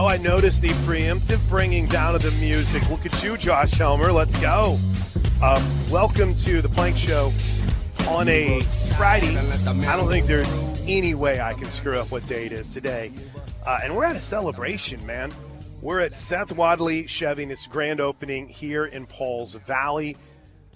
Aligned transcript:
Oh, 0.00 0.06
I 0.06 0.16
noticed 0.18 0.62
the 0.62 0.68
preemptive 0.68 1.48
bringing 1.48 1.86
down 1.86 2.14
of 2.14 2.22
the 2.22 2.30
music. 2.40 2.88
Look 2.88 3.04
at 3.04 3.20
you, 3.20 3.36
Josh 3.36 3.72
Helmer. 3.72 4.12
Let's 4.12 4.36
go. 4.36 4.78
Um, 5.42 5.60
welcome 5.90 6.36
to 6.36 6.62
the 6.62 6.68
Plank 6.68 6.96
Show 6.96 7.32
on 8.08 8.28
a 8.28 8.60
Friday. 8.96 9.36
I 9.36 9.96
don't 9.96 10.06
think 10.06 10.28
there's 10.28 10.60
any 10.86 11.16
way 11.16 11.40
I 11.40 11.52
can 11.52 11.68
screw 11.68 11.98
up 11.98 12.12
what 12.12 12.24
day 12.28 12.46
it 12.46 12.52
is 12.52 12.72
today. 12.72 13.10
Uh, 13.66 13.80
and 13.82 13.96
we're 13.96 14.04
at 14.04 14.14
a 14.14 14.20
celebration, 14.20 15.04
man. 15.04 15.32
We're 15.82 15.98
at 15.98 16.14
Seth 16.14 16.52
Wadley 16.52 17.08
Chevy, 17.08 17.46
its 17.46 17.66
grand 17.66 18.00
opening 18.00 18.46
here 18.46 18.86
in 18.86 19.04
Pauls 19.04 19.54
Valley. 19.54 20.16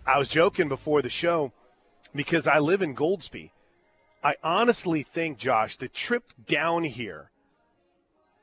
I 0.04 0.18
was 0.18 0.26
joking 0.26 0.68
before 0.68 1.00
the 1.00 1.08
show 1.08 1.52
because 2.12 2.48
I 2.48 2.58
live 2.58 2.82
in 2.82 2.96
Goldsby. 2.96 3.52
I 4.24 4.34
honestly 4.42 5.04
think, 5.04 5.38
Josh, 5.38 5.76
the 5.76 5.86
trip 5.86 6.24
down 6.44 6.82
here 6.82 7.30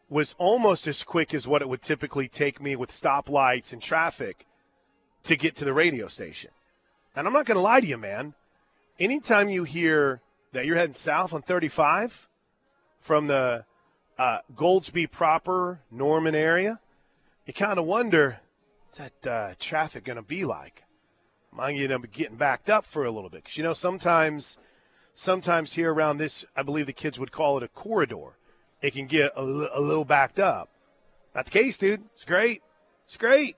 was 0.09 0.35
almost 0.37 0.87
as 0.87 1.03
quick 1.03 1.33
as 1.33 1.47
what 1.47 1.61
it 1.61 1.69
would 1.69 1.81
typically 1.81 2.27
take 2.27 2.59
me 2.59 2.75
with 2.75 2.89
stoplights 2.89 3.71
and 3.71 3.81
traffic 3.81 4.45
to 5.23 5.35
get 5.35 5.55
to 5.55 5.65
the 5.65 5.73
radio 5.73 6.07
station. 6.07 6.51
And 7.15 7.27
I'm 7.27 7.33
not 7.33 7.45
going 7.45 7.57
to 7.57 7.61
lie 7.61 7.79
to 7.79 7.87
you, 7.87 7.97
man. 7.97 8.33
Anytime 8.99 9.49
you 9.49 9.63
hear 9.63 10.21
that 10.51 10.65
you're 10.65 10.75
heading 10.75 10.93
south 10.93 11.33
on 11.33 11.41
35 11.41 12.27
from 12.99 13.27
the 13.27 13.65
uh, 14.17 14.39
Goldsby 14.55 15.09
proper, 15.11 15.81
Norman 15.91 16.35
area, 16.35 16.79
you 17.45 17.53
kind 17.53 17.77
of 17.77 17.85
wonder 17.85 18.39
what's 18.85 18.97
that 18.97 19.27
uh, 19.27 19.53
traffic 19.59 20.03
going 20.03 20.17
to 20.17 20.23
be 20.23 20.43
like? 20.43 20.83
Am 21.53 21.59
I 21.59 21.73
going 21.73 21.89
to 21.89 21.99
be 21.99 22.07
getting 22.07 22.35
backed 22.35 22.69
up 22.69 22.85
for 22.85 23.05
a 23.05 23.11
little 23.11 23.29
bit? 23.29 23.43
Because, 23.43 23.57
you 23.57 23.63
know, 23.63 23.73
sometimes, 23.73 24.57
sometimes 25.13 25.73
here 25.73 25.93
around 25.93 26.17
this, 26.17 26.45
I 26.55 26.63
believe 26.63 26.85
the 26.85 26.93
kids 26.93 27.19
would 27.19 27.31
call 27.31 27.57
it 27.57 27.63
a 27.63 27.67
corridor 27.67 28.38
it 28.81 28.93
can 28.93 29.07
get 29.07 29.31
a, 29.35 29.41
a 29.41 29.81
little 29.81 30.05
backed 30.05 30.39
up. 30.39 30.69
Not 31.35 31.45
the 31.45 31.51
case, 31.51 31.77
dude. 31.77 32.03
It's 32.15 32.25
great. 32.25 32.61
It's 33.05 33.17
great. 33.17 33.55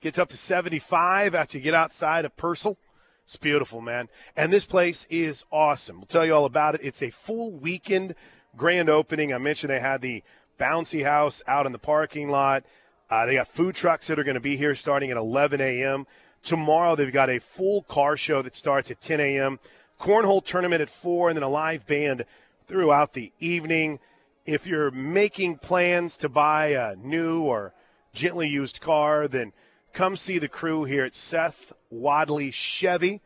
Gets 0.00 0.18
up 0.18 0.28
to 0.28 0.36
75 0.36 1.34
after 1.34 1.58
you 1.58 1.64
get 1.64 1.74
outside 1.74 2.24
of 2.24 2.36
Purcell. 2.36 2.76
It's 3.24 3.36
beautiful, 3.36 3.80
man. 3.80 4.08
And 4.36 4.52
this 4.52 4.66
place 4.66 5.06
is 5.10 5.44
awesome. 5.50 5.96
We'll 5.96 6.06
tell 6.06 6.24
you 6.24 6.34
all 6.34 6.44
about 6.44 6.76
it. 6.76 6.80
It's 6.84 7.02
a 7.02 7.10
full 7.10 7.50
weekend 7.50 8.14
grand 8.56 8.88
opening. 8.88 9.34
I 9.34 9.38
mentioned 9.38 9.70
they 9.70 9.80
had 9.80 10.00
the 10.00 10.22
bouncy 10.60 11.04
house 11.04 11.42
out 11.46 11.66
in 11.66 11.72
the 11.72 11.78
parking 11.78 12.30
lot. 12.30 12.64
Uh, 13.10 13.26
they 13.26 13.34
got 13.34 13.48
food 13.48 13.74
trucks 13.74 14.06
that 14.06 14.18
are 14.18 14.24
going 14.24 14.34
to 14.34 14.40
be 14.40 14.56
here 14.56 14.74
starting 14.74 15.10
at 15.10 15.16
11 15.16 15.60
a.m. 15.60 16.06
Tomorrow 16.42 16.94
they've 16.94 17.12
got 17.12 17.30
a 17.30 17.40
full 17.40 17.82
car 17.82 18.16
show 18.16 18.42
that 18.42 18.56
starts 18.56 18.90
at 18.90 19.00
10 19.00 19.20
a.m. 19.20 19.58
Cornhole 19.98 20.44
tournament 20.44 20.82
at 20.82 20.90
4 20.90 21.30
and 21.30 21.36
then 21.36 21.42
a 21.42 21.48
live 21.48 21.86
band 21.86 22.24
throughout 22.66 23.12
the 23.12 23.32
evening 23.40 23.98
if 24.46 24.66
you're 24.66 24.90
making 24.90 25.58
plans 25.58 26.16
to 26.18 26.28
buy 26.28 26.68
a 26.68 26.96
new 26.96 27.42
or 27.42 27.74
gently 28.12 28.48
used 28.48 28.80
car, 28.80 29.28
then 29.28 29.52
come 29.92 30.16
see 30.16 30.38
the 30.38 30.48
crew 30.48 30.84
here 30.84 31.04
at 31.04 31.14
Seth 31.14 31.72
Wadley 31.90 32.50
Chevy, 32.50 33.20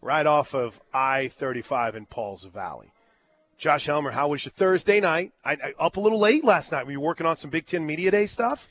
right 0.00 0.26
off 0.26 0.54
of 0.54 0.80
I 0.94 1.28
35 1.28 1.96
in 1.96 2.06
Pauls 2.06 2.44
Valley. 2.44 2.92
Josh 3.58 3.86
Helmer, 3.86 4.10
how 4.10 4.28
was 4.28 4.44
your 4.44 4.50
Thursday 4.50 5.00
night? 5.00 5.32
I, 5.44 5.52
I, 5.52 5.74
up 5.78 5.96
a 5.96 6.00
little 6.00 6.18
late 6.18 6.44
last 6.44 6.72
night. 6.72 6.86
Were 6.86 6.92
you 6.92 7.00
working 7.00 7.26
on 7.26 7.36
some 7.36 7.50
Big 7.50 7.66
Ten 7.66 7.86
Media 7.86 8.10
Day 8.10 8.26
stuff? 8.26 8.68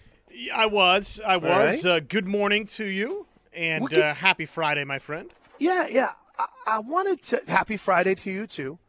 I 0.53 0.65
was. 0.65 1.21
I 1.25 1.37
was. 1.37 1.83
Right. 1.83 1.85
Uh, 1.85 1.99
good 2.01 2.27
morning 2.27 2.65
to 2.67 2.85
you, 2.85 3.25
and 3.53 3.87
we'll 3.89 4.03
uh, 4.03 4.13
happy 4.13 4.45
Friday, 4.45 4.83
my 4.83 4.99
friend. 4.99 5.29
Yeah, 5.59 5.87
yeah. 5.87 6.11
I, 6.37 6.45
I 6.67 6.79
wanted 6.79 7.21
to. 7.23 7.41
Happy 7.47 7.77
Friday 7.77 8.15
to 8.15 8.31
you 8.31 8.47
too. 8.47 8.79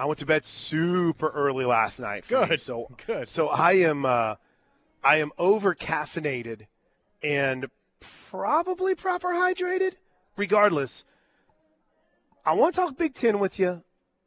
I 0.00 0.06
went 0.06 0.18
to 0.20 0.26
bed 0.26 0.46
super 0.46 1.28
early 1.28 1.66
last 1.66 2.00
night. 2.00 2.26
good. 2.26 2.48
Me, 2.48 2.56
so 2.56 2.88
good. 3.06 3.28
So 3.28 3.48
I 3.48 3.72
am 3.72 4.06
uh, 4.06 4.36
I 5.04 5.18
am 5.18 5.30
over 5.36 5.74
caffeinated 5.74 6.62
and 7.22 7.66
probably 8.30 8.94
proper 8.94 9.28
hydrated. 9.28 9.96
Regardless, 10.38 11.04
I 12.46 12.54
want 12.54 12.74
to 12.74 12.80
talk 12.80 12.96
Big 12.96 13.12
Ten 13.12 13.40
with 13.40 13.58
you. 13.58 13.84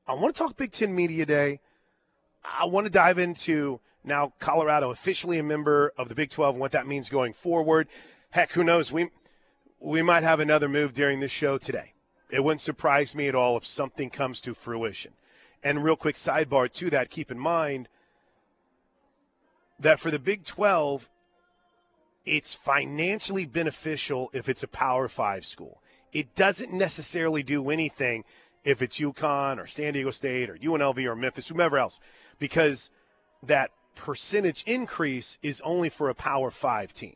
I 0.07 0.13
want 0.13 0.35
to 0.35 0.43
talk 0.43 0.57
Big 0.57 0.69
Ten 0.69 0.93
Media 0.93 1.25
Day. 1.25 1.59
I 2.45 2.65
want 2.65 2.85
to 2.85 2.91
dive 2.91 3.17
into 3.17 3.79
now 4.03 4.31
Colorado 4.37 4.91
officially 4.91 5.39
a 5.39 5.43
member 5.43 5.91
of 5.97 6.07
the 6.07 6.13
Big 6.13 6.29
12 6.29 6.53
and 6.53 6.61
what 6.61 6.73
that 6.73 6.85
means 6.85 7.09
going 7.09 7.33
forward. 7.33 7.87
Heck, 8.29 8.51
who 8.51 8.63
knows? 8.63 8.91
We 8.91 9.09
we 9.79 10.03
might 10.03 10.21
have 10.21 10.39
another 10.39 10.69
move 10.69 10.93
during 10.93 11.19
this 11.19 11.31
show 11.31 11.57
today. 11.57 11.93
It 12.29 12.43
wouldn't 12.43 12.61
surprise 12.61 13.15
me 13.15 13.27
at 13.27 13.33
all 13.33 13.57
if 13.57 13.65
something 13.65 14.11
comes 14.11 14.39
to 14.41 14.53
fruition. 14.53 15.13
And 15.63 15.83
real 15.83 15.95
quick 15.95 16.15
sidebar 16.15 16.71
to 16.73 16.89
that, 16.89 17.09
keep 17.09 17.31
in 17.31 17.39
mind 17.39 17.87
that 19.79 19.99
for 19.99 20.11
the 20.11 20.19
Big 20.19 20.45
12, 20.45 21.09
it's 22.25 22.53
financially 22.53 23.45
beneficial 23.45 24.29
if 24.33 24.49
it's 24.49 24.63
a 24.63 24.67
Power 24.67 25.07
Five 25.07 25.45
school. 25.45 25.81
It 26.11 26.35
doesn't 26.35 26.73
necessarily 26.73 27.43
do 27.43 27.69
anything 27.69 28.23
if 28.63 28.81
it's 28.81 28.99
UConn 28.99 29.61
or 29.61 29.67
San 29.67 29.93
Diego 29.93 30.11
State 30.11 30.49
or 30.49 30.57
UNLV 30.57 31.03
or 31.05 31.15
Memphis, 31.15 31.49
whomever 31.49 31.77
else, 31.77 31.99
because 32.39 32.89
that 33.41 33.71
percentage 33.95 34.63
increase 34.65 35.37
is 35.41 35.61
only 35.61 35.89
for 35.89 36.09
a 36.09 36.15
Power 36.15 36.49
Five 36.49 36.93
team. 36.93 37.15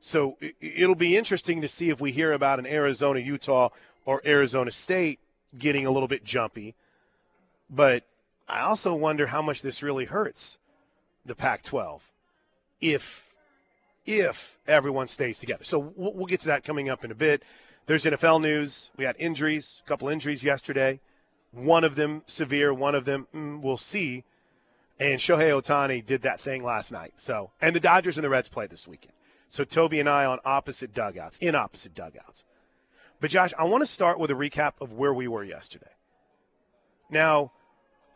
So 0.00 0.36
it'll 0.60 0.94
be 0.94 1.16
interesting 1.16 1.60
to 1.60 1.68
see 1.68 1.88
if 1.90 2.00
we 2.00 2.12
hear 2.12 2.32
about 2.32 2.58
an 2.58 2.66
Arizona, 2.66 3.20
Utah, 3.20 3.70
or 4.04 4.20
Arizona 4.26 4.70
State 4.70 5.18
getting 5.56 5.86
a 5.86 5.90
little 5.90 6.08
bit 6.08 6.24
jumpy 6.24 6.74
but 7.74 8.04
I 8.48 8.60
also 8.60 8.94
wonder 8.94 9.26
how 9.26 9.42
much 9.42 9.62
this 9.62 9.82
really 9.82 10.04
hurts 10.04 10.58
the 11.24 11.34
Pac-12 11.34 12.02
if 12.80 13.30
if 14.06 14.58
everyone 14.68 15.08
stays 15.08 15.38
together. 15.38 15.64
So 15.64 15.78
we'll, 15.96 16.12
we'll 16.12 16.26
get 16.26 16.40
to 16.40 16.48
that 16.48 16.62
coming 16.62 16.90
up 16.90 17.06
in 17.06 17.10
a 17.10 17.14
bit. 17.14 17.42
There's 17.86 18.04
NFL 18.04 18.42
news. 18.42 18.90
We 18.98 19.04
had 19.06 19.16
injuries, 19.18 19.82
a 19.84 19.88
couple 19.88 20.10
injuries 20.10 20.44
yesterday. 20.44 21.00
One 21.52 21.84
of 21.84 21.94
them 21.94 22.22
severe, 22.26 22.74
one 22.74 22.94
of 22.94 23.06
them 23.06 23.26
mm, 23.34 23.62
we'll 23.62 23.78
see. 23.78 24.24
And 25.00 25.20
Shohei 25.20 25.58
Ohtani 25.58 26.04
did 26.04 26.20
that 26.22 26.38
thing 26.38 26.62
last 26.62 26.92
night. 26.92 27.14
So, 27.16 27.50
and 27.62 27.74
the 27.74 27.80
Dodgers 27.80 28.18
and 28.18 28.24
the 28.24 28.28
Reds 28.28 28.50
play 28.50 28.66
this 28.66 28.86
weekend. 28.86 29.14
So 29.48 29.64
Toby 29.64 30.00
and 30.00 30.08
I 30.08 30.26
on 30.26 30.38
opposite 30.44 30.92
dugouts, 30.92 31.38
in 31.38 31.54
opposite 31.54 31.94
dugouts. 31.94 32.44
But 33.20 33.30
Josh, 33.30 33.54
I 33.58 33.64
want 33.64 33.82
to 33.82 33.86
start 33.86 34.18
with 34.18 34.30
a 34.30 34.34
recap 34.34 34.72
of 34.80 34.92
where 34.92 35.14
we 35.14 35.28
were 35.28 35.44
yesterday. 35.44 35.92
Now, 37.08 37.52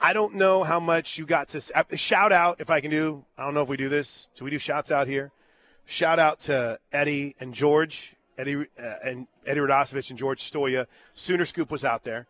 I 0.00 0.12
don't 0.12 0.34
know 0.34 0.62
how 0.62 0.78
much 0.78 1.18
you 1.18 1.26
got 1.26 1.48
to 1.48 1.62
uh, 1.74 1.96
shout 1.96 2.30
out 2.30 2.60
if 2.60 2.70
I 2.70 2.80
can 2.80 2.90
do. 2.90 3.24
I 3.36 3.44
don't 3.44 3.54
know 3.54 3.62
if 3.62 3.68
we 3.68 3.76
do 3.76 3.88
this. 3.88 4.30
So 4.34 4.44
we 4.44 4.50
do 4.50 4.58
shouts 4.58 4.92
out 4.92 5.08
here. 5.08 5.32
Shout 5.86 6.18
out 6.18 6.40
to 6.40 6.78
Eddie 6.92 7.34
and 7.40 7.52
George, 7.52 8.14
Eddie 8.36 8.66
uh, 8.78 8.94
and 9.04 9.26
Eddie 9.44 9.60
Radosevich 9.60 10.10
and 10.10 10.18
George 10.18 10.40
Stoia. 10.40 10.86
Sooner 11.14 11.44
Scoop 11.44 11.70
was 11.70 11.84
out 11.84 12.04
there. 12.04 12.26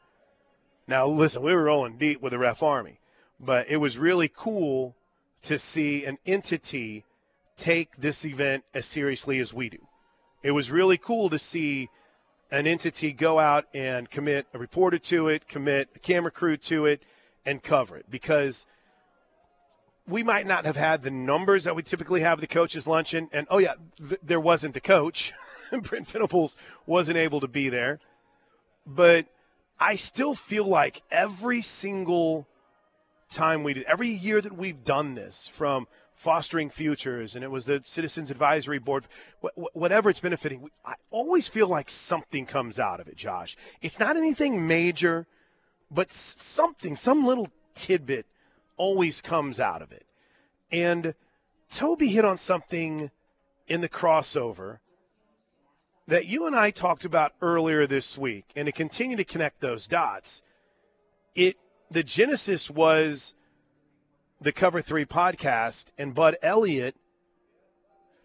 Now 0.87 1.07
listen, 1.07 1.43
we 1.43 1.55
were 1.55 1.65
rolling 1.65 1.99
deep 1.99 2.23
with 2.23 2.33
the 2.33 2.39
Ref 2.39 2.63
Army, 2.63 3.01
but 3.39 3.69
it 3.69 3.77
was 3.77 3.99
really 3.99 4.31
cool 4.35 4.95
to 5.43 5.59
see 5.59 6.07
an 6.07 6.17
entity 6.25 7.05
take 7.57 7.97
this 7.97 8.25
event 8.25 8.65
as 8.73 8.87
seriously 8.87 9.41
as 9.41 9.53
we 9.53 9.69
do. 9.69 9.87
It 10.43 10.53
was 10.53 10.71
really 10.71 10.97
cool 10.97 11.29
to 11.29 11.39
see 11.39 11.91
an 12.51 12.67
entity 12.67 13.13
go 13.13 13.39
out 13.39 13.67
and 13.75 14.09
commit 14.09 14.47
a 14.55 14.59
reporter 14.59 14.99
to 14.99 15.29
it, 15.29 15.49
commit 15.49 15.91
a 15.95 15.99
camera 15.99 16.31
crew 16.31 16.57
to 16.57 16.87
it 16.87 17.03
and 17.45 17.63
cover 17.63 17.97
it 17.97 18.07
because 18.11 18.67
we 20.07 20.23
might 20.23 20.47
not 20.47 20.65
have 20.65 20.77
had 20.77 21.03
the 21.03 21.11
numbers 21.11 21.65
that 21.65 21.77
we 21.77 21.83
typically 21.83 22.23
have 22.23 22.41
the 22.41 22.47
coaches 22.47 22.87
luncheon. 22.87 23.29
And 23.33 23.47
oh 23.51 23.59
yeah, 23.59 23.75
th- 23.99 24.21
there 24.23 24.41
wasn't 24.41 24.75
the 24.75 24.81
coach. 24.81 25.33
Brent 25.83 26.07
Venables 26.07 26.57
wasn't 26.87 27.19
able 27.19 27.41
to 27.41 27.49
be 27.49 27.69
there, 27.69 28.01
but 28.87 29.27
I 29.79 29.97
still 29.97 30.35
feel 30.35 30.65
like 30.65 31.03
every 31.11 31.61
single 31.61 32.47
time 33.31 33.63
we 33.63 33.75
did, 33.75 33.85
every 33.85 34.09
year 34.09 34.41
that 34.41 34.57
we've 34.57 34.83
done 34.83 35.15
this, 35.15 35.47
from 35.47 35.87
fostering 36.19 36.69
futures, 36.69 37.37
and 37.37 37.45
it 37.45 37.51
was 37.51 37.67
the 37.67 37.81
Citizens 37.85 38.31
Advisory 38.31 38.81
Board, 38.81 39.07
whatever 39.73 40.11
it's 40.11 40.19
benefiting, 40.19 40.69
I 40.85 40.95
always 41.13 41.47
feel 41.47 41.69
like 41.69 41.89
something 41.89 42.45
comes 42.45 42.81
out 42.81 42.99
of 42.99 43.07
it, 43.07 43.17
Josh. 43.17 43.57
It's 43.83 44.01
not 44.01 44.17
anything 44.17 44.67
major 44.67 45.29
but 45.91 46.13
something, 46.13 46.97
some 46.97 47.25
little 47.25 47.49
tidbit 47.75 48.27
always 48.77 49.21
comes 49.21 49.61
out 49.61 49.83
of 49.83 49.93
it. 49.93 50.07
And 50.71 51.15
Toby 51.71 52.09
hit 52.09 52.25
on 52.25 52.39
something 52.39 53.11
in 53.67 53.81
the 53.81 53.89
crossover 53.89 54.79
that 56.07 56.27
you 56.27 56.47
and 56.47 56.57
I 56.57 56.71
talked 56.71 57.05
about 57.05 57.35
earlier 57.43 57.87
this 57.87 58.17
week, 58.17 58.47
and 58.57 58.67
to 58.67 58.73
continue 58.73 59.17
to 59.17 59.25
connect 59.25 59.61
those 59.61 59.87
dots, 59.87 60.43
it 61.35 61.57
the 61.91 62.03
genesis 62.03 62.71
was 62.71 63.35
the 64.41 64.53
Cover 64.53 64.81
Three 64.81 65.05
podcast, 65.05 65.87
and 65.99 66.15
Bud 66.15 66.37
Elliott. 66.43 66.97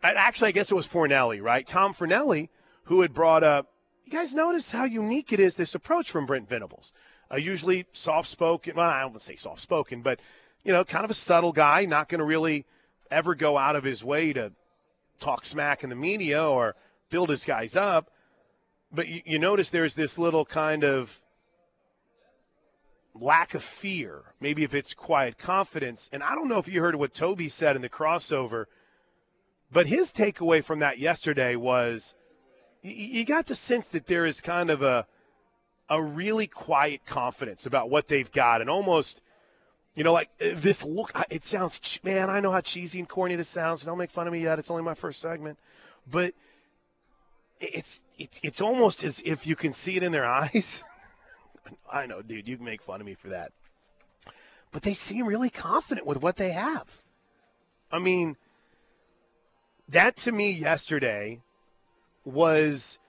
Actually, 0.02 0.50
I 0.50 0.52
guess 0.52 0.72
it 0.72 0.76
was 0.76 0.88
Fornelli, 0.88 1.42
right? 1.42 1.66
Tom 1.66 1.94
Fornelli, 1.94 2.50
who 2.86 3.02
had 3.02 3.14
brought 3.14 3.44
up. 3.44 3.72
You 4.06 4.12
guys 4.12 4.34
notice 4.34 4.72
how 4.72 4.84
unique 4.84 5.32
it 5.32 5.40
is 5.40 5.56
this 5.56 5.76
approach 5.76 6.12
from 6.12 6.26
Brent 6.26 6.48
Venables 6.48 6.92
uh, 7.34 7.38
usually 7.38 7.86
soft 7.94 8.28
spoken. 8.28 8.76
Well, 8.76 8.90
I 8.90 9.02
don't 9.02 9.12
want 9.12 9.22
to 9.22 9.26
say 9.26 9.36
soft 9.36 9.62
spoken, 9.62 10.02
but 10.02 10.20
you 10.64 10.72
know, 10.72 10.84
kind 10.84 11.04
of 11.04 11.12
a 11.12 11.16
subtle 11.16 11.52
guy, 11.52 11.86
not 11.86 12.08
going 12.08 12.20
to 12.20 12.26
really 12.26 12.66
ever 13.12 13.36
go 13.36 13.58
out 13.58 13.76
of 13.76 13.84
his 13.84 14.04
way 14.04 14.34
to 14.34 14.52
talk 15.20 15.46
smack 15.46 15.84
in 15.84 15.90
the 15.90 15.96
media 15.96 16.48
or 16.48 16.76
build 17.10 17.30
his 17.30 17.46
guys 17.46 17.76
up. 17.76 18.12
But 18.92 19.08
you, 19.08 19.22
you 19.26 19.40
notice 19.40 19.72
there's 19.72 19.96
this 19.96 20.18
little 20.18 20.46
kind 20.46 20.84
of 20.84 21.22
lack 23.14 23.54
of 23.54 23.64
fear. 23.64 24.34
Maybe 24.40 24.64
if 24.64 24.74
it's 24.74 24.94
quiet 24.94 25.38
confidence. 25.38 26.10
And 26.14 26.24
I 26.24 26.36
don't 26.36 26.48
know 26.48 26.60
if 26.60 26.68
you 26.68 26.82
heard 26.82 26.96
what 26.96 27.14
Toby 27.14 27.50
said 27.50 27.76
in 27.76 27.82
the 27.82 27.90
crossover, 27.90 28.66
but 29.72 29.88
his 29.88 30.12
takeaway 30.12 30.64
from 30.64 30.80
that 30.80 31.00
yesterday 31.00 31.56
was 31.56 32.16
you 32.82 33.26
got 33.26 33.48
the 33.48 33.56
sense 33.56 33.88
that 33.90 34.08
there 34.08 34.26
is 34.26 34.42
kind 34.42 34.70
of 34.70 34.82
a 34.82 35.08
a 35.90 36.02
really 36.02 36.48
quiet 36.48 37.06
confidence 37.06 37.66
about 37.66 37.90
what 37.90 38.08
they've 38.08 38.32
got 38.32 38.62
and 38.62 38.70
almost 38.70 39.22
you 39.96 40.04
know 40.04 40.14
like 40.14 40.30
this 40.40 40.84
look 40.84 41.12
it 41.30 41.44
sounds 41.44 42.00
man 42.04 42.30
i 42.30 42.40
know 42.40 42.52
how 42.52 42.62
cheesy 42.62 43.00
and 43.00 43.10
corny 43.10 43.36
this 43.36 43.50
sounds 43.50 43.84
don't 43.84 43.98
make 43.98 44.10
fun 44.10 44.26
of 44.26 44.34
me 44.34 44.40
yet 44.40 44.60
it's 44.60 44.72
only 44.72 44.84
my 44.84 44.94
first 44.94 45.22
segment. 45.22 45.58
But 46.10 46.34
it's 47.60 48.02
it's, 48.18 48.40
it's 48.44 48.62
almost 48.62 49.04
as 49.04 49.22
if 49.26 49.48
you 49.48 49.56
can 49.56 49.74
see 49.74 49.96
it 49.98 50.04
in 50.04 50.12
their 50.12 50.26
eyes. 50.42 50.84
I 51.92 52.06
know 52.06 52.22
dude 52.22 52.48
you 52.48 52.58
can 52.58 52.66
make 52.66 52.82
fun 52.82 53.00
of 53.00 53.06
me 53.06 53.14
for 53.14 53.30
that. 53.30 53.52
But 54.72 54.82
they 54.82 54.94
seem 54.94 55.28
really 55.28 55.50
confident 55.50 56.08
with 56.08 56.22
what 56.22 56.36
they 56.38 56.52
have. 56.52 57.02
I 57.92 58.00
mean 58.00 58.38
that 59.88 60.16
to 60.18 60.32
me 60.32 60.52
yesterday 60.52 61.42
was 62.26 63.00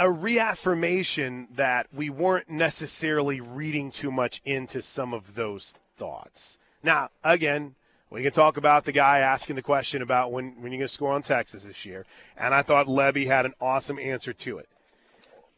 a 0.00 0.10
reaffirmation 0.10 1.46
that 1.54 1.86
we 1.92 2.08
weren't 2.08 2.48
necessarily 2.48 3.38
reading 3.38 3.90
too 3.90 4.10
much 4.10 4.40
into 4.46 4.80
some 4.80 5.12
of 5.12 5.34
those 5.34 5.74
thoughts. 5.94 6.58
Now, 6.82 7.10
again, 7.22 7.74
we 8.08 8.22
can 8.22 8.32
talk 8.32 8.56
about 8.56 8.86
the 8.86 8.92
guy 8.92 9.18
asking 9.18 9.56
the 9.56 9.62
question 9.62 10.00
about 10.00 10.32
when, 10.32 10.54
when 10.62 10.72
you're 10.72 10.78
going 10.78 10.80
to 10.80 10.88
score 10.88 11.12
on 11.12 11.20
Texas 11.20 11.64
this 11.64 11.84
year. 11.84 12.06
And 12.34 12.54
I 12.54 12.62
thought 12.62 12.86
Lebby 12.86 13.26
had 13.26 13.44
an 13.44 13.52
awesome 13.60 13.98
answer 13.98 14.32
to 14.32 14.56
it. 14.56 14.70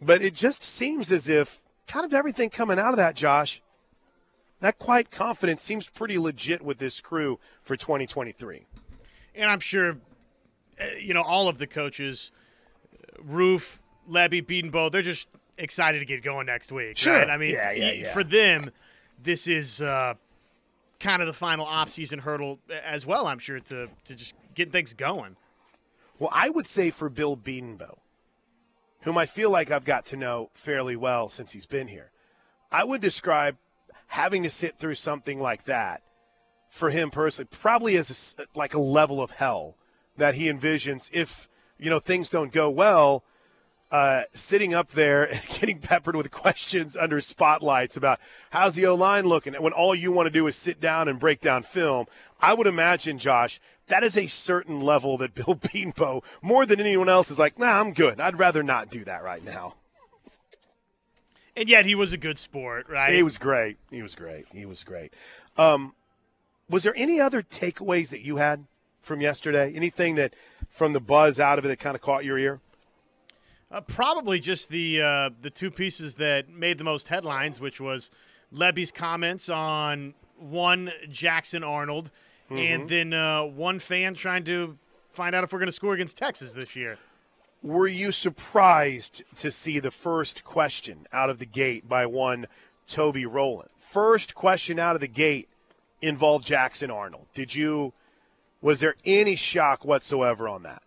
But 0.00 0.22
it 0.22 0.34
just 0.34 0.64
seems 0.64 1.12
as 1.12 1.28
if 1.28 1.62
kind 1.86 2.04
of 2.04 2.12
everything 2.12 2.50
coming 2.50 2.80
out 2.80 2.90
of 2.90 2.96
that, 2.96 3.14
Josh, 3.14 3.62
that 4.58 4.80
quiet 4.80 5.12
confidence 5.12 5.62
seems 5.62 5.88
pretty 5.88 6.18
legit 6.18 6.62
with 6.62 6.78
this 6.78 7.00
crew 7.00 7.38
for 7.62 7.76
2023. 7.76 8.66
And 9.36 9.48
I'm 9.48 9.60
sure, 9.60 9.98
eh, 10.78 10.96
you 11.00 11.14
know, 11.14 11.22
all 11.22 11.48
of 11.48 11.58
the 11.58 11.68
coaches, 11.68 12.32
Roof, 13.20 13.78
Lebby, 14.10 14.44
Bedenbaugh, 14.44 14.90
they're 14.90 15.02
just 15.02 15.28
excited 15.58 15.98
to 16.00 16.04
get 16.04 16.22
going 16.22 16.46
next 16.46 16.72
week. 16.72 16.96
Sure. 16.96 17.18
Right? 17.18 17.30
I 17.30 17.36
mean, 17.36 17.54
yeah, 17.54 17.72
yeah, 17.72 17.92
yeah. 17.92 18.12
for 18.12 18.24
them, 18.24 18.70
this 19.22 19.46
is 19.46 19.80
uh, 19.80 20.14
kind 21.00 21.22
of 21.22 21.28
the 21.28 21.34
final 21.34 21.66
offseason 21.66 22.20
hurdle 22.20 22.58
as 22.84 23.06
well, 23.06 23.26
I'm 23.26 23.38
sure, 23.38 23.60
to, 23.60 23.88
to 24.04 24.14
just 24.14 24.34
get 24.54 24.72
things 24.72 24.94
going. 24.94 25.36
Well, 26.18 26.30
I 26.32 26.50
would 26.50 26.68
say 26.68 26.90
for 26.90 27.08
Bill 27.08 27.36
Bedenbaugh, 27.36 27.98
whom 29.02 29.18
I 29.18 29.26
feel 29.26 29.50
like 29.50 29.70
I've 29.70 29.84
got 29.84 30.06
to 30.06 30.16
know 30.16 30.50
fairly 30.54 30.96
well 30.96 31.28
since 31.28 31.52
he's 31.52 31.66
been 31.66 31.88
here, 31.88 32.10
I 32.70 32.84
would 32.84 33.00
describe 33.00 33.56
having 34.08 34.42
to 34.42 34.50
sit 34.50 34.78
through 34.78 34.94
something 34.94 35.40
like 35.40 35.64
that 35.64 36.02
for 36.70 36.90
him 36.90 37.10
personally 37.10 37.48
probably 37.50 37.96
as 37.96 38.34
a, 38.38 38.58
like 38.58 38.74
a 38.74 38.80
level 38.80 39.22
of 39.22 39.32
hell 39.32 39.76
that 40.16 40.34
he 40.34 40.50
envisions 40.50 41.10
if 41.12 41.48
you 41.78 41.90
know 41.90 41.98
things 41.98 42.30
don't 42.30 42.52
go 42.52 42.68
well 42.68 43.24
uh, 43.92 44.22
sitting 44.32 44.72
up 44.72 44.88
there 44.92 45.24
and 45.24 45.40
getting 45.60 45.78
peppered 45.78 46.16
with 46.16 46.30
questions 46.30 46.96
under 46.96 47.20
spotlights 47.20 47.96
about 47.96 48.18
how's 48.50 48.74
the 48.74 48.86
O 48.86 48.94
line 48.94 49.26
looking 49.26 49.52
when 49.54 49.74
all 49.74 49.94
you 49.94 50.10
want 50.10 50.26
to 50.26 50.30
do 50.30 50.46
is 50.46 50.56
sit 50.56 50.80
down 50.80 51.06
and 51.08 51.20
break 51.20 51.40
down 51.40 51.62
film. 51.62 52.06
I 52.40 52.54
would 52.54 52.66
imagine, 52.66 53.18
Josh, 53.18 53.60
that 53.88 54.02
is 54.02 54.16
a 54.16 54.26
certain 54.26 54.80
level 54.80 55.18
that 55.18 55.34
Bill 55.36 55.54
Bedenbaugh, 55.54 56.22
more 56.40 56.64
than 56.64 56.80
anyone 56.80 57.10
else, 57.10 57.30
is 57.30 57.38
like, 57.38 57.58
nah, 57.58 57.78
I'm 57.78 57.92
good. 57.92 58.18
I'd 58.18 58.38
rather 58.38 58.62
not 58.62 58.90
do 58.90 59.04
that 59.04 59.22
right 59.22 59.44
now. 59.44 59.74
And 61.54 61.68
yet 61.68 61.84
he 61.84 61.94
was 61.94 62.14
a 62.14 62.16
good 62.16 62.38
sport, 62.38 62.88
right? 62.88 63.12
He 63.12 63.22
was 63.22 63.36
great. 63.36 63.76
He 63.90 64.00
was 64.00 64.14
great. 64.14 64.46
He 64.52 64.64
was 64.64 64.84
great. 64.84 65.12
Um, 65.58 65.94
was 66.66 66.82
there 66.82 66.94
any 66.96 67.20
other 67.20 67.42
takeaways 67.42 68.08
that 68.08 68.22
you 68.22 68.36
had 68.36 68.64
from 69.02 69.20
yesterday? 69.20 69.70
Anything 69.74 70.14
that 70.14 70.32
from 70.70 70.94
the 70.94 71.00
buzz 71.00 71.38
out 71.38 71.58
of 71.58 71.66
it 71.66 71.68
that 71.68 71.78
kind 71.78 71.94
of 71.94 72.00
caught 72.00 72.24
your 72.24 72.38
ear? 72.38 72.60
Uh, 73.72 73.80
probably 73.80 74.38
just 74.38 74.68
the 74.68 75.00
uh, 75.00 75.30
the 75.40 75.48
two 75.48 75.70
pieces 75.70 76.16
that 76.16 76.50
made 76.50 76.76
the 76.76 76.84
most 76.84 77.08
headlines, 77.08 77.58
which 77.58 77.80
was 77.80 78.10
Lebby's 78.52 78.92
comments 78.92 79.48
on 79.48 80.12
one 80.38 80.92
Jackson 81.08 81.64
Arnold, 81.64 82.10
mm-hmm. 82.50 82.58
and 82.58 82.88
then 82.88 83.14
uh, 83.14 83.44
one 83.44 83.78
fan 83.78 84.14
trying 84.14 84.44
to 84.44 84.76
find 85.10 85.34
out 85.34 85.42
if 85.42 85.52
we're 85.52 85.58
going 85.58 85.68
to 85.68 85.72
score 85.72 85.94
against 85.94 86.18
Texas 86.18 86.52
this 86.52 86.76
year. 86.76 86.98
Were 87.62 87.86
you 87.86 88.12
surprised 88.12 89.22
to 89.36 89.50
see 89.50 89.78
the 89.78 89.90
first 89.90 90.44
question 90.44 91.06
out 91.12 91.30
of 91.30 91.38
the 91.38 91.46
gate 91.46 91.88
by 91.88 92.04
one 92.04 92.48
Toby 92.86 93.24
Rowland? 93.24 93.70
First 93.78 94.34
question 94.34 94.78
out 94.78 94.96
of 94.96 95.00
the 95.00 95.08
gate 95.08 95.48
involved 96.02 96.44
Jackson 96.44 96.90
Arnold. 96.90 97.26
Did 97.32 97.54
you? 97.54 97.94
Was 98.60 98.80
there 98.80 98.96
any 99.06 99.34
shock 99.34 99.84
whatsoever 99.84 100.46
on 100.46 100.62
that? 100.64 100.82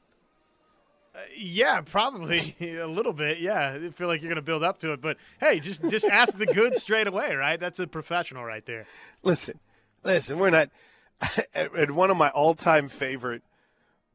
Uh, 1.15 1.19
yeah, 1.37 1.79
probably 1.81 2.55
a 2.61 2.87
little 2.87 3.13
bit. 3.13 3.39
Yeah, 3.39 3.77
I 3.81 3.89
feel 3.91 4.07
like 4.07 4.21
you're 4.21 4.29
going 4.29 4.35
to 4.35 4.41
build 4.41 4.63
up 4.63 4.79
to 4.79 4.91
it, 4.91 5.01
but 5.01 5.17
hey, 5.39 5.59
just 5.59 5.87
just 5.89 6.05
ask 6.05 6.37
the 6.37 6.45
good 6.45 6.75
straight 6.77 7.07
away, 7.07 7.35
right? 7.35 7.59
That's 7.59 7.79
a 7.79 7.87
professional 7.87 8.43
right 8.43 8.65
there. 8.65 8.85
Listen, 9.23 9.59
listen, 10.03 10.37
we're 10.39 10.49
not. 10.49 10.69
At 11.55 11.91
one 11.91 12.11
of 12.11 12.17
my 12.17 12.29
all-time 12.29 12.89
favorite 12.89 13.41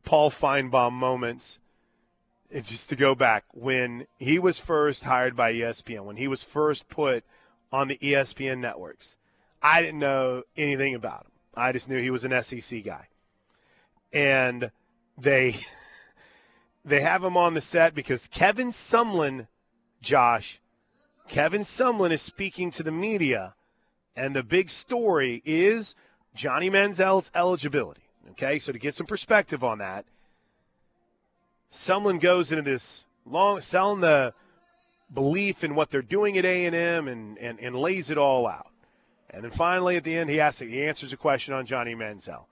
Paul 0.04 0.28
Finebaum 0.28 0.92
moments, 0.92 1.58
just 2.52 2.90
to 2.90 2.96
go 2.96 3.14
back 3.14 3.44
when 3.52 4.06
he 4.18 4.38
was 4.38 4.58
first 4.58 5.04
hired 5.04 5.34
by 5.34 5.54
ESPN, 5.54 6.04
when 6.04 6.16
he 6.16 6.28
was 6.28 6.42
first 6.42 6.90
put 6.90 7.24
on 7.72 7.88
the 7.88 7.96
ESPN 7.96 8.58
networks, 8.58 9.16
I 9.62 9.80
didn't 9.80 9.98
know 9.98 10.42
anything 10.58 10.94
about 10.94 11.22
him. 11.22 11.32
I 11.54 11.72
just 11.72 11.88
knew 11.88 12.00
he 12.00 12.10
was 12.10 12.24
an 12.24 12.42
SEC 12.42 12.84
guy, 12.84 13.08
and 14.12 14.70
they 15.16 15.56
they 16.84 17.00
have 17.02 17.22
him 17.22 17.36
on 17.36 17.54
the 17.54 17.60
set 17.60 17.94
because 17.94 18.28
Kevin 18.28 18.68
Sumlin, 18.68 19.46
Josh, 20.00 20.60
Kevin 21.28 21.62
Sumlin 21.62 22.10
is 22.10 22.22
speaking 22.22 22.70
to 22.72 22.82
the 22.82 22.90
media, 22.90 23.54
and 24.16 24.34
the 24.34 24.42
big 24.42 24.70
story 24.70 25.42
is 25.44 25.94
Johnny 26.34 26.70
Manziel's 26.70 27.30
eligibility. 27.34 28.02
Okay, 28.30 28.58
so 28.58 28.72
to 28.72 28.78
get 28.78 28.94
some 28.94 29.06
perspective 29.06 29.62
on 29.62 29.78
that, 29.78 30.04
Sumlin 31.70 32.20
goes 32.20 32.50
into 32.50 32.62
this 32.62 33.06
long 33.26 33.60
selling 33.60 34.00
the 34.00 34.34
belief 35.12 35.62
in 35.62 35.74
what 35.74 35.90
they're 35.90 36.02
doing 36.02 36.38
at 36.38 36.44
A&M 36.44 37.08
and, 37.08 37.38
and, 37.38 37.60
and 37.60 37.76
lays 37.76 38.10
it 38.10 38.18
all 38.18 38.46
out. 38.46 38.70
And 39.28 39.44
then 39.44 39.50
finally 39.50 39.96
at 39.96 40.04
the 40.04 40.16
end, 40.16 40.30
he 40.30 40.40
asks, 40.40 40.60
he 40.60 40.84
answers 40.84 41.12
a 41.12 41.16
question 41.16 41.54
on 41.54 41.66
Johnny 41.66 41.94
Manziel. 41.94 42.46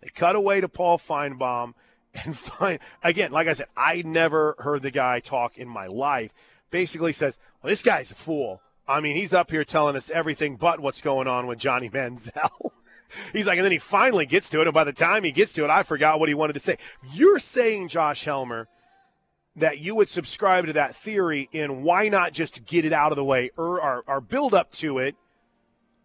They 0.00 0.08
cut 0.08 0.36
away 0.36 0.60
to 0.60 0.68
Paul 0.68 0.98
Finebaum– 0.98 1.74
and 2.14 2.36
find 2.36 2.78
again, 3.02 3.32
like 3.32 3.48
I 3.48 3.52
said, 3.52 3.68
I 3.76 4.02
never 4.02 4.56
heard 4.58 4.82
the 4.82 4.90
guy 4.90 5.20
talk 5.20 5.58
in 5.58 5.68
my 5.68 5.86
life. 5.86 6.32
Basically 6.70 7.12
says, 7.12 7.38
well, 7.62 7.70
this 7.70 7.82
guy's 7.82 8.10
a 8.10 8.14
fool. 8.14 8.62
I 8.86 9.00
mean, 9.00 9.16
he's 9.16 9.34
up 9.34 9.50
here 9.50 9.64
telling 9.64 9.96
us 9.96 10.10
everything 10.10 10.56
but 10.56 10.80
what's 10.80 11.00
going 11.00 11.28
on 11.28 11.46
with 11.46 11.58
Johnny 11.58 11.88
Manziel. 11.90 12.70
he's 13.32 13.46
like, 13.46 13.58
and 13.58 13.64
then 13.64 13.72
he 13.72 13.78
finally 13.78 14.26
gets 14.26 14.48
to 14.50 14.60
it, 14.60 14.66
and 14.66 14.74
by 14.74 14.84
the 14.84 14.92
time 14.92 15.24
he 15.24 15.32
gets 15.32 15.52
to 15.54 15.64
it, 15.64 15.70
I 15.70 15.82
forgot 15.82 16.20
what 16.20 16.28
he 16.28 16.34
wanted 16.34 16.54
to 16.54 16.60
say. 16.60 16.78
You're 17.12 17.38
saying, 17.38 17.88
Josh 17.88 18.24
Helmer, 18.24 18.68
that 19.56 19.78
you 19.78 19.96
would 19.96 20.08
subscribe 20.08 20.66
to 20.66 20.72
that 20.74 20.94
theory 20.94 21.48
in 21.52 21.82
why 21.82 22.08
not 22.08 22.32
just 22.32 22.64
get 22.64 22.84
it 22.84 22.92
out 22.92 23.12
of 23.12 23.16
the 23.16 23.24
way 23.24 23.50
or, 23.56 23.80
or, 23.80 24.04
or 24.06 24.20
build 24.20 24.54
up 24.54 24.70
to 24.72 24.98
it– 24.98 25.16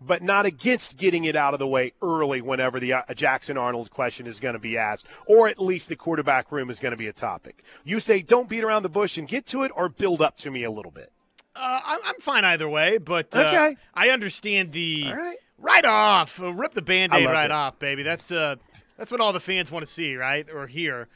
but 0.05 0.21
not 0.21 0.45
against 0.45 0.97
getting 0.97 1.25
it 1.25 1.35
out 1.35 1.53
of 1.53 1.59
the 1.59 1.67
way 1.67 1.93
early 2.01 2.41
whenever 2.41 2.79
the 2.79 2.93
uh, 2.93 3.01
Jackson 3.13 3.57
Arnold 3.57 3.89
question 3.91 4.27
is 4.27 4.39
going 4.39 4.53
to 4.53 4.59
be 4.59 4.77
asked, 4.77 5.05
or 5.27 5.47
at 5.47 5.59
least 5.59 5.89
the 5.89 5.95
quarterback 5.95 6.51
room 6.51 6.69
is 6.69 6.79
going 6.79 6.91
to 6.91 6.97
be 6.97 7.07
a 7.07 7.13
topic. 7.13 7.63
You 7.83 7.99
say 7.99 8.21
don't 8.21 8.49
beat 8.49 8.63
around 8.63 8.83
the 8.83 8.89
bush 8.89 9.17
and 9.17 9.27
get 9.27 9.45
to 9.47 9.63
it, 9.63 9.71
or 9.75 9.89
build 9.89 10.21
up 10.21 10.37
to 10.37 10.51
me 10.51 10.63
a 10.63 10.71
little 10.71 10.91
bit. 10.91 11.11
Uh, 11.55 11.79
I'm 11.85 12.19
fine 12.19 12.43
either 12.43 12.67
way, 12.67 12.97
but 12.97 13.35
uh, 13.35 13.39
okay. 13.39 13.77
I 13.93 14.09
understand 14.09 14.73
the 14.73 15.13
right. 15.13 15.37
right 15.57 15.85
off, 15.85 16.41
uh, 16.41 16.53
rip 16.53 16.73
the 16.73 16.81
band-aid 16.81 17.25
right 17.25 17.45
it. 17.45 17.51
off, 17.51 17.79
baby. 17.79 18.03
That's 18.03 18.29
uh, 18.31 18.57
that's 18.97 19.11
what 19.11 19.21
all 19.21 19.31
the 19.31 19.39
fans 19.39 19.71
want 19.71 19.85
to 19.85 19.91
see, 19.91 20.15
right, 20.15 20.45
or 20.53 20.67
hear. 20.67 21.07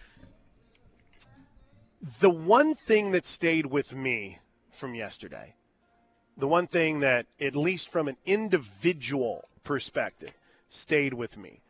The 2.22 2.30
one 2.30 2.74
thing 2.74 3.12
that 3.12 3.26
stayed 3.26 3.66
with 3.66 3.94
me 3.94 4.40
from 4.72 4.96
yesterday 4.96 5.56
the 6.40 6.48
one 6.48 6.68
thing 6.68 7.02
that, 7.02 7.26
at 7.40 7.56
least 7.56 7.90
from 7.90 8.08
an 8.08 8.18
individual 8.26 9.46
perspective, 9.64 10.38
stayed 10.70 11.14
with 11.14 11.38
me. 11.38 11.62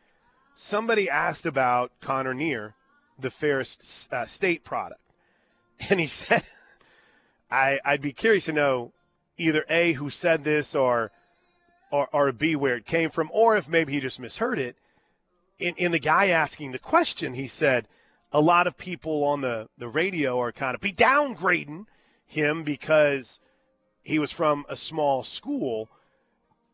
Somebody 0.54 1.10
asked 1.10 1.46
about 1.46 1.92
Connor 2.00 2.34
Neer, 2.34 2.74
the 3.18 3.30
Ferris 3.30 4.08
uh, 4.12 4.24
State 4.26 4.64
product, 4.64 5.00
and 5.90 6.00
he 6.00 6.06
said, 6.06 6.44
I, 7.50 7.78
"I'd 7.84 8.02
be 8.02 8.12
curious 8.12 8.46
to 8.46 8.52
know 8.52 8.92
either 9.36 9.64
a 9.68 9.94
who 9.94 10.10
said 10.10 10.44
this 10.44 10.74
or, 10.74 11.10
or 11.90 12.08
or 12.12 12.32
b 12.32 12.56
where 12.56 12.76
it 12.76 12.86
came 12.86 13.10
from, 13.10 13.30
or 13.32 13.56
if 13.56 13.68
maybe 13.68 13.92
he 13.92 14.00
just 14.00 14.20
misheard 14.20 14.58
it." 14.58 14.76
in, 15.60 15.74
in 15.76 15.92
the 15.92 15.98
guy 15.98 16.28
asking 16.28 16.72
the 16.72 16.78
question, 16.78 17.34
he 17.34 17.46
said 17.46 17.86
a 18.32 18.40
lot 18.40 18.66
of 18.66 18.76
people 18.76 19.22
on 19.24 19.42
the, 19.42 19.68
the 19.78 19.88
radio 19.88 20.40
are 20.40 20.52
kind 20.52 20.74
of 20.74 20.80
be 20.80 20.92
downgrading 20.92 21.84
him 22.26 22.62
because 22.62 23.40
he 24.10 24.18
was 24.18 24.32
from 24.32 24.66
a 24.68 24.76
small 24.76 25.22
school. 25.22 25.88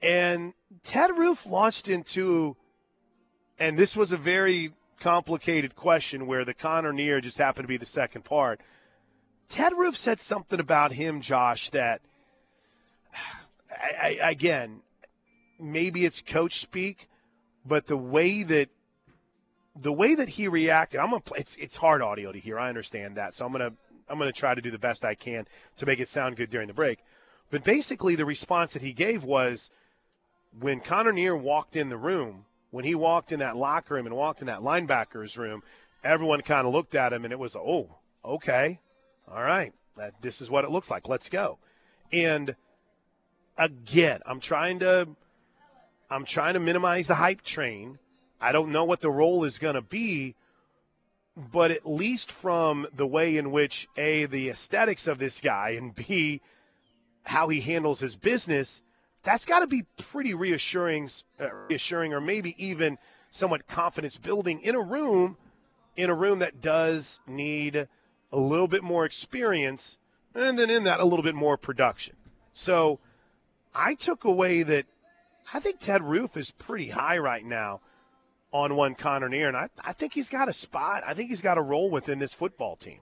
And 0.02 0.55
Ted 0.83 1.16
Roof 1.16 1.47
launched 1.47 1.88
into, 1.88 2.57
and 3.59 3.78
this 3.78 3.97
was 3.97 4.12
a 4.12 4.16
very 4.16 4.73
complicated 5.00 5.76
question 5.76 6.26
where 6.26 6.45
the 6.45 6.55
Connor 6.55 6.93
Neer 6.93 7.21
just 7.21 7.38
happened 7.38 7.64
to 7.64 7.69
be 7.69 7.76
the 7.76 7.87
second 7.87 8.25
part. 8.25 8.61
Ted 9.49 9.75
Roof 9.76 9.97
said 9.97 10.21
something 10.21 10.59
about 10.59 10.93
him, 10.93 11.21
Josh, 11.21 11.71
that 11.71 12.00
I, 13.71 14.19
I, 14.23 14.31
again, 14.31 14.81
maybe 15.61 16.05
it's 16.05 16.23
coach 16.23 16.59
speak, 16.59 17.09
but 17.64 17.87
the 17.87 17.97
way 17.97 18.43
that 18.43 18.71
the 19.78 19.93
way 19.93 20.14
that 20.14 20.31
he 20.31 20.49
reacted, 20.49 21.00
I'm 21.00 21.11
gonna 21.11 21.21
play. 21.21 21.40
It's 21.40 21.55
it's 21.57 21.76
hard 21.76 22.00
audio 22.00 22.33
to 22.33 22.38
hear. 22.38 22.59
I 22.59 22.71
understand 22.71 23.16
that, 23.16 23.35
so 23.35 23.45
I'm 23.45 23.52
gonna 23.52 23.73
I'm 24.09 24.19
gonna 24.19 24.33
try 24.33 24.55
to 24.55 24.62
do 24.62 24.71
the 24.71 24.78
best 24.78 25.05
I 25.05 25.14
can 25.14 25.47
to 25.76 25.87
make 25.87 26.00
it 26.00 26.09
sound 26.09 26.37
good 26.37 26.50
during 26.50 26.66
the 26.66 26.75
break. 26.75 27.00
But 27.50 27.65
basically, 27.65 28.17
the 28.17 28.25
response 28.25 28.73
that 28.73 28.83
he 28.83 28.93
gave 28.93 29.25
was 29.25 29.71
when 30.59 30.81
Connor 30.81 31.12
Neer 31.12 31.37
walked 31.37 31.76
in 31.76 31.88
the 31.88 31.97
room, 31.97 32.45
when 32.71 32.85
he 32.85 32.95
walked 32.95 33.33
in 33.33 33.38
that 33.41 33.57
locker 33.57 33.95
room 33.95 34.07
and 34.07 34.17
walked 34.17 34.41
in 34.41 34.47
that 34.49 34.61
linebackers 34.61 35.37
room, 35.37 35.62
everyone 36.03 36.41
kind 36.43 36.67
of 36.67 36.73
looked 36.73 36.95
at 36.95 37.12
him 37.12 37.25
and 37.25 37.33
it 37.33 37.38
was, 37.38 37.57
oh, 37.57 37.97
okay, 38.25 38.81
all 39.31 39.43
right, 39.43 39.73
this 40.21 40.41
is 40.41 40.50
what 40.50 40.65
it 40.65 40.71
looks 40.71 40.91
like. 40.91 41.09
Let's 41.09 41.29
go. 41.29 41.59
And 42.12 42.57
again, 43.57 44.21
I'm 44.26 44.41
trying 44.41 44.79
to 44.81 45.09
I'm 46.09 46.25
trying 46.25 46.55
to 46.55 46.61
minimize 46.61 47.09
the 47.09 47.17
hype 47.17 47.43
train. 47.43 47.99
I 48.41 48.53
don't 48.53 48.71
know 48.71 48.85
what 48.85 49.00
the 49.00 49.11
role 49.11 49.43
is 49.43 49.59
going 49.59 49.75
to 49.75 49.83
be, 49.83 50.37
but 51.37 51.73
at 51.73 51.88
least 51.88 52.31
from 52.31 52.87
the 52.95 53.07
way 53.07 53.37
in 53.37 53.50
which 53.50 53.88
a 53.97 54.26
the 54.26 54.49
aesthetics 54.49 55.09
of 55.09 55.19
this 55.19 55.41
guy 55.41 55.71
and 55.71 55.95
b 55.95 56.41
how 57.26 57.49
he 57.49 57.61
handles 57.61 58.00
his 58.00 58.16
business, 58.16 58.83
that's 59.23 59.45
got 59.45 59.61
to 59.61 59.66
be 59.66 59.85
pretty 59.97 60.35
reassuring, 60.35 61.09
uh, 61.40 61.52
reassuring, 61.68 62.12
or 62.12 62.21
maybe 62.21 62.54
even 62.64 62.99
somewhat 63.30 63.66
confidence 63.66 64.18
building 64.18 64.61
in 64.61 64.75
a 64.75 64.80
room, 64.80 65.37
in 65.97 66.11
a 66.11 66.14
room 66.14 66.38
that 66.38 66.61
does 66.61 67.21
need 67.26 67.88
a 68.33 68.38
little 68.38 68.68
bit 68.68 68.83
more 68.83 69.04
experience, 69.04 69.99
and 70.35 70.59
then 70.59 70.71
in 70.71 70.85
that 70.85 71.00
a 71.00 71.04
little 71.04 71.23
bit 71.23 71.35
more 71.35 71.56
production. 71.56 72.14
So 72.52 73.00
I 73.75 73.95
took 73.95 74.25
away 74.25 74.62
that 74.62 74.87
I 75.52 75.61
think 75.61 75.80
Ted 75.80 76.02
Roof 76.02 76.37
is 76.37 76.50
pretty 76.50 76.90
high 76.90 77.18
right 77.18 77.45
now 77.45 77.80
on 78.52 78.76
one 78.76 78.95
Connor 78.95 79.28
Neer, 79.28 79.49
and 79.49 79.56
I, 79.56 79.68
I 79.85 79.92
think 79.92 80.14
he's 80.14 80.30
got 80.30 80.49
a 80.49 80.52
spot. 80.52 81.02
I 81.06 81.14
think 81.14 81.28
he's 81.28 81.42
got 81.42 81.59
a 81.59 81.62
role 81.62 81.90
within 81.90 82.18
this 82.18 82.33
football 82.33 82.76
team. 82.76 83.00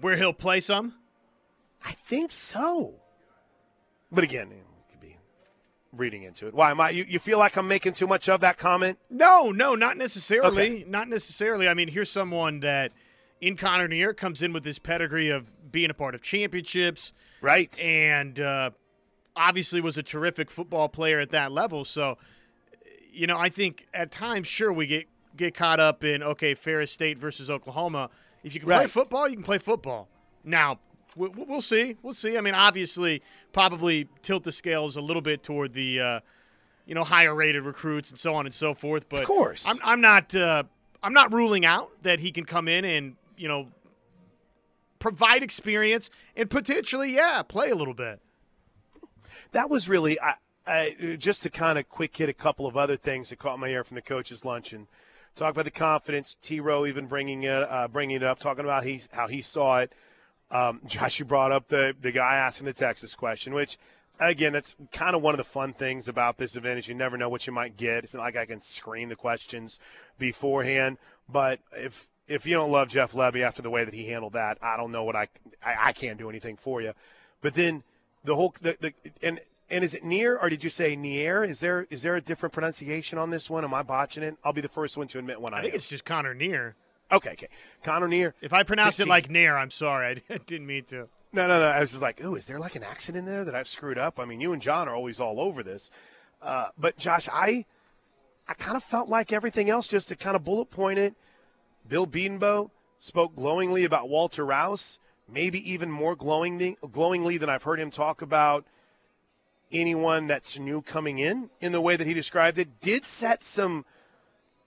Where 0.00 0.16
he'll 0.16 0.34
play 0.34 0.60
some? 0.60 0.94
I 1.86 1.92
think 1.92 2.32
so. 2.32 2.94
But 4.10 4.24
again, 4.24 4.50
it 4.50 4.64
could 4.90 5.00
be 5.00 5.16
reading 5.92 6.24
into 6.24 6.48
it. 6.48 6.54
Why 6.54 6.72
am 6.72 6.80
I? 6.80 6.90
You, 6.90 7.06
you 7.08 7.20
feel 7.20 7.38
like 7.38 7.56
I'm 7.56 7.68
making 7.68 7.92
too 7.92 8.08
much 8.08 8.28
of 8.28 8.40
that 8.40 8.58
comment? 8.58 8.98
No, 9.08 9.52
no, 9.52 9.76
not 9.76 9.96
necessarily. 9.96 10.80
Okay. 10.80 10.84
Not 10.88 11.08
necessarily. 11.08 11.68
I 11.68 11.74
mean, 11.74 11.86
here's 11.86 12.10
someone 12.10 12.60
that 12.60 12.92
in 13.40 13.56
Connor 13.56 13.86
Neer 13.86 14.12
comes 14.14 14.42
in 14.42 14.52
with 14.52 14.64
this 14.64 14.80
pedigree 14.80 15.30
of 15.30 15.46
being 15.70 15.90
a 15.90 15.94
part 15.94 16.16
of 16.16 16.22
championships, 16.22 17.12
right? 17.40 17.80
And 17.80 18.40
uh, 18.40 18.70
obviously 19.36 19.80
was 19.80 19.96
a 19.96 20.02
terrific 20.02 20.50
football 20.50 20.88
player 20.88 21.20
at 21.20 21.30
that 21.30 21.52
level. 21.52 21.84
So, 21.84 22.18
you 23.12 23.28
know, 23.28 23.38
I 23.38 23.48
think 23.48 23.86
at 23.94 24.10
times, 24.10 24.48
sure, 24.48 24.72
we 24.72 24.88
get 24.88 25.06
get 25.36 25.54
caught 25.54 25.78
up 25.78 26.02
in 26.02 26.24
okay, 26.24 26.54
Ferris 26.54 26.90
State 26.90 27.18
versus 27.18 27.48
Oklahoma. 27.48 28.10
If 28.42 28.54
you 28.54 28.60
can 28.60 28.68
right. 28.68 28.78
play 28.78 28.86
football, 28.88 29.28
you 29.28 29.36
can 29.36 29.44
play 29.44 29.58
football. 29.58 30.08
Now, 30.44 30.78
we'll 31.16 31.60
see. 31.60 31.96
We'll 32.02 32.12
see. 32.12 32.36
I 32.36 32.40
mean, 32.40 32.54
obviously, 32.54 33.22
probably 33.52 34.08
tilt 34.22 34.44
the 34.44 34.52
scales 34.52 34.96
a 34.96 35.00
little 35.00 35.22
bit 35.22 35.42
toward 35.42 35.72
the, 35.72 36.00
uh, 36.00 36.20
you 36.86 36.94
know, 36.94 37.04
higher 37.04 37.34
rated 37.34 37.64
recruits 37.64 38.10
and 38.10 38.18
so 38.18 38.34
on 38.34 38.46
and 38.46 38.54
so 38.54 38.74
forth. 38.74 39.08
But 39.08 39.22
of 39.22 39.26
course, 39.26 39.66
I'm, 39.68 39.78
I'm 39.82 40.00
not. 40.00 40.34
Uh, 40.34 40.64
I'm 41.02 41.12
not 41.12 41.32
ruling 41.32 41.64
out 41.64 41.90
that 42.02 42.20
he 42.20 42.32
can 42.32 42.44
come 42.44 42.68
in 42.68 42.84
and 42.84 43.16
you 43.36 43.48
know 43.48 43.68
provide 44.98 45.42
experience 45.42 46.10
and 46.36 46.50
potentially, 46.50 47.14
yeah, 47.14 47.42
play 47.42 47.70
a 47.70 47.74
little 47.76 47.94
bit 47.94 48.20
that 49.52 49.70
was 49.70 49.88
really 49.88 50.20
I, 50.20 50.34
I, 50.66 51.16
just 51.18 51.42
to 51.44 51.50
kind 51.50 51.78
of 51.78 51.88
quick 51.88 52.16
hit 52.16 52.28
a 52.28 52.34
couple 52.34 52.66
of 52.66 52.76
other 52.76 52.96
things 52.96 53.30
that 53.30 53.38
caught 53.38 53.58
my 53.58 53.68
ear 53.68 53.84
from 53.84 53.94
the 53.96 54.02
coaches' 54.02 54.44
lunch 54.44 54.72
and 54.72 54.86
talk 55.34 55.52
about 55.52 55.64
the 55.64 55.70
confidence. 55.70 56.36
T. 56.40 56.60
Rowe 56.60 56.86
even 56.86 57.06
bringing 57.06 57.44
it 57.44 57.50
uh, 57.50 57.88
bringing 57.88 58.16
it 58.16 58.22
up, 58.22 58.38
talking 58.38 58.64
about 58.64 58.84
he's, 58.84 59.08
how 59.12 59.28
he 59.28 59.40
saw 59.40 59.78
it. 59.78 59.92
Um, 60.50 60.80
Josh, 60.86 61.18
you 61.18 61.24
brought 61.24 61.52
up 61.52 61.68
the 61.68 61.94
the 62.00 62.12
guy 62.12 62.36
asking 62.36 62.66
the 62.66 62.72
Texas 62.72 63.14
question, 63.14 63.54
which 63.54 63.78
again, 64.20 64.52
that's 64.52 64.76
kind 64.92 65.14
of 65.14 65.22
one 65.22 65.34
of 65.34 65.38
the 65.38 65.44
fun 65.44 65.72
things 65.72 66.08
about 66.08 66.38
this 66.38 66.56
event 66.56 66.78
is 66.78 66.88
you 66.88 66.94
never 66.94 67.16
know 67.16 67.28
what 67.28 67.46
you 67.46 67.52
might 67.52 67.76
get. 67.76 68.04
It's 68.04 68.14
not 68.14 68.22
like 68.22 68.36
I 68.36 68.46
can 68.46 68.60
screen 68.60 69.08
the 69.08 69.16
questions 69.16 69.78
beforehand, 70.18 70.98
but 71.28 71.60
if 71.72 72.08
if 72.28 72.46
you 72.46 72.54
don't 72.54 72.72
love 72.72 72.88
Jeff 72.88 73.12
Lebby 73.12 73.42
after 73.42 73.62
the 73.62 73.70
way 73.70 73.84
that 73.84 73.94
he 73.94 74.06
handled 74.06 74.32
that, 74.32 74.58
I 74.62 74.76
don't 74.76 74.92
know 74.92 75.04
what 75.04 75.16
I 75.16 75.28
I, 75.64 75.76
I 75.86 75.92
can't 75.92 76.18
do 76.18 76.28
anything 76.28 76.56
for 76.56 76.80
you. 76.80 76.92
But 77.40 77.54
then 77.54 77.82
the 78.24 78.34
whole 78.36 78.54
the, 78.60 78.76
the 78.80 78.92
and 79.22 79.40
and 79.68 79.84
is 79.84 79.94
it 79.94 80.04
near 80.04 80.36
or 80.36 80.48
did 80.48 80.64
you 80.64 80.70
say 80.70 80.96
near? 80.96 81.44
Is 81.44 81.60
there 81.60 81.86
is 81.90 82.02
there 82.02 82.16
a 82.16 82.20
different 82.20 82.52
pronunciation 82.52 83.18
on 83.18 83.30
this 83.30 83.50
one? 83.50 83.64
Am 83.64 83.74
I 83.74 83.82
botching 83.82 84.22
it? 84.22 84.36
I'll 84.44 84.52
be 84.52 84.60
the 84.60 84.68
first 84.68 84.96
one 84.96 85.06
to 85.08 85.18
admit 85.18 85.40
when 85.40 85.54
I. 85.54 85.58
I 85.58 85.62
think 85.62 85.74
am. 85.74 85.76
it's 85.76 85.88
just 85.88 86.04
Connor 86.04 86.34
Near. 86.34 86.76
Okay, 87.12 87.30
okay, 87.30 87.48
Connor 87.82 88.08
Near. 88.08 88.34
If 88.40 88.52
I 88.52 88.62
pronounced 88.62 88.96
16. 88.96 89.06
it 89.06 89.10
like 89.10 89.30
Nair, 89.30 89.56
I'm 89.56 89.70
sorry. 89.70 90.22
I 90.28 90.38
didn't 90.46 90.66
mean 90.66 90.84
to. 90.86 91.08
No, 91.32 91.46
no, 91.46 91.60
no. 91.60 91.66
I 91.66 91.80
was 91.80 91.90
just 91.90 92.02
like, 92.02 92.22
ooh, 92.24 92.34
is 92.34 92.46
there 92.46 92.58
like 92.58 92.76
an 92.76 92.82
accent 92.82 93.16
in 93.16 93.24
there 93.24 93.44
that 93.44 93.54
I've 93.54 93.68
screwed 93.68 93.98
up? 93.98 94.18
I 94.18 94.24
mean, 94.24 94.40
you 94.40 94.52
and 94.52 94.62
John 94.62 94.88
are 94.88 94.94
always 94.94 95.20
all 95.20 95.38
over 95.40 95.62
this. 95.62 95.90
Uh, 96.42 96.68
but 96.78 96.96
Josh, 96.96 97.28
I, 97.32 97.64
I 98.48 98.54
kind 98.54 98.76
of 98.76 98.82
felt 98.82 99.08
like 99.08 99.32
everything 99.32 99.70
else 99.70 99.86
just 99.86 100.08
to 100.08 100.16
kind 100.16 100.34
of 100.34 100.44
bullet 100.44 100.70
point 100.70 100.98
it. 100.98 101.14
Bill 101.86 102.06
Bedenbaugh 102.06 102.70
spoke 102.98 103.36
glowingly 103.36 103.84
about 103.84 104.08
Walter 104.08 104.44
Rouse 104.44 104.98
maybe 105.28 105.70
even 105.70 105.90
more 105.90 106.14
glowingly, 106.14 106.76
glowingly 106.90 107.38
than 107.38 107.48
I've 107.48 107.62
heard 107.62 107.80
him 107.80 107.90
talk 107.90 108.22
about 108.22 108.64
anyone 109.72 110.26
that's 110.26 110.58
new 110.58 110.82
coming 110.82 111.18
in 111.18 111.50
in 111.60 111.72
the 111.72 111.80
way 111.80 111.96
that 111.96 112.06
he 112.06 112.14
described 112.14 112.58
it. 112.58 112.80
Did 112.80 113.04
set 113.04 113.42
some 113.42 113.84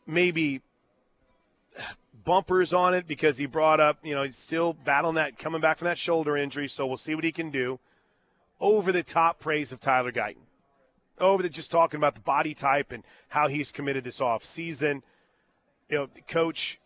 maybe 0.05 0.61
bumpers 2.29 2.75
on 2.75 2.93
it 2.93 3.07
because 3.07 3.39
he 3.39 3.47
brought 3.47 3.79
up, 3.79 3.97
you 4.03 4.13
know, 4.13 4.21
he's 4.21 4.37
still 4.37 4.71
battling 4.71 5.15
that, 5.15 5.39
coming 5.39 5.59
back 5.59 5.79
from 5.79 5.87
that 5.87 5.97
shoulder 5.97 6.37
injury, 6.37 6.67
so 6.67 6.85
we'll 6.85 6.95
see 6.95 7.15
what 7.15 7.23
he 7.23 7.31
can 7.31 7.49
do. 7.49 7.79
Over 8.61 8.91
the 8.91 9.01
top 9.01 9.39
praise 9.39 9.71
of 9.71 9.79
Tyler 9.79 10.11
Guyton. 10.11 10.43
Over 11.19 11.41
the 11.41 11.49
just 11.49 11.71
talking 11.71 11.97
about 11.97 12.13
the 12.13 12.21
body 12.21 12.53
type 12.53 12.91
and 12.91 13.03
how 13.29 13.47
he's 13.47 13.71
committed 13.71 14.03
this 14.03 14.21
off 14.21 14.43
season. 14.43 15.01
You 15.89 15.97
know, 15.97 16.09
coach 16.27 16.79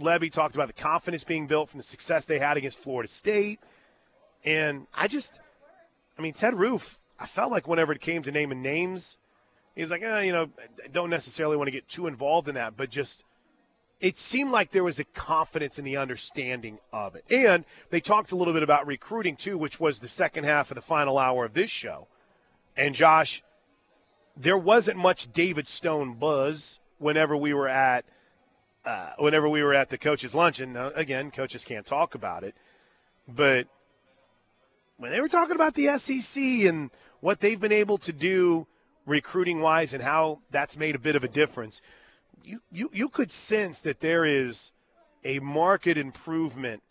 Lebby 0.00 0.32
talked 0.32 0.54
about 0.54 0.68
the 0.68 0.82
confidence 0.82 1.22
being 1.22 1.46
built 1.46 1.68
from 1.68 1.76
the 1.76 1.84
success 1.84 2.24
they 2.24 2.38
had 2.38 2.56
against 2.56 2.78
Florida 2.78 3.08
State. 3.08 3.60
And 4.42 4.86
I 4.94 5.06
just, 5.06 5.38
I 6.18 6.22
mean, 6.22 6.32
Ted 6.32 6.58
Roof, 6.58 6.98
I 7.20 7.26
felt 7.26 7.52
like 7.52 7.68
whenever 7.68 7.92
it 7.92 8.00
came 8.00 8.22
to 8.22 8.32
naming 8.32 8.62
names, 8.62 9.18
he's 9.76 9.90
like, 9.90 10.00
eh, 10.00 10.22
you 10.22 10.32
know, 10.32 10.48
I 10.82 10.88
don't 10.88 11.10
necessarily 11.10 11.58
want 11.58 11.66
to 11.66 11.72
get 11.72 11.88
too 11.88 12.06
involved 12.06 12.48
in 12.48 12.54
that, 12.54 12.74
but 12.74 12.88
just 12.88 13.24
it 14.02 14.18
seemed 14.18 14.50
like 14.50 14.72
there 14.72 14.84
was 14.84 14.98
a 14.98 15.04
confidence 15.04 15.78
in 15.78 15.86
the 15.86 15.96
understanding 15.96 16.78
of 16.92 17.16
it. 17.16 17.24
And 17.30 17.64
they 17.88 18.00
talked 18.00 18.32
a 18.32 18.36
little 18.36 18.52
bit 18.52 18.62
about 18.62 18.86
recruiting 18.86 19.36
too, 19.36 19.56
which 19.56 19.80
was 19.80 20.00
the 20.00 20.08
second 20.08 20.44
half 20.44 20.70
of 20.70 20.74
the 20.74 20.82
final 20.82 21.16
hour 21.16 21.46
of 21.46 21.54
this 21.54 21.70
show. 21.70 22.08
And 22.76 22.94
Josh, 22.94 23.42
there 24.36 24.58
wasn't 24.58 24.98
much 24.98 25.32
David 25.32 25.66
Stone 25.66 26.14
buzz 26.14 26.80
whenever 26.98 27.34
we 27.34 27.54
were 27.54 27.68
at– 27.68 28.04
uh, 28.84 29.10
whenever 29.18 29.48
we 29.48 29.62
were 29.62 29.74
at 29.74 29.88
the 29.90 29.98
coaches' 29.98 30.34
luncheon, 30.34 30.76
uh, 30.76 30.90
again, 30.94 31.30
coaches 31.30 31.64
can't 31.64 31.86
talk 31.86 32.14
about 32.14 32.42
it, 32.42 32.54
but 33.28 33.66
when 34.96 35.12
they 35.12 35.20
were 35.20 35.28
talking 35.28 35.54
about 35.54 35.74
the 35.74 35.96
SEC 35.98 36.42
and 36.42 36.90
what 37.20 37.40
they've 37.40 37.60
been 37.60 37.72
able 37.72 37.98
to 37.98 38.12
do 38.12 38.66
recruiting 39.06 39.60
wise 39.60 39.94
and 39.94 40.02
how 40.02 40.40
that's 40.50 40.76
made 40.76 40.94
a 40.94 40.98
bit 40.98 41.16
of 41.16 41.24
a 41.24 41.28
difference, 41.28 41.80
you, 42.44 42.60
you, 42.70 42.90
you 42.92 43.08
could 43.08 43.30
sense 43.30 43.80
that 43.82 44.00
there 44.00 44.24
is 44.24 44.72
a 45.24 45.38
market 45.40 45.96
improvement 45.96 46.82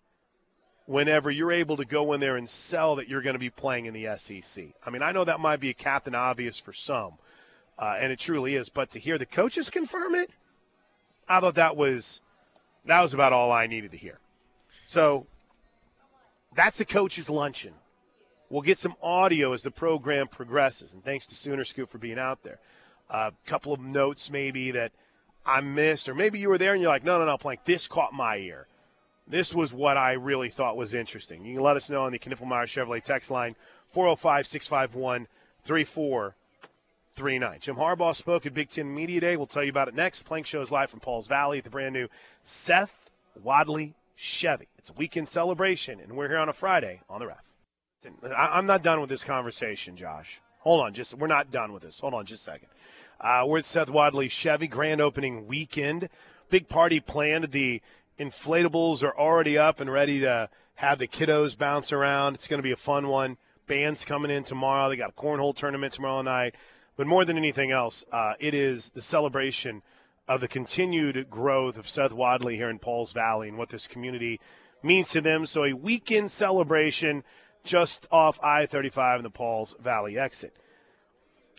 whenever 0.85 1.31
you're 1.31 1.51
able 1.51 1.77
to 1.77 1.85
go 1.85 2.13
in 2.13 2.19
there 2.19 2.35
and 2.35 2.49
sell 2.49 2.95
that 2.95 3.07
you're 3.07 3.21
going 3.21 3.35
to 3.35 3.39
be 3.39 3.49
playing 3.49 3.85
in 3.85 3.93
the 3.93 4.15
SEC. 4.17 4.65
I 4.85 4.89
mean, 4.89 5.01
I 5.01 5.11
know 5.11 5.23
that 5.23 5.39
might 5.39 5.59
be 5.59 5.69
a 5.69 5.73
captain 5.73 6.15
obvious 6.15 6.59
for 6.59 6.73
some, 6.73 7.13
uh, 7.77 7.95
and 7.99 8.11
it 8.11 8.19
truly 8.19 8.55
is, 8.55 8.69
but 8.69 8.91
to 8.91 8.99
hear 8.99 9.17
the 9.17 9.25
coaches 9.25 9.69
confirm 9.69 10.15
it, 10.15 10.31
I 11.27 11.39
thought 11.39 11.55
that 11.55 11.77
was 11.77 12.21
that 12.85 13.01
was 13.01 13.13
about 13.13 13.31
all 13.31 13.51
I 13.51 13.67
needed 13.67 13.91
to 13.91 13.97
hear. 13.97 14.19
So 14.85 15.27
that's 16.55 16.79
the 16.79 16.85
coach's 16.85 17.29
luncheon. 17.29 17.73
We'll 18.49 18.63
get 18.63 18.77
some 18.77 18.95
audio 19.01 19.53
as 19.53 19.63
the 19.63 19.71
program 19.71 20.27
progresses, 20.27 20.93
and 20.93 21.03
thanks 21.03 21.25
to 21.27 21.35
Sooner 21.35 21.63
Scoop 21.63 21.89
for 21.89 21.99
being 21.99 22.19
out 22.19 22.43
there. 22.43 22.59
A 23.09 23.15
uh, 23.15 23.31
couple 23.45 23.71
of 23.71 23.79
notes 23.79 24.29
maybe 24.29 24.71
that 24.71 24.91
I 25.45 25.61
missed, 25.61 26.07
or 26.07 26.15
maybe 26.15 26.39
you 26.39 26.49
were 26.49 26.57
there 26.57 26.73
and 26.73 26.81
you're 26.81 26.91
like, 26.91 27.03
no, 27.03 27.17
no, 27.17 27.25
no, 27.25 27.37
Plank, 27.37 27.63
this 27.65 27.87
caught 27.87 28.13
my 28.13 28.37
ear. 28.37 28.67
This 29.27 29.55
was 29.55 29.73
what 29.73 29.97
I 29.97 30.13
really 30.13 30.49
thought 30.49 30.77
was 30.77 30.93
interesting. 30.93 31.45
You 31.45 31.55
can 31.55 31.63
let 31.63 31.77
us 31.77 31.89
know 31.89 32.03
on 32.03 32.11
the 32.11 32.19
Knippelmeyer 32.19 32.65
Chevrolet 32.65 33.03
text 33.03 33.31
line 33.31 33.55
405 33.91 34.45
651 34.45 35.27
3439. 35.63 37.57
Jim 37.59 37.75
Harbaugh 37.75 38.15
spoke 38.15 38.45
at 38.45 38.53
Big 38.53 38.69
Ten 38.69 38.93
Media 38.93 39.21
Day. 39.21 39.37
We'll 39.37 39.47
tell 39.47 39.63
you 39.63 39.69
about 39.69 39.87
it 39.87 39.95
next. 39.95 40.23
Plank 40.23 40.45
shows 40.45 40.71
live 40.71 40.89
from 40.89 40.99
Paul's 40.99 41.27
Valley 41.27 41.59
at 41.59 41.63
the 41.63 41.69
brand 41.69 41.93
new 41.93 42.07
Seth 42.43 43.09
Wadley 43.41 43.93
Chevy. 44.15 44.67
It's 44.77 44.89
a 44.89 44.93
weekend 44.93 45.29
celebration, 45.29 45.99
and 45.99 46.13
we're 46.13 46.27
here 46.27 46.37
on 46.37 46.49
a 46.49 46.53
Friday 46.53 47.01
on 47.09 47.19
the 47.19 47.27
ref. 47.27 47.43
I'm 48.35 48.65
not 48.65 48.83
done 48.83 48.99
with 48.99 49.09
this 49.09 49.23
conversation, 49.23 49.95
Josh. 49.95 50.41
Hold 50.61 50.85
on, 50.85 50.93
just 50.93 51.17
we're 51.17 51.27
not 51.27 51.51
done 51.51 51.73
with 51.73 51.81
this. 51.83 51.99
Hold 51.99 52.13
on, 52.13 52.25
just 52.25 52.47
a 52.47 52.51
second. 52.51 52.67
Uh, 53.19 53.43
we're 53.47 53.59
at 53.59 53.65
Seth 53.65 53.89
Wadley 53.89 54.29
Chevy 54.29 54.67
grand 54.67 55.01
opening 55.01 55.47
weekend. 55.47 56.07
Big 56.49 56.69
party 56.69 56.99
planned. 56.99 57.51
The 57.51 57.81
inflatables 58.19 59.03
are 59.03 59.17
already 59.17 59.57
up 59.57 59.79
and 59.79 59.91
ready 59.91 60.19
to 60.19 60.49
have 60.75 60.99
the 60.99 61.07
kiddos 61.07 61.57
bounce 61.57 61.91
around. 61.91 62.35
It's 62.35 62.47
going 62.47 62.59
to 62.59 62.63
be 62.63 62.71
a 62.71 62.77
fun 62.77 63.07
one. 63.07 63.37
Bands 63.65 64.05
coming 64.05 64.29
in 64.29 64.43
tomorrow. 64.43 64.89
They 64.89 64.97
got 64.97 65.09
a 65.09 65.21
cornhole 65.21 65.55
tournament 65.55 65.93
tomorrow 65.93 66.21
night. 66.21 66.55
But 66.95 67.07
more 67.07 67.25
than 67.25 67.37
anything 67.37 67.71
else, 67.71 68.05
uh, 68.11 68.33
it 68.39 68.53
is 68.53 68.91
the 68.91 69.01
celebration 69.01 69.81
of 70.27 70.41
the 70.41 70.47
continued 70.47 71.27
growth 71.29 71.77
of 71.77 71.89
Seth 71.89 72.13
Wadley 72.13 72.55
here 72.55 72.69
in 72.69 72.77
Pauls 72.77 73.13
Valley 73.13 73.49
and 73.49 73.57
what 73.57 73.69
this 73.69 73.87
community 73.87 74.39
means 74.83 75.09
to 75.09 75.21
them. 75.21 75.47
So 75.47 75.63
a 75.63 75.73
weekend 75.73 76.29
celebration 76.29 77.23
just 77.63 78.07
off 78.11 78.39
I 78.43 78.65
35 78.65 79.19
in 79.19 79.23
the 79.23 79.29
Pauls 79.29 79.75
Valley 79.79 80.17
exit. 80.17 80.55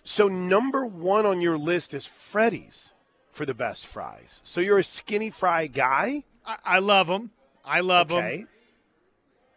So, 0.04 0.28
number 0.28 0.84
one 0.84 1.26
on 1.26 1.40
your 1.40 1.56
list 1.56 1.94
is 1.94 2.06
Freddy's 2.06 2.92
for 3.30 3.46
the 3.46 3.54
best 3.54 3.86
fries. 3.86 4.40
So, 4.44 4.60
you're 4.60 4.78
a 4.78 4.84
skinny 4.84 5.30
fry 5.30 5.68
guy? 5.68 6.24
I, 6.44 6.56
I 6.64 6.78
love 6.80 7.06
them. 7.06 7.30
I 7.64 7.80
love 7.80 8.10
okay. 8.10 8.38
them. 8.38 8.48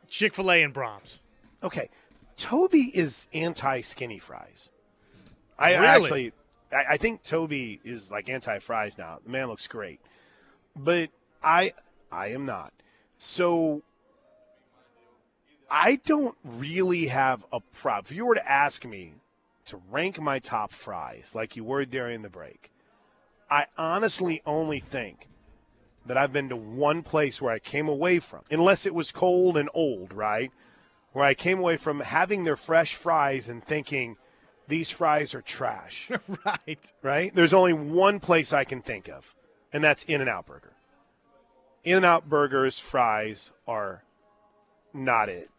Chick 0.07 0.35
fil 0.35 0.51
A 0.51 0.61
and 0.61 0.73
Braum's. 0.73 1.21
Okay. 1.63 1.89
Toby 2.37 2.91
is 2.93 3.27
anti 3.33 3.81
skinny 3.81 4.19
fries. 4.19 4.69
I 5.57 5.73
really? 5.73 5.87
actually, 5.87 6.33
I, 6.71 6.93
I 6.93 6.97
think 6.97 7.23
Toby 7.23 7.79
is 7.83 8.11
like 8.11 8.29
anti 8.29 8.59
fries 8.59 8.97
now. 8.97 9.19
The 9.23 9.31
man 9.31 9.47
looks 9.47 9.67
great. 9.67 9.99
But 10.75 11.09
I, 11.43 11.73
I 12.11 12.27
am 12.27 12.45
not. 12.45 12.73
So, 13.17 13.81
I 15.69 15.97
don't 16.05 16.37
really 16.43 17.07
have 17.07 17.45
a 17.51 17.59
problem. 17.59 18.05
If 18.05 18.15
you 18.15 18.25
were 18.25 18.35
to 18.35 18.51
ask 18.51 18.85
me 18.85 19.13
to 19.67 19.81
rank 19.89 20.21
my 20.21 20.39
top 20.39 20.71
fries 20.71 21.33
like 21.35 21.55
you 21.55 21.63
were 21.63 21.85
during 21.85 22.21
the 22.21 22.29
break, 22.29 22.71
I 23.49 23.65
honestly 23.77 24.41
only 24.45 24.79
think 24.79 25.27
that 26.05 26.17
I've 26.17 26.33
been 26.33 26.49
to 26.49 26.55
one 26.55 27.01
place 27.03 27.41
where 27.41 27.53
I 27.53 27.59
came 27.59 27.87
away 27.87 28.19
from, 28.19 28.41
unless 28.51 28.85
it 28.85 28.93
was 28.93 29.11
cold 29.11 29.57
and 29.57 29.69
old, 29.73 30.13
right? 30.13 30.51
Where 31.13 31.25
I 31.25 31.33
came 31.33 31.59
away 31.59 31.77
from 31.77 32.01
having 32.01 32.43
their 32.43 32.57
fresh 32.57 32.95
fries 32.95 33.49
and 33.49 33.63
thinking, 33.63 34.17
these 34.67 34.91
fries 34.91 35.33
are 35.33 35.41
trash. 35.41 36.09
right. 36.45 36.91
Right? 37.01 37.33
There's 37.33 37.53
only 37.53 37.73
one 37.73 38.19
place 38.19 38.53
I 38.53 38.63
can 38.63 38.81
think 38.81 39.09
of, 39.09 39.33
and 39.73 39.83
that's 39.83 40.03
In 40.03 40.21
N 40.21 40.27
Out 40.27 40.45
Burger. 40.45 40.73
In 41.83 41.97
N 41.97 42.05
Out 42.05 42.29
Burger's 42.29 42.77
fries 42.79 43.51
are 43.67 44.03
not 44.93 45.29
it. 45.29 45.49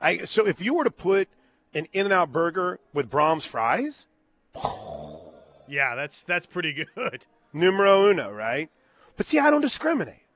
I 0.00 0.24
so 0.24 0.46
if 0.46 0.60
you 0.60 0.74
were 0.74 0.84
to 0.84 0.90
put 0.90 1.28
an 1.72 1.86
In 1.92 2.06
and 2.06 2.12
Out 2.12 2.32
burger 2.32 2.80
with 2.92 3.10
Braum's 3.10 3.46
fries, 3.46 4.06
yeah, 5.68 5.94
that's 5.94 6.22
that's 6.22 6.46
pretty 6.46 6.86
good. 6.94 7.26
Numero 7.52 8.06
uno, 8.10 8.30
right? 8.30 8.68
But 9.16 9.26
see, 9.26 9.38
I 9.38 9.50
don't 9.50 9.60
discriminate. 9.60 10.26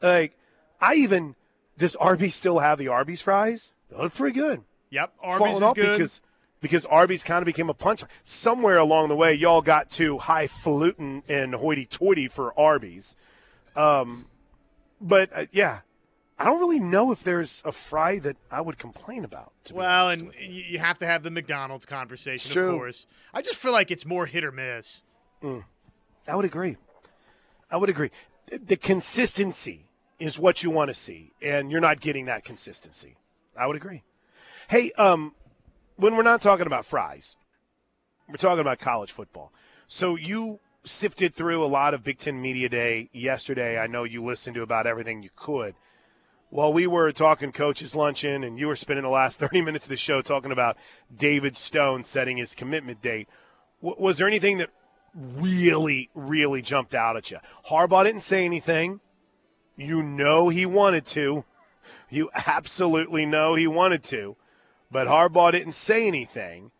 Like, 0.00 0.36
I 0.80 0.94
even 0.94 1.34
does 1.76 1.96
Arby's 1.96 2.34
still 2.34 2.60
have 2.60 2.78
the 2.78 2.88
Arby's 2.88 3.22
fries? 3.22 3.72
They 3.90 3.96
look 3.96 4.14
pretty 4.14 4.38
good. 4.38 4.62
Yep, 4.90 5.12
Arby's 5.20 5.56
is 5.56 5.60
good 5.60 5.74
because 5.74 6.20
because 6.60 6.86
Arby's 6.86 7.24
kind 7.24 7.42
of 7.42 7.46
became 7.46 7.68
a 7.68 7.74
punch. 7.74 8.04
Somewhere 8.22 8.78
along 8.78 9.08
the 9.08 9.16
way, 9.16 9.34
y'all 9.34 9.60
got 9.60 9.90
too 9.90 10.18
highfalutin 10.18 11.22
and 11.28 11.54
hoity-toity 11.54 12.28
for 12.28 12.58
Arby's. 12.58 13.16
Um, 13.76 14.26
but 15.00 15.30
uh, 15.34 15.46
yeah, 15.52 15.80
I 16.38 16.44
don't 16.44 16.58
really 16.58 16.80
know 16.80 17.12
if 17.12 17.22
there's 17.22 17.62
a 17.64 17.70
fry 17.70 18.18
that 18.20 18.36
I 18.50 18.60
would 18.60 18.76
complain 18.76 19.24
about. 19.24 19.52
well, 19.72 20.10
and 20.10 20.32
you. 20.40 20.62
you 20.62 20.78
have 20.78 20.98
to 20.98 21.06
have 21.06 21.22
the 21.22 21.30
McDonald's 21.30 21.86
conversation, 21.86 22.52
True. 22.52 22.70
of 22.70 22.78
course. 22.78 23.06
I 23.32 23.40
just 23.40 23.56
feel 23.56 23.72
like 23.72 23.90
it's 23.90 24.04
more 24.04 24.26
hit 24.26 24.44
or 24.44 24.50
miss. 24.50 25.02
Mm. 25.42 25.64
I 26.26 26.34
would 26.34 26.44
agree. 26.44 26.76
I 27.70 27.76
would 27.76 27.88
agree. 27.88 28.10
The 28.50 28.76
consistency 28.76 29.86
is 30.18 30.38
what 30.38 30.62
you 30.62 30.70
want 30.70 30.88
to 30.88 30.94
see, 30.94 31.32
and 31.40 31.70
you're 31.70 31.80
not 31.80 32.00
getting 32.00 32.26
that 32.26 32.44
consistency. 32.44 33.16
I 33.56 33.66
would 33.66 33.76
agree. 33.76 34.02
Hey, 34.68 34.90
um, 34.92 35.34
when 35.96 36.16
we're 36.16 36.22
not 36.22 36.42
talking 36.42 36.66
about 36.66 36.84
fries, 36.84 37.36
we're 38.28 38.36
talking 38.36 38.60
about 38.60 38.78
college 38.78 39.12
football. 39.12 39.52
So 39.86 40.16
you 40.16 40.60
sifted 40.82 41.34
through 41.34 41.64
a 41.64 41.66
lot 41.66 41.94
of 41.94 42.02
Big 42.02 42.18
Ten 42.18 42.40
Media 42.40 42.68
Day 42.68 43.08
yesterday. 43.12 43.78
I 43.78 43.86
know 43.86 44.04
you 44.04 44.24
listened 44.24 44.54
to 44.56 44.62
about 44.62 44.86
everything 44.86 45.22
you 45.22 45.30
could 45.36 45.74
while 46.54 46.72
we 46.72 46.86
were 46.86 47.10
talking 47.10 47.50
coaches 47.50 47.96
luncheon 47.96 48.44
and 48.44 48.60
you 48.60 48.68
were 48.68 48.76
spending 48.76 49.02
the 49.02 49.08
last 49.08 49.40
30 49.40 49.60
minutes 49.60 49.86
of 49.86 49.88
the 49.88 49.96
show 49.96 50.22
talking 50.22 50.52
about 50.52 50.76
David 51.14 51.56
Stone 51.56 52.04
setting 52.04 52.36
his 52.36 52.54
commitment 52.54 53.02
date, 53.02 53.28
w- 53.82 54.00
was 54.00 54.18
there 54.18 54.28
anything 54.28 54.58
that 54.58 54.70
really, 55.16 56.10
really 56.14 56.62
jumped 56.62 56.94
out 56.94 57.16
at 57.16 57.32
you? 57.32 57.38
Harbaugh 57.70 58.04
didn't 58.04 58.20
say 58.20 58.44
anything. 58.44 59.00
You 59.76 60.00
know 60.00 60.48
he 60.48 60.64
wanted 60.64 61.04
to. 61.06 61.44
You 62.08 62.30
absolutely 62.46 63.26
know 63.26 63.56
he 63.56 63.66
wanted 63.66 64.04
to. 64.04 64.36
But 64.90 65.08
Harbaugh 65.08 65.50
didn't 65.52 65.72
say 65.72 66.06
anything. 66.06 66.70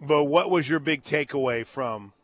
But 0.00 0.24
what 0.24 0.50
was 0.50 0.68
your 0.68 0.80
big 0.80 1.02
takeaway 1.02 1.66
from 1.66 2.14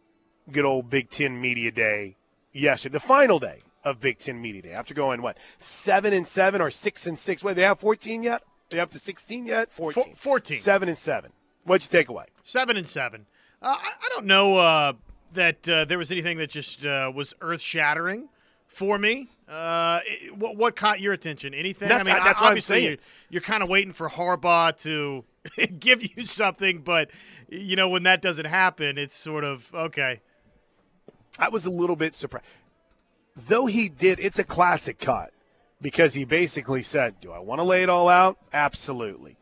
good 0.50 0.64
old 0.64 0.88
Big 0.88 1.10
Ten 1.10 1.40
Media 1.40 1.70
Day 1.70 2.16
yesterday, 2.52 2.94
the 2.94 3.00
final 3.00 3.38
day 3.38 3.60
of 3.84 4.00
Big 4.00 4.18
Ten 4.18 4.40
Media 4.40 4.62
Day 4.62 4.72
after 4.72 4.94
going 4.94 5.22
what 5.22 5.38
seven 5.58 6.12
and 6.12 6.26
seven 6.26 6.60
or 6.60 6.70
six 6.70 7.06
and 7.06 7.18
six. 7.18 7.42
Wait, 7.42 7.56
they 7.56 7.62
have 7.62 7.80
fourteen 7.80 8.22
yet? 8.22 8.42
They 8.70 8.80
up 8.80 8.90
to 8.90 8.98
sixteen 8.98 9.46
yet? 9.46 9.72
Fourteen. 9.72 10.14
Fourteen. 10.14 10.58
Seven 10.58 10.88
and 10.88 10.98
seven. 10.98 11.32
What'd 11.64 11.90
you 11.90 11.98
take 11.98 12.08
away? 12.08 12.26
Seven 12.42 12.76
and 12.76 12.86
seven. 12.86 13.26
Uh, 13.62 13.76
I, 13.78 13.88
I, 13.88 14.08
don't 14.10 14.26
know 14.26 14.56
uh, 14.56 14.92
that 15.34 15.68
uh, 15.68 15.84
there 15.84 15.98
was 15.98 16.10
anything 16.10 16.38
that 16.38 16.48
just 16.48 16.86
uh, 16.86 17.12
was 17.14 17.34
earth 17.42 17.60
shattering 17.60 18.28
for 18.66 18.96
me. 18.96 19.28
Uh, 19.48 20.00
it, 20.06 20.36
what, 20.36 20.56
what, 20.56 20.76
caught 20.76 21.00
your 21.00 21.12
attention? 21.12 21.52
Anything? 21.52 21.88
That's, 21.88 22.08
I 22.08 22.12
mean, 22.14 22.24
that's 22.24 22.40
obviously 22.40 22.86
you're, 22.86 22.96
you're 23.28 23.42
kind 23.42 23.62
of 23.62 23.68
waiting 23.68 23.92
for 23.92 24.08
Harbaugh 24.08 24.80
to 24.82 25.24
give 25.78 26.02
you 26.02 26.24
something, 26.24 26.78
but 26.78 27.10
you 27.48 27.76
know 27.76 27.88
when 27.88 28.04
that 28.04 28.22
doesn't 28.22 28.46
happen, 28.46 28.96
it's 28.96 29.14
sort 29.14 29.44
of 29.44 29.68
okay. 29.74 30.20
I 31.38 31.48
was 31.48 31.66
a 31.66 31.70
little 31.70 31.96
bit 31.96 32.16
surprised 32.16 32.44
though 33.48 33.66
he 33.66 33.88
did, 33.88 34.18
it's 34.20 34.38
a 34.38 34.44
classic 34.44 34.98
cut 34.98 35.33
because 35.81 36.14
he 36.14 36.24
basically 36.24 36.83
said, 36.83 37.20
Do 37.20 37.33
I 37.33 37.38
want 37.38 37.61
to 37.61 37.64
lay 37.64 37.83
it 37.83 37.88
all 37.88 38.09
out? 38.09 38.38
Absolutely. 38.53 39.37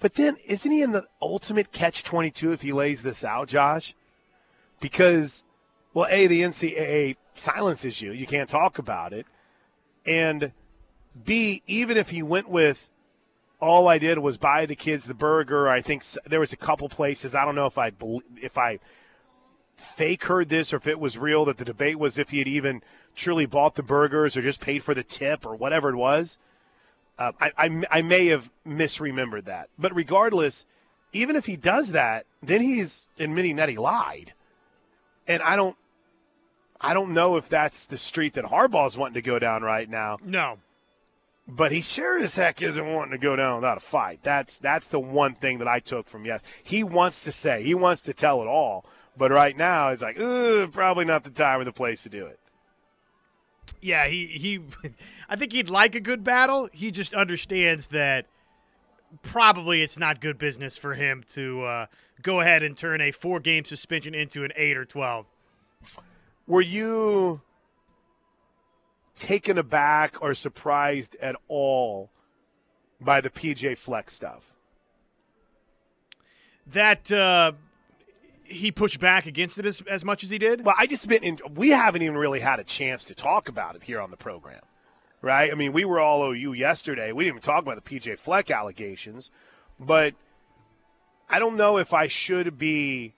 But 0.00 0.14
then, 0.14 0.36
isn't 0.46 0.70
he 0.70 0.82
in 0.82 0.90
the 0.90 1.06
ultimate 1.20 1.70
catch 1.70 2.02
22 2.02 2.52
if 2.52 2.62
he 2.62 2.72
lays 2.72 3.02
this 3.04 3.24
out, 3.24 3.48
Josh? 3.48 3.94
Because, 4.80 5.44
well, 5.94 6.08
A, 6.10 6.26
the 6.26 6.40
NCAA 6.40 7.16
silences 7.34 8.02
you. 8.02 8.10
You 8.10 8.26
can't 8.26 8.48
talk 8.48 8.78
about 8.78 9.12
it. 9.12 9.26
And 10.04 10.52
B, 11.24 11.62
even 11.68 11.96
if 11.96 12.10
he 12.10 12.22
went 12.22 12.48
with 12.48 12.90
all 13.60 13.86
I 13.86 13.98
did 13.98 14.18
was 14.18 14.38
buy 14.38 14.66
the 14.66 14.74
kids 14.74 15.06
the 15.06 15.14
burger, 15.14 15.68
I 15.68 15.82
think 15.82 16.02
there 16.26 16.40
was 16.40 16.52
a 16.52 16.56
couple 16.56 16.88
places. 16.88 17.36
I 17.36 17.44
don't 17.44 17.54
know 17.54 17.66
if 17.66 17.78
I 17.78 17.92
if 18.40 18.58
I 18.58 18.80
fake 19.76 20.24
heard 20.24 20.48
this 20.48 20.72
or 20.72 20.76
if 20.76 20.86
it 20.86 21.00
was 21.00 21.18
real 21.18 21.44
that 21.46 21.58
the 21.58 21.64
debate 21.64 21.98
was 21.98 22.18
if 22.18 22.30
he 22.30 22.38
had 22.38 22.48
even 22.48 22.82
truly 23.14 23.46
bought 23.46 23.74
the 23.74 23.82
burgers 23.82 24.36
or 24.36 24.42
just 24.42 24.60
paid 24.60 24.82
for 24.82 24.94
the 24.94 25.02
tip 25.02 25.44
or 25.44 25.54
whatever 25.54 25.90
it 25.90 25.96
was. 25.96 26.38
Uh, 27.18 27.32
I, 27.40 27.52
I, 27.58 27.82
I 27.90 28.02
may 28.02 28.26
have 28.26 28.50
misremembered 28.66 29.44
that. 29.44 29.68
But 29.78 29.94
regardless, 29.94 30.64
even 31.12 31.36
if 31.36 31.46
he 31.46 31.56
does 31.56 31.92
that, 31.92 32.26
then 32.42 32.62
he's 32.62 33.08
admitting 33.18 33.56
that 33.56 33.68
he 33.68 33.76
lied. 33.76 34.32
And 35.26 35.42
I 35.42 35.56
don't 35.56 35.76
I 36.80 36.94
don't 36.94 37.14
know 37.14 37.36
if 37.36 37.48
that's 37.48 37.86
the 37.86 37.98
street 37.98 38.34
that 38.34 38.46
Harbaugh's 38.46 38.98
wanting 38.98 39.14
to 39.14 39.22
go 39.22 39.38
down 39.38 39.62
right 39.62 39.88
now. 39.88 40.18
No. 40.24 40.58
But 41.46 41.70
he 41.70 41.80
sure 41.80 42.18
as 42.18 42.34
heck 42.34 42.60
isn't 42.60 42.92
wanting 42.92 43.12
to 43.12 43.18
go 43.18 43.36
down 43.36 43.56
without 43.56 43.76
a 43.76 43.80
fight. 43.80 44.20
That's 44.22 44.58
that's 44.58 44.88
the 44.88 45.00
one 45.00 45.34
thing 45.34 45.58
that 45.58 45.68
I 45.68 45.80
took 45.80 46.08
from 46.08 46.24
yes. 46.24 46.42
He 46.62 46.82
wants 46.82 47.20
to 47.20 47.32
say, 47.32 47.62
he 47.62 47.74
wants 47.74 48.00
to 48.02 48.14
tell 48.14 48.42
it 48.42 48.46
all. 48.46 48.84
But 49.16 49.30
right 49.30 49.56
now, 49.56 49.90
it's 49.90 50.02
like, 50.02 50.18
ooh, 50.18 50.66
probably 50.68 51.04
not 51.04 51.24
the 51.24 51.30
time 51.30 51.60
or 51.60 51.64
the 51.64 51.72
place 51.72 52.02
to 52.04 52.08
do 52.08 52.26
it. 52.26 52.38
Yeah, 53.80 54.06
he 54.06 54.26
he. 54.26 54.60
I 55.28 55.36
think 55.36 55.52
he'd 55.52 55.70
like 55.70 55.94
a 55.94 56.00
good 56.00 56.24
battle. 56.24 56.68
He 56.72 56.90
just 56.90 57.14
understands 57.14 57.88
that 57.88 58.26
probably 59.22 59.82
it's 59.82 59.98
not 59.98 60.20
good 60.20 60.38
business 60.38 60.76
for 60.76 60.94
him 60.94 61.24
to 61.34 61.62
uh, 61.62 61.86
go 62.22 62.40
ahead 62.40 62.62
and 62.62 62.76
turn 62.76 63.00
a 63.00 63.12
four-game 63.12 63.64
suspension 63.64 64.14
into 64.14 64.44
an 64.44 64.52
eight 64.56 64.76
or 64.76 64.84
twelve. 64.84 65.26
were 66.46 66.62
you 66.62 67.40
taken 69.14 69.58
aback 69.58 70.22
or 70.22 70.34
surprised 70.34 71.16
at 71.20 71.36
all 71.48 72.10
by 73.00 73.20
the 73.20 73.30
PJ 73.30 73.76
Fleck's 73.76 74.14
stuff? 74.14 74.52
That 76.66 77.10
uh, 77.10 77.52
he 78.52 78.70
pushed 78.70 79.00
back 79.00 79.26
against 79.26 79.58
it 79.58 79.66
as, 79.66 79.80
as 79.82 80.04
much 80.04 80.22
as 80.22 80.30
he 80.30 80.38
did? 80.38 80.64
Well, 80.64 80.74
I 80.78 80.86
just 80.86 81.08
been 81.08 81.22
in, 81.24 81.38
we 81.54 81.70
haven't 81.70 82.02
even 82.02 82.16
really 82.16 82.40
had 82.40 82.60
a 82.60 82.64
chance 82.64 83.04
to 83.06 83.14
talk 83.14 83.48
about 83.48 83.76
it 83.76 83.82
here 83.82 84.00
on 84.00 84.10
the 84.10 84.16
program, 84.16 84.60
right? 85.20 85.50
I 85.50 85.54
mean, 85.54 85.72
we 85.72 85.84
were 85.84 86.00
all 86.00 86.22
OU 86.22 86.52
yesterday. 86.52 87.12
We 87.12 87.24
didn't 87.24 87.36
even 87.36 87.42
talk 87.42 87.62
about 87.62 87.82
the 87.82 87.90
PJ 87.90 88.18
Fleck 88.18 88.50
allegations, 88.50 89.30
but 89.80 90.14
I 91.28 91.38
don't 91.38 91.56
know 91.56 91.78
if 91.78 91.92
I 91.92 92.06
should 92.06 92.58
be 92.58 93.14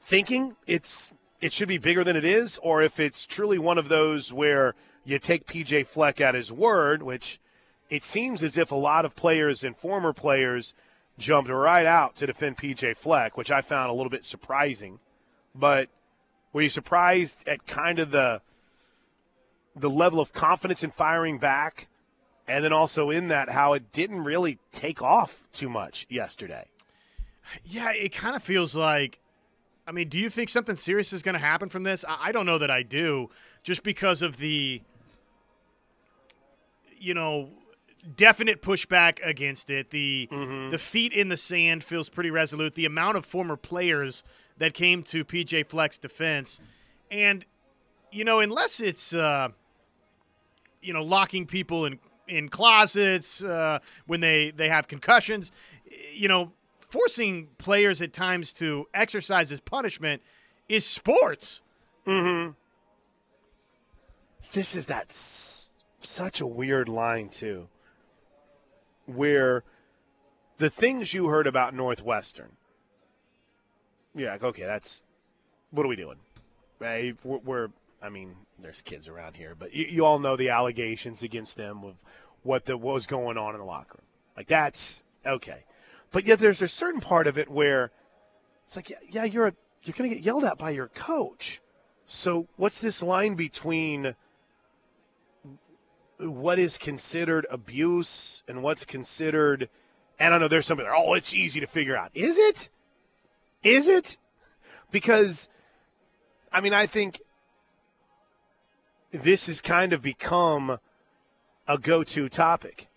thinking 0.00 0.56
it's 0.66 1.12
it 1.40 1.52
should 1.52 1.68
be 1.68 1.78
bigger 1.78 2.04
than 2.04 2.14
it 2.16 2.24
is, 2.24 2.58
or 2.62 2.82
if 2.82 3.00
it's 3.00 3.26
truly 3.26 3.58
one 3.58 3.76
of 3.76 3.88
those 3.88 4.32
where 4.32 4.76
you 5.04 5.18
take 5.18 5.44
PJ 5.46 5.86
Fleck 5.86 6.20
at 6.20 6.36
his 6.36 6.52
word, 6.52 7.02
which 7.02 7.40
it 7.90 8.04
seems 8.04 8.44
as 8.44 8.56
if 8.56 8.70
a 8.70 8.76
lot 8.76 9.04
of 9.04 9.16
players 9.16 9.64
and 9.64 9.76
former 9.76 10.12
players 10.12 10.72
jumped 11.18 11.50
right 11.50 11.86
out 11.86 12.16
to 12.16 12.26
defend 12.26 12.58
PJ 12.58 12.96
Fleck, 12.96 13.36
which 13.36 13.50
I 13.50 13.60
found 13.60 13.90
a 13.90 13.94
little 13.94 14.10
bit 14.10 14.24
surprising. 14.24 14.98
But 15.54 15.88
were 16.52 16.62
you 16.62 16.68
surprised 16.68 17.46
at 17.48 17.66
kind 17.66 17.98
of 17.98 18.10
the 18.10 18.40
the 19.74 19.90
level 19.90 20.20
of 20.20 20.32
confidence 20.32 20.84
in 20.84 20.90
firing 20.90 21.38
back, 21.38 21.88
and 22.46 22.62
then 22.62 22.72
also 22.72 23.10
in 23.10 23.28
that 23.28 23.50
how 23.50 23.72
it 23.72 23.92
didn't 23.92 24.24
really 24.24 24.58
take 24.70 25.00
off 25.00 25.48
too 25.52 25.68
much 25.68 26.06
yesterday? 26.10 26.66
Yeah, 27.64 27.92
it 27.92 28.12
kind 28.12 28.36
of 28.36 28.42
feels 28.42 28.74
like. 28.74 29.18
I 29.84 29.90
mean, 29.90 30.08
do 30.08 30.16
you 30.16 30.30
think 30.30 30.48
something 30.48 30.76
serious 30.76 31.12
is 31.12 31.22
going 31.22 31.32
to 31.32 31.40
happen 31.40 31.68
from 31.68 31.82
this? 31.82 32.04
I, 32.06 32.28
I 32.28 32.32
don't 32.32 32.46
know 32.46 32.58
that 32.58 32.70
I 32.70 32.84
do, 32.84 33.30
just 33.64 33.82
because 33.82 34.22
of 34.22 34.36
the, 34.36 34.80
you 37.00 37.14
know, 37.14 37.50
definite 38.16 38.62
pushback 38.62 39.18
against 39.24 39.70
it. 39.70 39.90
The 39.90 40.28
Mm-hmm. 40.32 40.70
the 40.70 40.78
feet 40.78 41.12
in 41.12 41.28
the 41.28 41.36
sand 41.36 41.84
feels 41.84 42.08
pretty 42.08 42.30
resolute. 42.30 42.74
The 42.74 42.86
amount 42.86 43.16
of 43.16 43.24
former 43.24 43.56
players 43.56 44.24
that 44.58 44.74
came 44.74 45.02
to 45.04 45.24
PJ 45.24 45.66
Fleck's 45.66 45.98
defense, 45.98 46.60
and 47.10 47.44
you 48.10 48.24
know, 48.24 48.40
unless 48.40 48.80
it's 48.80 49.14
uh, 49.14 49.48
you 50.80 50.92
know 50.92 51.02
locking 51.02 51.46
people 51.46 51.86
in 51.86 51.98
in 52.28 52.48
closets 52.48 53.42
uh, 53.42 53.78
when 54.06 54.20
they 54.20 54.50
they 54.50 54.68
have 54.68 54.88
concussions, 54.88 55.50
you 56.12 56.28
know, 56.28 56.52
forcing 56.80 57.48
players 57.58 58.00
at 58.00 58.12
times 58.12 58.52
to 58.54 58.86
exercise 58.94 59.50
as 59.52 59.60
punishment 59.60 60.22
is 60.68 60.84
sports. 60.86 61.60
Mm-hmm. 62.06 62.52
This 64.54 64.74
is 64.74 64.86
that 64.86 65.06
s- 65.10 65.70
such 66.00 66.40
a 66.40 66.46
weird 66.46 66.88
line 66.88 67.28
too 67.28 67.68
where 69.06 69.64
the 70.58 70.70
things 70.70 71.14
you 71.14 71.26
heard 71.26 71.46
about 71.46 71.74
northwestern 71.74 72.52
yeah 74.14 74.32
like, 74.32 74.42
okay 74.42 74.64
that's 74.64 75.04
what 75.70 75.86
are 75.86 75.88
we 75.88 75.96
doing? 75.96 76.18
Right 76.78 77.16
we're, 77.24 77.38
we're 77.38 77.68
i 78.02 78.08
mean 78.08 78.34
there's 78.58 78.82
kids 78.82 79.08
around 79.08 79.36
here 79.36 79.54
but 79.58 79.72
you, 79.72 79.86
you 79.86 80.04
all 80.04 80.18
know 80.18 80.36
the 80.36 80.50
allegations 80.50 81.22
against 81.22 81.56
them 81.56 81.82
of 81.84 81.94
what 82.42 82.64
the 82.64 82.76
what 82.76 82.94
was 82.94 83.06
going 83.06 83.38
on 83.38 83.54
in 83.54 83.60
the 83.60 83.66
locker 83.66 83.98
room. 83.98 84.06
Like 84.36 84.46
that's 84.46 85.02
okay. 85.24 85.64
But 86.10 86.26
yet 86.26 86.38
there's 86.38 86.62
a 86.62 86.68
certain 86.68 87.00
part 87.00 87.26
of 87.26 87.38
it 87.38 87.48
where 87.48 87.90
it's 88.64 88.76
like 88.76 88.90
yeah, 88.90 88.98
yeah 89.10 89.24
you're 89.24 89.54
you're 89.84 89.94
going 89.96 90.10
to 90.10 90.16
get 90.16 90.24
yelled 90.24 90.44
at 90.44 90.58
by 90.58 90.70
your 90.70 90.88
coach. 90.88 91.60
So 92.06 92.48
what's 92.56 92.78
this 92.78 93.02
line 93.02 93.34
between 93.34 94.14
what 96.18 96.58
is 96.58 96.78
considered 96.78 97.46
abuse 97.50 98.42
and 98.46 98.62
what's 98.62 98.84
considered 98.84 99.68
and 100.18 100.34
I 100.34 100.38
know 100.38 100.46
there's 100.46 100.66
something 100.66 100.84
there, 100.84 100.94
oh 100.94 101.14
it's 101.14 101.34
easy 101.34 101.58
to 101.60 101.66
figure 101.66 101.96
out. 101.96 102.10
Is 102.14 102.38
it? 102.38 102.68
Is 103.62 103.88
it? 103.88 104.16
Because 104.90 105.48
I 106.52 106.60
mean 106.60 106.74
I 106.74 106.86
think 106.86 107.20
this 109.10 109.46
has 109.46 109.60
kind 109.60 109.92
of 109.92 110.00
become 110.02 110.78
a 111.68 111.78
go-to 111.78 112.28
topic. 112.28 112.88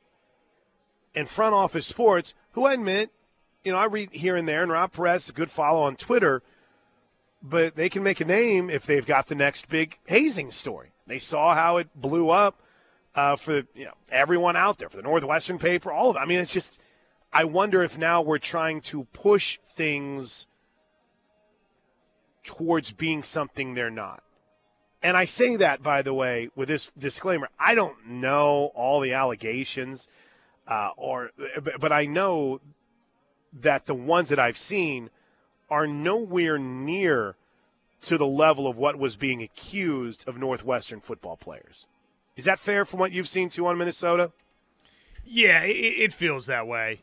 In 1.13 1.25
front 1.25 1.53
office 1.53 1.85
sports, 1.85 2.33
who 2.53 2.65
I 2.65 2.73
admit, 2.73 3.11
you 3.63 3.71
know, 3.71 3.77
I 3.77 3.85
read 3.85 4.11
here 4.11 4.35
and 4.35 4.47
there, 4.47 4.63
and 4.63 4.71
Rob 4.71 4.91
Perez, 4.91 5.29
a 5.29 5.33
good 5.33 5.49
follow 5.49 5.81
on 5.81 5.95
Twitter, 5.95 6.41
but 7.41 7.75
they 7.75 7.89
can 7.89 8.03
make 8.03 8.21
a 8.21 8.25
name 8.25 8.69
if 8.69 8.85
they've 8.85 9.05
got 9.05 9.27
the 9.27 9.35
next 9.35 9.69
big 9.69 9.99
hazing 10.07 10.51
story. 10.51 10.91
They 11.07 11.19
saw 11.19 11.53
how 11.53 11.77
it 11.77 11.89
blew 11.95 12.29
up 12.29 12.61
uh, 13.15 13.35
for 13.35 13.63
you 13.73 13.85
know 13.85 13.93
everyone 14.11 14.55
out 14.55 14.77
there, 14.77 14.89
for 14.89 14.97
the 14.97 15.03
Northwestern 15.03 15.57
paper, 15.57 15.91
all 15.91 16.09
of 16.09 16.15
it. 16.17 16.19
I 16.19 16.25
mean, 16.25 16.39
it's 16.39 16.53
just 16.53 16.79
I 17.31 17.45
wonder 17.45 17.81
if 17.81 17.97
now 17.97 18.21
we're 18.21 18.37
trying 18.37 18.81
to 18.81 19.05
push 19.05 19.57
things 19.65 20.47
towards 22.43 22.91
being 22.91 23.23
something 23.23 23.73
they're 23.73 23.89
not. 23.89 24.21
And 25.01 25.17
I 25.17 25.25
say 25.25 25.55
that, 25.57 25.83
by 25.83 26.01
the 26.01 26.13
way, 26.13 26.49
with 26.55 26.67
this 26.67 26.91
disclaimer. 26.97 27.49
I 27.59 27.75
don't 27.75 28.07
know 28.07 28.71
all 28.73 28.99
the 28.99 29.13
allegations, 29.13 30.07
uh, 30.67 30.89
or 30.97 31.31
but 31.79 31.91
I 31.91 32.05
know 32.05 32.59
that 33.53 33.85
the 33.85 33.93
ones 33.93 34.29
that 34.29 34.39
I've 34.39 34.57
seen 34.57 35.09
are 35.69 35.87
nowhere 35.87 36.57
near 36.57 37.35
to 38.01 38.17
the 38.17 38.27
level 38.27 38.67
of 38.67 38.77
what 38.77 38.97
was 38.97 39.15
being 39.15 39.41
accused 39.41 40.27
of 40.27 40.37
Northwestern 40.37 41.01
football 41.01 41.37
players. 41.37 41.87
Is 42.35 42.45
that 42.45 42.59
fair 42.59 42.85
from 42.85 42.99
what 42.99 43.11
you've 43.11 43.29
seen 43.29 43.49
too 43.49 43.65
on 43.67 43.77
Minnesota? 43.77 44.31
Yeah, 45.25 45.63
it, 45.63 45.71
it 45.71 46.13
feels 46.13 46.45
that 46.47 46.67
way. 46.67 46.99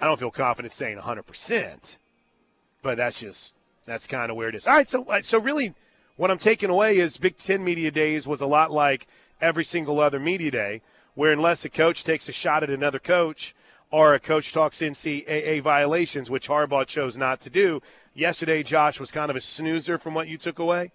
I 0.00 0.06
don't 0.06 0.18
feel 0.18 0.30
confident 0.30 0.72
saying 0.72 0.98
100%, 0.98 1.96
but 2.82 2.96
that's 2.96 3.20
just 3.20 3.54
that's 3.84 4.06
kind 4.06 4.30
of 4.30 4.36
where 4.36 4.48
it 4.48 4.54
is. 4.54 4.66
All 4.66 4.74
right, 4.74 4.88
so 4.88 5.04
uh, 5.04 5.22
so 5.22 5.38
really 5.38 5.74
what 6.16 6.30
I'm 6.30 6.38
taking 6.38 6.70
away 6.70 6.98
is 6.98 7.16
Big 7.16 7.38
10 7.38 7.64
media 7.64 7.90
days 7.90 8.26
was 8.26 8.40
a 8.40 8.46
lot 8.46 8.70
like 8.70 9.06
every 9.40 9.64
single 9.64 10.00
other 10.00 10.18
media 10.18 10.50
day 10.50 10.82
where 11.14 11.32
unless 11.32 11.64
a 11.64 11.68
coach 11.68 12.04
takes 12.04 12.28
a 12.28 12.32
shot 12.32 12.62
at 12.62 12.70
another 12.70 12.98
coach 12.98 13.54
or 13.90 14.14
a 14.14 14.20
coach 14.20 14.52
talks 14.52 14.78
NCAA 14.78 15.62
violations, 15.62 16.30
which 16.30 16.48
Harbaugh 16.48 16.86
chose 16.86 17.16
not 17.16 17.40
to 17.40 17.50
do, 17.50 17.80
yesterday 18.14 18.62
Josh 18.62 19.00
was 19.00 19.10
kind 19.10 19.30
of 19.30 19.36
a 19.36 19.40
snoozer 19.40 19.98
from 19.98 20.14
what 20.14 20.28
you 20.28 20.36
took 20.36 20.58
away. 20.58 20.92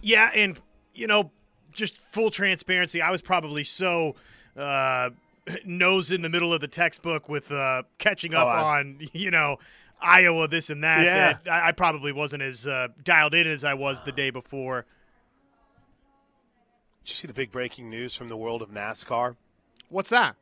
Yeah, 0.00 0.30
and 0.34 0.60
you 0.94 1.06
know, 1.06 1.30
just 1.72 1.96
full 1.98 2.30
transparency, 2.30 3.00
I 3.02 3.10
was 3.10 3.22
probably 3.22 3.64
so 3.64 4.16
uh, 4.56 5.10
nose 5.64 6.10
in 6.10 6.22
the 6.22 6.28
middle 6.28 6.52
of 6.52 6.60
the 6.60 6.68
textbook 6.68 7.28
with 7.28 7.50
uh, 7.52 7.82
catching 7.98 8.34
up 8.34 8.46
Oh, 8.46 8.50
I- 8.50 8.78
on 8.80 8.98
you 9.12 9.30
know 9.30 9.58
Iowa 10.00 10.46
this 10.48 10.70
and 10.70 10.84
that. 10.84 11.04
Yeah. 11.04 11.38
that 11.44 11.52
I, 11.52 11.68
I 11.68 11.72
probably 11.72 12.12
wasn't 12.12 12.42
as 12.42 12.66
uh, 12.66 12.88
dialed 13.04 13.34
in 13.34 13.46
as 13.46 13.64
I 13.64 13.74
was 13.74 14.02
the 14.02 14.12
day 14.12 14.30
before. 14.30 14.86
Did 17.04 17.10
you 17.10 17.14
see 17.14 17.26
the 17.26 17.34
big 17.34 17.50
breaking 17.50 17.88
news 17.90 18.14
from 18.14 18.28
the 18.28 18.36
world 18.36 18.60
of 18.62 18.70
NASCAR? 18.70 19.36
What's 19.88 20.10
that? 20.10 20.36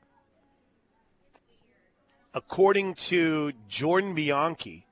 according 2.35 2.92
to 2.92 3.50
Jordan 3.66 4.14
Bianchi, 4.14 4.87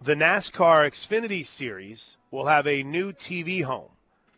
the 0.00 0.14
NASCAR 0.14 0.88
Xfinity 0.88 1.44
Series 1.44 2.16
will 2.34 2.46
have 2.46 2.66
a 2.66 2.82
new 2.82 3.12
TV 3.12 3.62
home 3.62 3.92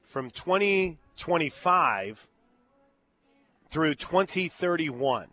from 0.05 0.29
2025 0.31 2.29
through 3.71 3.95
2031. 3.95 5.29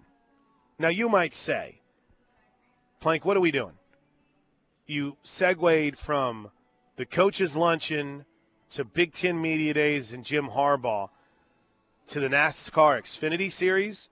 Now, 0.79 0.87
you 0.87 1.09
might 1.09 1.33
say, 1.33 1.81
Plank, 3.01 3.25
what 3.25 3.35
are 3.35 3.41
we 3.41 3.51
doing? 3.51 3.73
You 4.87 5.17
segued 5.23 5.97
from 5.97 6.51
the 6.95 7.05
coaches' 7.05 7.57
luncheon 7.57 8.23
to 8.69 8.85
Big 8.85 9.11
Ten 9.11 9.41
Media 9.41 9.73
Days 9.73 10.13
and 10.13 10.23
Jim 10.23 10.47
Harbaugh 10.47 11.09
to 12.07 12.21
the 12.21 12.29
NASCAR 12.29 13.01
Xfinity 13.01 13.51
Series. 13.51 14.07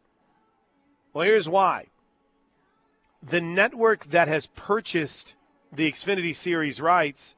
Well, 1.14 1.24
here's 1.24 1.48
why. 1.48 1.88
The 3.24 3.40
network 3.40 4.08
that 4.08 4.28
has 4.28 4.48
purchased 4.48 5.38
the 5.72 5.90
Xfinity 5.90 6.36
Series 6.36 6.82
rights 6.82 7.38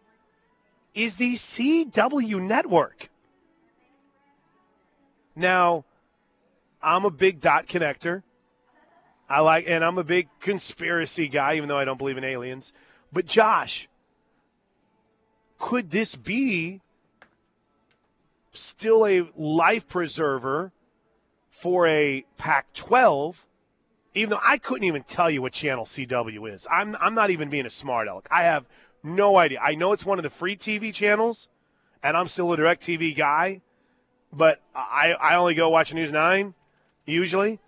is 0.93 1.15
the 1.15 1.34
CW 1.34 2.41
network. 2.41 3.10
Now, 5.36 5.86
I'm 6.82 7.06
a 7.06 7.12
big 7.12 7.41
dot 7.41 7.65
connector. 7.65 8.23
I 9.29 9.39
like, 9.39 9.65
and 9.67 9.84
I'm 9.84 9.97
a 9.97 10.03
big 10.03 10.27
conspiracy 10.39 11.27
guy, 11.27 11.56
even 11.56 11.69
though 11.69 11.77
I 11.77 11.86
don't 11.86 11.97
believe 11.97 12.17
in 12.17 12.23
aliens. 12.23 12.73
But 13.12 13.25
Josh, 13.25 13.88
could 15.58 15.89
this 15.89 16.15
be 16.15 16.82
still 18.51 19.08
a 19.08 19.27
life 19.36 19.88
preserver 19.88 20.71
for 21.49 21.88
a 21.88 22.25
Pac 22.38 22.73
12? 22.73 23.45
Even 24.13 24.32
though 24.32 24.41
I 24.43 24.60
couldn't 24.60 24.84
even 24.84 25.03
tell 25.03 25.32
you 25.32 25.41
what 25.41 25.53
channel 25.53 25.86
CW 25.86 26.53
is. 26.53 26.67
I'm, 26.69 26.95
I'm 27.01 27.15
not 27.15 27.32
even 27.32 27.49
being 27.49 27.65
a 27.65 27.71
smart 27.71 28.08
aleck. 28.08 28.27
I 28.29 28.43
have 28.43 28.65
No 29.03 29.37
idea. 29.37 29.59
I 29.61 29.75
know 29.75 29.91
it's 29.91 30.05
one 30.05 30.17
of 30.17 30.23
the 30.23 30.29
free 30.29 30.55
TV 30.55 30.93
channels, 30.93 31.49
and 32.01 32.15
I'm 32.15 32.27
still 32.27 32.51
a 32.53 32.57
direct 32.57 32.81
TV 32.81 33.15
guy, 33.15 33.61
but 34.31 34.61
I, 34.73 35.13
I 35.13 35.35
only 35.35 35.55
go 35.55 35.69
watch 35.69 35.93
News 35.93 36.11
9 36.11 36.53
usually. 37.05 37.59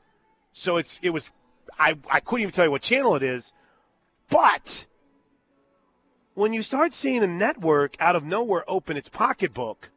So 0.54 0.78
it's 0.78 1.00
it 1.04 1.10
was 1.10 1.34
I, 1.78 1.98
I 2.10 2.22
couldn't 2.22 2.44
even 2.44 2.54
tell 2.54 2.66
you 2.66 2.72
what 2.72 2.82
channel 2.82 3.16
it 3.16 3.24
is, 3.24 3.52
but 4.30 4.86
when 6.34 6.54
you 6.54 6.62
start 6.62 6.94
seeing 6.94 7.24
a 7.24 7.28
network 7.28 7.96
out 8.00 8.16
of 8.16 8.24
nowhere 8.24 8.64
open 8.68 8.98
its 8.98 9.10
pocketbook, 9.10 9.90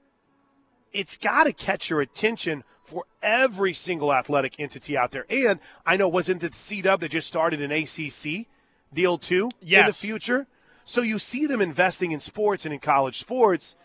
it's 0.92 1.16
got 1.16 1.44
to 1.44 1.52
catch 1.52 1.90
your 1.90 2.00
attention 2.00 2.64
for 2.84 3.04
every 3.22 3.72
single 3.72 4.12
athletic 4.12 4.58
entity 4.58 4.96
out 4.96 5.10
there. 5.10 5.26
And 5.28 5.60
I 5.84 5.96
know, 5.96 6.08
wasn't 6.08 6.42
it 6.42 6.52
the 6.52 6.58
C 6.58 6.80
Dub 6.80 7.00
that 7.00 7.10
just 7.10 7.26
started 7.26 7.60
an 7.60 7.70
ACC 7.70 8.46
deal 8.92 9.18
too 9.18 9.50
yes. 9.60 9.80
in 9.80 9.86
the 9.86 9.92
future? 9.92 10.46
So 10.88 11.02
you 11.02 11.18
see 11.18 11.44
them 11.44 11.60
investing 11.60 12.12
in 12.12 12.20
sports 12.20 12.64
and 12.64 12.72
in 12.72 12.80
college 12.80 13.18
sports. 13.18 13.76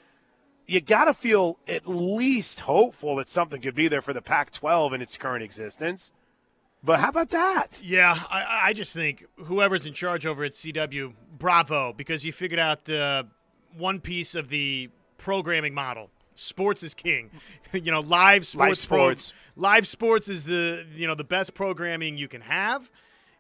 You 0.66 0.80
got 0.80 1.06
to 1.06 1.14
feel 1.14 1.60
at 1.68 1.86
least 1.86 2.62
hopeful 2.62 3.18
that 3.18 3.30
something 3.30 3.62
could 3.62 3.76
be 3.76 3.90
there 3.90 4.02
for 4.02 4.14
the 4.14 4.22
Pac 4.22 4.52
12 4.52 4.94
in 4.94 5.02
its 5.02 5.18
current 5.18 5.44
existence. 5.44 6.14
But 6.82 7.02
how 7.02 7.10
about 7.10 7.32
that? 7.32 7.82
Yeah, 7.84 8.18
I, 8.30 8.62
I, 8.68 8.74
just 8.74 8.94
think 8.94 9.26
whoever's 9.36 9.86
in 9.86 9.94
charge 9.94 10.26
over 10.26 10.46
at 10.46 10.54
CW, 10.54 11.14
bravo, 11.38 11.92
because 11.92 12.24
you 12.24 12.32
figured 12.32 12.60
out 12.60 12.90
uh, 12.90 13.24
one 13.78 14.00
piece 14.00 14.34
of 14.34 14.48
the 14.48 14.90
programming 15.18 15.74
model 15.74 16.10
sports 16.36 16.84
is 16.84 16.94
king. 16.94 17.32
you 17.74 17.92
know, 17.92 18.00
live 18.00 18.48
sports, 18.48 18.70
live 18.70 18.78
sports. 18.78 19.34
Pro, 19.56 19.62
live 19.62 19.88
sports 19.88 20.30
is 20.30 20.46
the 20.46 20.86
you 20.96 21.06
know 21.06 21.16
the 21.16 21.26
best 21.26 21.54
programming 21.54 22.18
you 22.18 22.30
can 22.30 22.42
have. 22.42 22.90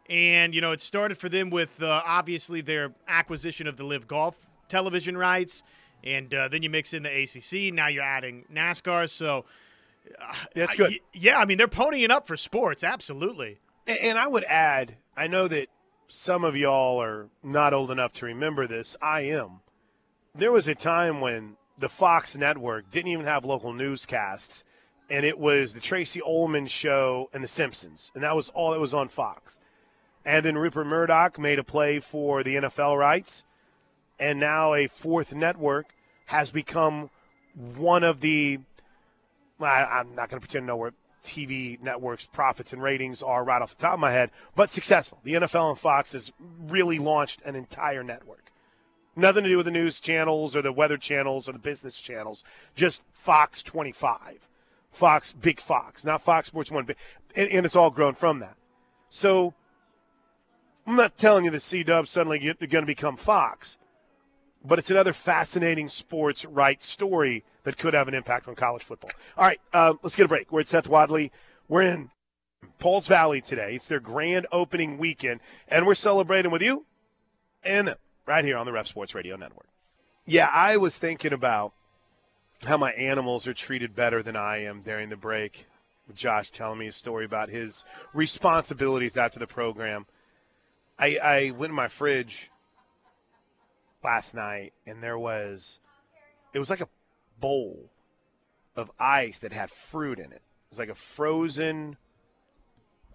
And 0.10 0.54
you 0.54 0.62
know, 0.62 0.72
it 0.72 0.82
started 0.82 1.18
for 1.18 1.30
them 1.30 1.50
with 1.50 1.82
uh, 1.82 2.02
obviously 2.06 2.62
their 2.62 2.94
acquisition 3.08 3.68
of 3.68 3.78
the 3.78 3.84
LIV 3.84 4.08
Golf 4.08 4.38
television 4.68 5.18
rights, 5.18 5.63
and 6.04 6.34
uh, 6.34 6.48
then 6.48 6.63
you 6.63 6.70
mix 6.70 6.94
in 6.94 7.04
the 7.04 7.10
ACC. 7.10 7.74
Now 7.74 7.88
you're 7.88 8.04
adding 8.04 8.46
NASCAR, 8.54 9.10
so 9.10 9.46
uh, 10.20 10.34
that's 10.56 10.76
good. 10.76 10.94
I, 10.94 11.00
yeah, 11.13 11.39
I 11.39 11.46
mean 11.46 11.58
they're 11.58 11.68
ponying 11.68 12.10
up 12.10 12.28
for 12.28 12.36
sports, 12.36 12.84
absolutely. 12.84 13.60
And, 13.88 14.00
and 14.00 14.18
I 14.18 14.28
would 14.28 14.44
add, 14.46 14.98
I 15.16 15.28
know 15.28 15.48
that 15.48 15.68
some 16.08 16.44
of 16.44 16.56
y'all 16.56 17.02
are 17.02 17.30
not 17.42 17.74
old 17.74 17.89
enough 17.89 18.13
to 18.13 18.26
remember 18.26 18.68
this. 18.68 18.98
I 19.02 19.22
am. 19.22 19.62
There 20.36 20.52
was 20.52 20.68
a 20.68 20.76
time 20.76 21.22
when 21.22 21.58
the 21.78 21.89
Fox 21.89 22.36
network 22.36 22.89
didn't 22.92 23.12
even 23.12 23.26
have 23.26 23.46
local 23.46 23.74
newscasts, 23.74 24.63
and 25.10 25.26
it 25.26 25.38
was 25.38 25.74
the 25.74 25.80
Tracey 25.80 26.22
Ullman 26.22 26.68
show 26.68 27.30
and 27.34 27.44
The 27.44 27.48
Simpsons, 27.48 28.12
and 28.16 28.24
that 28.24 28.36
was 28.36 28.50
all 28.50 28.72
that 28.72 28.80
was 28.80 28.94
on 28.94 29.10
Fox. 29.10 29.60
And 30.26 30.46
then 30.46 30.58
Rupert 30.58 30.88
Murdoch 30.88 31.38
made 31.38 31.60
a 31.60 31.64
play 31.64 32.00
for 32.00 32.44
the 32.44 32.56
NFL 32.56 32.98
rights, 32.98 33.46
and 34.20 34.40
now 34.40 34.74
a 34.74 34.88
fourth 34.88 35.34
network 35.34 35.88
has 36.28 36.52
become 36.52 37.10
one 37.76 38.04
of 38.04 38.22
the. 38.22 38.60
I, 39.60 40.00
am 40.00 40.16
not 40.16 40.30
going 40.30 40.42
to 40.42 40.46
pretend 40.46 40.64
to 40.64 40.68
know 40.68 40.76
where 40.76 40.94
TV 41.24 41.82
networks' 41.82 42.26
profits 42.26 42.74
and 42.74 42.82
ratings 42.82 43.24
are 43.24 43.44
right 43.44 43.62
off 43.62 43.78
the 43.78 43.82
top 43.82 43.94
of 43.94 44.00
my 44.00 44.12
head, 44.12 44.30
but 44.56 44.72
successful. 44.72 45.20
The 45.24 45.34
NFL 45.34 45.70
and 45.70 45.80
Fox 45.80 46.12
has 46.14 46.34
really 46.68 47.00
launched 47.00 47.42
an 47.46 47.56
entire 47.56 48.04
network. 48.04 48.52
Nothing 49.16 49.44
to 49.44 49.50
do 49.50 49.58
with 49.58 49.66
the 49.66 49.72
news 49.72 50.00
channels 50.00 50.56
or 50.56 50.62
the 50.62 50.72
weather 50.72 50.98
channels 50.98 51.48
or 51.48 51.54
the 51.54 51.60
business 51.60 52.02
channels. 52.02 52.44
Just 52.76 53.04
Fox 53.14 53.62
25. 53.62 54.48
Fox, 54.92 55.34
Big 55.34 55.60
Fox, 55.60 56.04
not 56.04 56.22
Fox 56.22 56.48
Sports 56.48 56.72
1. 56.72 56.88
And, 57.36 57.50
and 57.50 57.66
it's 57.66 57.76
all 57.76 57.90
grown 57.90 58.16
from 58.16 58.40
that. 58.40 58.56
So 59.10 59.54
I'm 60.86 60.96
not 60.96 61.17
telling 61.17 61.46
you 61.46 61.52
the 61.52 61.60
C 61.60 61.84
Dubs 61.84 62.10
suddenly 62.10 62.39
going 62.39 62.69
to 62.69 62.86
become 62.86 63.15
Fox, 63.15 63.78
but 64.63 64.80
it's 64.80 64.91
another 64.91 65.13
fascinating 65.13 65.88
sports 65.88 66.46
right 66.46 66.82
story 66.82 67.43
that 67.63 67.78
could 67.78 67.93
have 67.93 68.08
an 68.08 68.13
impact 68.13 68.48
on 68.48 68.56
college 68.56 68.84
football. 68.84 69.12
All 69.38 69.46
right, 69.46 69.62
uh, 69.72 69.93
let's 70.04 70.15
get 70.15 70.26
a 70.26 70.30
break. 70.30 70.52
We're 70.52 70.62
at 70.62 70.67
Seth 70.67 70.88
Wadley. 70.88 71.32
We're 71.69 71.84
in 71.84 72.12
Pauls 72.80 73.08
Valley 73.08 73.39
today. 73.39 73.76
It's 73.76 73.88
their 73.88 74.02
grand 74.02 74.48
opening 74.52 74.98
weekend, 74.98 75.39
and 75.69 75.86
we're 75.86 75.96
celebrating 75.96 76.52
with 76.52 76.62
you 76.62 76.86
and 77.63 77.88
them 77.88 77.98
right 78.26 78.43
here 78.43 78.58
on 78.58 78.65
the 78.65 78.74
Ref 78.74 78.88
Sports 78.88 79.15
Radio 79.15 79.38
Network. 79.38 79.67
Yeah, 80.26 80.50
I 80.54 80.78
was 80.78 80.98
thinking 80.98 81.34
about 81.34 81.74
how 82.63 82.78
my 82.78 82.91
animals 82.93 83.48
are 83.48 83.54
treated 83.54 83.96
better 83.96 84.24
than 84.24 84.36
I 84.36 84.63
am 84.63 84.82
during 84.82 85.10
the 85.10 85.17
break. 85.17 85.67
Josh 86.13 86.50
telling 86.50 86.80
me 86.80 86.88
a 86.88 86.91
story 86.91 87.24
about 87.26 87.50
his 87.50 87.86
responsibilities 88.13 89.17
after 89.17 89.39
the 89.39 89.48
program. 89.48 90.06
I, 90.98 91.18
I 91.18 91.52
went 91.52 91.72
in 91.72 91.76
my 91.76 91.88
fridge 91.88 92.50
last 94.04 94.34
night 94.34 94.74
and 94.86 95.02
there 95.02 95.18
was 95.18 95.80
it 96.54 96.60
was 96.60 96.70
like 96.70 96.82
a 96.82 96.90
bowl 97.40 97.90
of 98.76 98.92
ice 99.00 99.40
that 99.40 99.54
had 99.54 99.72
fruit 99.72 100.20
in 100.20 100.32
it. 100.32 100.42
It 100.42 100.70
was 100.72 100.80
like 100.80 100.90
a 100.90 100.96
frozen 100.96 101.98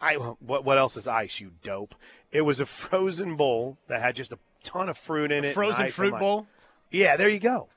I 0.00 0.14
what 0.14 0.64
what 0.64 0.78
else 0.78 0.96
is 0.96 1.08
ice, 1.08 1.40
you 1.40 1.52
dope? 1.62 1.94
It 2.32 2.42
was 2.42 2.60
a 2.60 2.66
frozen 2.66 3.36
bowl 3.36 3.78
that 3.88 4.00
had 4.00 4.16
just 4.16 4.32
a 4.32 4.38
ton 4.62 4.88
of 4.88 4.96
fruit 4.96 5.32
in 5.32 5.44
a 5.44 5.48
it. 5.48 5.54
Frozen 5.54 5.88
fruit 5.88 6.12
like, 6.12 6.20
bowl. 6.20 6.46
Yeah, 6.90 7.16
there 7.16 7.28
you 7.28 7.40
go. 7.40 7.68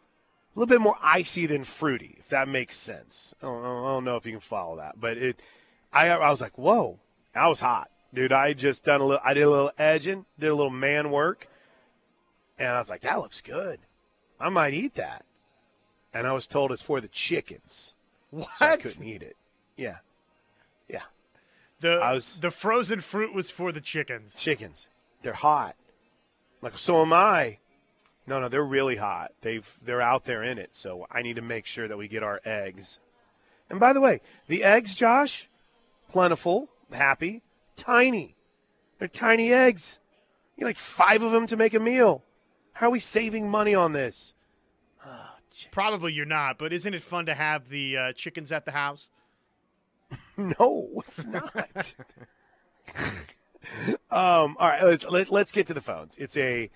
A 0.55 0.59
little 0.59 0.69
bit 0.69 0.81
more 0.81 0.97
icy 1.01 1.45
than 1.45 1.63
fruity, 1.63 2.17
if 2.19 2.29
that 2.29 2.47
makes 2.47 2.75
sense. 2.75 3.33
I 3.41 3.45
don't, 3.45 3.63
I 3.63 3.93
don't 3.93 4.03
know 4.03 4.17
if 4.17 4.25
you 4.25 4.33
can 4.33 4.41
follow 4.41 4.77
that, 4.77 4.99
but 4.99 5.17
it. 5.17 5.41
I 5.93 6.09
I 6.09 6.29
was 6.29 6.41
like, 6.41 6.57
whoa, 6.57 6.99
that 7.33 7.47
was 7.47 7.59
hot, 7.59 7.89
dude. 8.13 8.31
I 8.31 8.53
just 8.53 8.83
done 8.83 9.01
a 9.01 9.05
little. 9.05 9.21
I 9.23 9.33
did 9.33 9.43
a 9.43 9.49
little 9.49 9.71
edging, 9.77 10.25
did 10.39 10.49
a 10.49 10.55
little 10.55 10.71
man 10.71 11.11
work, 11.11 11.47
and 12.57 12.69
I 12.69 12.79
was 12.79 12.89
like, 12.89 13.01
that 13.01 13.19
looks 13.19 13.41
good. 13.41 13.79
I 14.39 14.49
might 14.49 14.73
eat 14.73 14.95
that. 14.95 15.25
And 16.13 16.27
I 16.27 16.33
was 16.33 16.47
told 16.47 16.71
it's 16.71 16.83
for 16.83 16.99
the 16.99 17.07
chickens. 17.07 17.95
What? 18.31 18.49
So 18.55 18.65
I 18.65 18.77
couldn't 18.77 19.03
eat 19.03 19.23
it. 19.23 19.37
Yeah, 19.77 19.97
yeah. 20.89 21.03
The 21.79 21.99
was, 22.01 22.39
the 22.39 22.51
frozen 22.51 23.01
fruit 23.01 23.33
was 23.33 23.49
for 23.49 23.71
the 23.71 23.81
chickens. 23.81 24.35
Chickens. 24.35 24.89
They're 25.21 25.33
hot. 25.33 25.75
Like, 26.61 26.77
so 26.77 27.01
am 27.01 27.13
I. 27.13 27.59
No, 28.27 28.39
no, 28.39 28.49
they're 28.49 28.63
really 28.63 28.97
hot. 28.97 29.31
They've 29.41 29.79
they're 29.83 30.01
out 30.01 30.25
there 30.25 30.43
in 30.43 30.57
it. 30.57 30.75
So 30.75 31.07
I 31.11 31.21
need 31.21 31.35
to 31.37 31.41
make 31.41 31.65
sure 31.65 31.87
that 31.87 31.97
we 31.97 32.07
get 32.07 32.23
our 32.23 32.39
eggs. 32.45 32.99
And 33.69 33.79
by 33.79 33.93
the 33.93 34.01
way, 34.01 34.21
the 34.47 34.63
eggs, 34.63 34.95
Josh, 34.95 35.49
plentiful, 36.09 36.69
happy, 36.91 37.41
tiny. 37.81 38.35
They're 38.99 39.07
tiny 39.07 39.51
eggs. 39.51 39.99
You 40.55 40.65
like 40.65 40.77
five 40.77 41.23
of 41.23 41.31
them 41.31 41.47
to 41.47 41.57
make 41.57 41.73
a 41.73 41.79
meal. 41.79 42.23
How 42.73 42.87
are 42.87 42.91
we 42.91 42.99
saving 42.99 43.49
money 43.49 43.73
on 43.73 43.93
this? 43.93 44.33
Oh, 45.05 45.31
Probably 45.71 46.13
you're 46.13 46.25
not, 46.25 46.57
but 46.57 46.71
isn't 46.71 46.93
it 46.93 47.01
fun 47.01 47.25
to 47.25 47.33
have 47.33 47.69
the 47.69 47.97
uh, 47.97 48.13
chickens 48.13 48.51
at 48.51 48.65
the 48.65 48.71
house? 48.71 49.09
no, 50.37 50.89
it's 51.07 51.25
not. 51.25 51.93
um, 54.11 54.55
all 54.59 54.67
right, 54.67 54.83
let's 54.83 55.05
let, 55.05 55.23
us 55.23 55.31
let 55.31 55.41
us 55.47 55.51
get 55.51 55.67
to 55.67 55.73
the 55.73 55.81
phones. 55.81 56.17
It's 56.17 56.37
a 56.37 56.69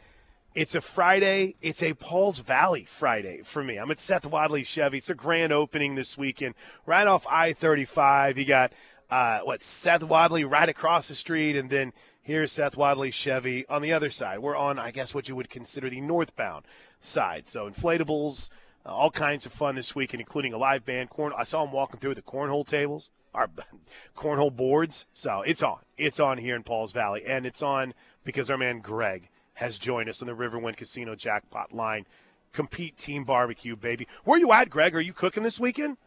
it's 0.56 0.74
a 0.74 0.82
Friday. 0.82 1.56
It's 1.62 1.84
a 1.84 1.94
Pauls 1.94 2.40
Valley 2.40 2.86
Friday 2.86 3.42
for 3.44 3.64
me. 3.64 3.78
I'm 3.78 3.92
at 3.92 4.00
Seth 4.00 4.26
Wadley 4.26 4.64
Chevy. 4.64 4.98
It's 5.00 5.10
a 5.10 5.16
grand 5.16 5.52
opening 5.52 5.96
this 5.96 6.18
weekend, 6.18 6.56
right 6.86 7.06
off 7.06 7.28
I-35. 7.28 8.38
You 8.38 8.46
got 8.46 8.72
uh, 9.10 9.40
what 9.40 9.64
Seth 9.64 10.04
Wadley 10.04 10.44
right 10.44 10.70
across 10.70 11.08
the 11.08 11.16
street, 11.16 11.56
and 11.56 11.70
then 11.70 11.94
here's 12.22 12.52
Seth 12.52 12.78
Wadley 12.78 13.12
Chevy 13.12 13.66
on 13.68 13.82
the 13.82 13.94
other 13.94 14.10
side. 14.10 14.40
We're 14.40 14.56
on, 14.56 14.80
I 14.80 14.92
guess, 14.92 15.14
what 15.14 15.30
you 15.30 15.36
would 15.36 15.50
consider 15.50 15.90
the 15.90 16.02
northbound 16.02 16.66
side. 17.00 17.48
So 17.48 17.70
inflatables, 17.70 18.50
uh, 18.86 18.90
all 18.90 19.12
kinds 19.12 19.46
of 19.46 19.54
fun 19.54 19.76
this 19.76 19.96
weekend, 19.96 20.22
including 20.22 20.54
a 20.54 20.58
live 20.58 20.86
band. 20.86 21.10
Corn. 21.10 21.34
I 21.38 21.44
saw 21.44 21.64
them 21.64 21.74
walking 21.74 22.00
through 22.00 22.16
the 22.16 22.22
cornhole 22.22 22.68
tables 22.68 23.12
our 23.36 23.50
cornhole 24.16 24.56
boards. 24.56 25.06
So 25.14 25.42
it's 25.42 25.62
on. 25.62 25.80
It's 25.98 26.20
on 26.20 26.38
here 26.38 26.56
in 26.56 26.64
Pauls 26.64 26.94
Valley, 26.94 27.24
and 27.26 27.46
it's 27.46 27.62
on 27.62 27.94
because 28.24 28.50
our 28.50 28.58
man 28.58 28.80
Greg 28.80 29.30
has 29.56 29.78
joined 29.78 30.10
us 30.10 30.22
on 30.22 30.28
the 30.28 30.36
Riverwind 30.36 30.78
Casino 30.78 31.16
jackpot 31.16 31.74
line. 31.74 32.06
Compete 32.52 32.98
Team 32.98 33.26
Barbecue, 33.26 33.76
baby. 33.76 34.08
Where 34.24 34.40
you 34.40 34.52
at, 34.54 34.70
Greg? 34.70 34.96
Are 34.96 35.02
you 35.02 35.14
cooking 35.14 35.44
this 35.44 35.60
weekend? 35.60 35.98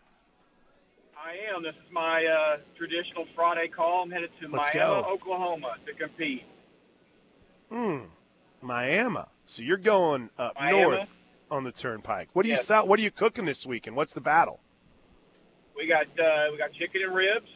I 1.29 1.55
am. 1.55 1.63
This 1.63 1.75
is 1.75 1.93
my 1.93 2.25
uh, 2.25 2.57
traditional 2.79 3.27
Friday 3.35 3.69
call. 3.69 4.05
I'm 4.05 4.11
headed 4.11 4.31
to 4.41 4.49
Let's 4.49 4.75
Miami, 4.75 5.03
go. 5.03 5.09
Oklahoma 5.13 5.75
to 5.85 5.93
compete. 5.93 6.45
Hmm. 7.71 8.05
Miami. 8.63 9.25
So 9.45 9.63
you're 9.63 9.77
going 9.77 10.31
up 10.39 10.55
Miami. 10.55 10.81
north 10.81 11.09
on 11.51 11.65
the 11.65 11.73
turnpike. 11.73 12.31
What 12.33 12.45
do 12.45 12.49
you 12.49 12.55
yes. 12.55 12.67
sell? 12.67 12.87
What 12.87 12.99
are 12.99 13.03
you 13.03 13.11
cooking 13.11 13.45
this 13.45 13.67
weekend? 13.67 13.95
What's 13.95 14.15
the 14.15 14.23
battle? 14.23 14.61
we 15.77 15.87
got 15.87 16.07
uh, 16.19 16.49
we 16.51 16.57
got 16.57 16.73
chicken 16.73 17.03
and 17.03 17.15
ribs, 17.15 17.51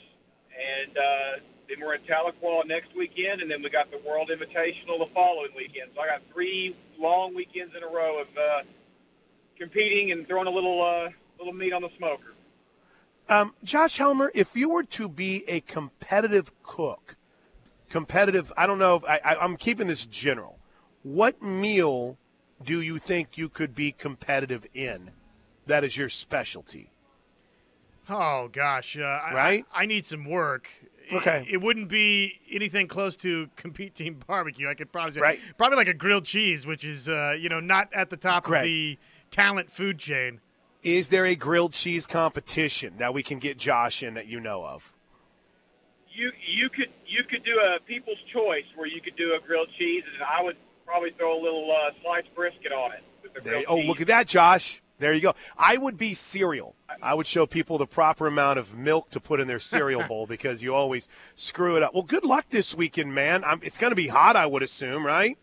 and 0.52 0.96
uh, 0.96 1.40
then 1.66 1.78
we're 1.80 1.94
in 1.94 2.02
Tahlequah 2.02 2.66
next 2.66 2.94
weekend, 2.94 3.40
and 3.40 3.50
then 3.50 3.62
we 3.62 3.70
got 3.70 3.90
the 3.90 4.00
World 4.06 4.30
Invitational 4.30 4.98
the 4.98 5.08
following 5.14 5.50
weekend. 5.56 5.92
So 5.94 6.02
I 6.02 6.08
got 6.08 6.20
three 6.30 6.76
long 6.98 7.34
weekends 7.34 7.74
in 7.74 7.82
a 7.82 7.88
row 7.88 8.20
of 8.20 8.28
uh, 8.36 8.62
competing 9.58 10.12
and 10.12 10.26
throwing 10.26 10.46
a 10.46 10.50
little 10.50 10.82
uh, 10.82 11.08
little 11.38 11.54
meat 11.54 11.72
on 11.72 11.80
the 11.80 11.90
smoker. 11.96 12.34
Um, 13.32 13.54
Josh 13.64 13.96
Helmer, 13.96 14.30
if 14.34 14.54
you 14.54 14.68
were 14.68 14.82
to 14.82 15.08
be 15.08 15.48
a 15.48 15.60
competitive 15.60 16.52
cook, 16.62 17.16
competitive, 17.88 18.52
I 18.58 18.66
don't 18.66 18.78
know, 18.78 19.02
I, 19.08 19.20
I, 19.24 19.36
I'm 19.36 19.56
keeping 19.56 19.86
this 19.86 20.04
general. 20.04 20.58
What 21.02 21.40
meal 21.40 22.18
do 22.62 22.82
you 22.82 22.98
think 22.98 23.38
you 23.38 23.48
could 23.48 23.74
be 23.74 23.90
competitive 23.90 24.66
in? 24.74 25.12
That 25.64 25.82
is 25.82 25.96
your 25.96 26.10
specialty. 26.10 26.90
Oh 28.10 28.50
gosh, 28.52 28.98
uh, 28.98 29.00
right? 29.00 29.64
I, 29.72 29.84
I, 29.84 29.86
need 29.86 30.04
some 30.04 30.26
work. 30.26 30.68
Okay. 31.10 31.46
It, 31.48 31.54
it, 31.54 31.62
wouldn't 31.62 31.88
be 31.88 32.38
anything 32.50 32.86
close 32.86 33.16
to 33.16 33.48
compete 33.56 33.94
team 33.94 34.20
barbecue. 34.26 34.68
I 34.68 34.74
could 34.74 34.92
probably 34.92 35.12
say 35.12 35.20
right. 35.20 35.40
probably 35.56 35.76
like 35.76 35.88
a 35.88 35.94
grilled 35.94 36.26
cheese, 36.26 36.66
which 36.66 36.84
is 36.84 37.08
uh, 37.08 37.34
you 37.38 37.48
know 37.48 37.60
not 37.60 37.88
at 37.94 38.10
the 38.10 38.18
top 38.18 38.44
Greg. 38.44 38.60
of 38.60 38.64
the 38.66 38.98
talent 39.30 39.72
food 39.72 39.98
chain. 39.98 40.40
Is 40.82 41.10
there 41.10 41.24
a 41.24 41.36
grilled 41.36 41.72
cheese 41.72 42.06
competition 42.06 42.94
that 42.98 43.14
we 43.14 43.22
can 43.22 43.38
get 43.38 43.56
Josh 43.56 44.02
in 44.02 44.14
that 44.14 44.26
you 44.26 44.40
know 44.40 44.64
of? 44.64 44.92
You 46.12 46.32
you 46.46 46.68
could 46.68 46.88
you 47.06 47.22
could 47.24 47.44
do 47.44 47.58
a 47.58 47.80
people's 47.80 48.18
choice 48.32 48.64
where 48.74 48.86
you 48.86 49.00
could 49.00 49.16
do 49.16 49.34
a 49.34 49.46
grilled 49.46 49.68
cheese, 49.78 50.02
and 50.12 50.22
I 50.22 50.42
would 50.42 50.56
probably 50.84 51.10
throw 51.16 51.40
a 51.40 51.40
little 51.40 51.70
uh, 51.70 51.90
sliced 52.02 52.34
brisket 52.34 52.72
on 52.72 52.92
it. 52.92 53.44
There, 53.44 53.62
oh, 53.66 53.78
look 53.78 54.00
at 54.00 54.08
that, 54.08 54.26
Josh. 54.26 54.82
There 54.98 55.12
you 55.12 55.20
go. 55.20 55.34
I 55.56 55.78
would 55.78 55.96
be 55.96 56.14
cereal. 56.14 56.76
I 57.02 57.14
would 57.14 57.26
show 57.26 57.46
people 57.46 57.78
the 57.78 57.86
proper 57.86 58.26
amount 58.26 58.58
of 58.58 58.76
milk 58.76 59.10
to 59.10 59.20
put 59.20 59.40
in 59.40 59.48
their 59.48 59.58
cereal 59.58 60.06
bowl 60.06 60.26
because 60.28 60.62
you 60.62 60.74
always 60.74 61.08
screw 61.34 61.76
it 61.76 61.82
up. 61.82 61.94
Well, 61.94 62.04
good 62.04 62.24
luck 62.24 62.46
this 62.50 62.74
weekend, 62.74 63.12
man. 63.12 63.42
I'm, 63.42 63.60
it's 63.64 63.78
going 63.78 63.90
to 63.90 63.96
be 63.96 64.08
hot, 64.08 64.36
I 64.36 64.46
would 64.46 64.62
assume, 64.62 65.04
right? 65.04 65.38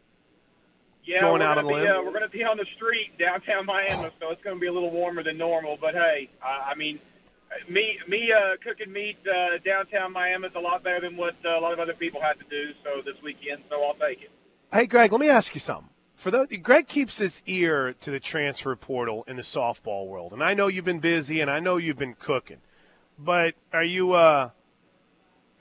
Yeah, 1.10 1.22
going 1.22 1.42
we're 1.42 1.48
out 1.48 1.58
on 1.58 1.66
limb. 1.66 1.88
Uh, 1.88 2.04
we're 2.04 2.12
going 2.12 2.22
to 2.22 2.30
be 2.30 2.44
on 2.44 2.58
the 2.58 2.68
street 2.76 3.18
downtown 3.18 3.66
Miami, 3.66 4.12
so 4.20 4.30
it's 4.30 4.44
going 4.44 4.56
to 4.56 4.60
be 4.60 4.68
a 4.68 4.72
little 4.72 4.92
warmer 4.92 5.24
than 5.24 5.40
normal. 5.40 5.76
But 5.82 5.96
hey, 5.96 6.30
I, 6.40 6.74
I 6.74 6.76
mean, 6.76 7.00
me 7.68 7.98
me 8.08 8.32
uh, 8.32 8.58
cooking 8.64 8.94
meat 8.94 9.18
uh, 9.28 9.58
downtown 9.66 10.14
Miami 10.14 10.50
is 10.50 10.54
a 10.56 10.60
lot 10.60 10.84
better 10.84 11.02
than 11.02 11.18
what 11.18 11.36
uh, 11.44 11.58
a 11.58 11.62
lot 11.62 11.74
of 11.74 11.80
other 11.80 11.96
people 11.96 12.22
had 12.22 12.34
to 12.34 12.46
do. 12.48 12.74
So 12.84 13.02
this 13.04 13.20
weekend, 13.24 13.64
so 13.72 13.84
I'll 13.84 13.96
take 13.96 14.22
it. 14.22 14.30
Hey, 14.72 14.86
Greg, 14.86 15.12
let 15.12 15.20
me 15.20 15.30
ask 15.30 15.56
you 15.56 15.60
something. 15.60 15.90
For 16.14 16.30
those, 16.30 16.46
Greg 16.62 16.88
keeps 16.88 17.18
his 17.18 17.42
ear 17.48 17.96
to 18.02 18.12
the 18.12 18.20
transfer 18.20 18.76
portal 18.76 19.24
in 19.28 19.36
the 19.36 19.42
softball 19.42 20.06
world, 20.06 20.32
and 20.32 20.44
I 20.44 20.54
know 20.54 20.68
you've 20.68 20.86
been 20.86 21.00
busy, 21.00 21.42
and 21.42 21.50
I 21.50 21.60
know 21.60 21.78
you've 21.78 21.98
been 21.98 22.14
cooking. 22.14 22.58
But 23.18 23.56
are 23.74 23.84
you 23.84 24.12
uh, 24.12 24.52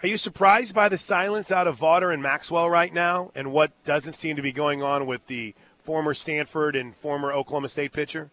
are 0.02 0.06
you 0.06 0.16
surprised 0.16 0.74
by 0.74 0.88
the 0.88 0.98
silence 0.98 1.50
out 1.50 1.66
of 1.66 1.80
Vawter 1.80 2.12
and 2.12 2.22
Maxwell 2.22 2.70
right 2.70 2.92
now, 2.92 3.32
and 3.34 3.52
what 3.52 3.72
doesn't 3.84 4.14
seem 4.14 4.36
to 4.36 4.42
be 4.42 4.52
going 4.52 4.82
on 4.82 5.06
with 5.06 5.26
the 5.26 5.54
former 5.82 6.14
Stanford 6.14 6.76
and 6.76 6.94
former 6.94 7.32
Oklahoma 7.32 7.68
State 7.68 7.92
pitcher? 7.92 8.30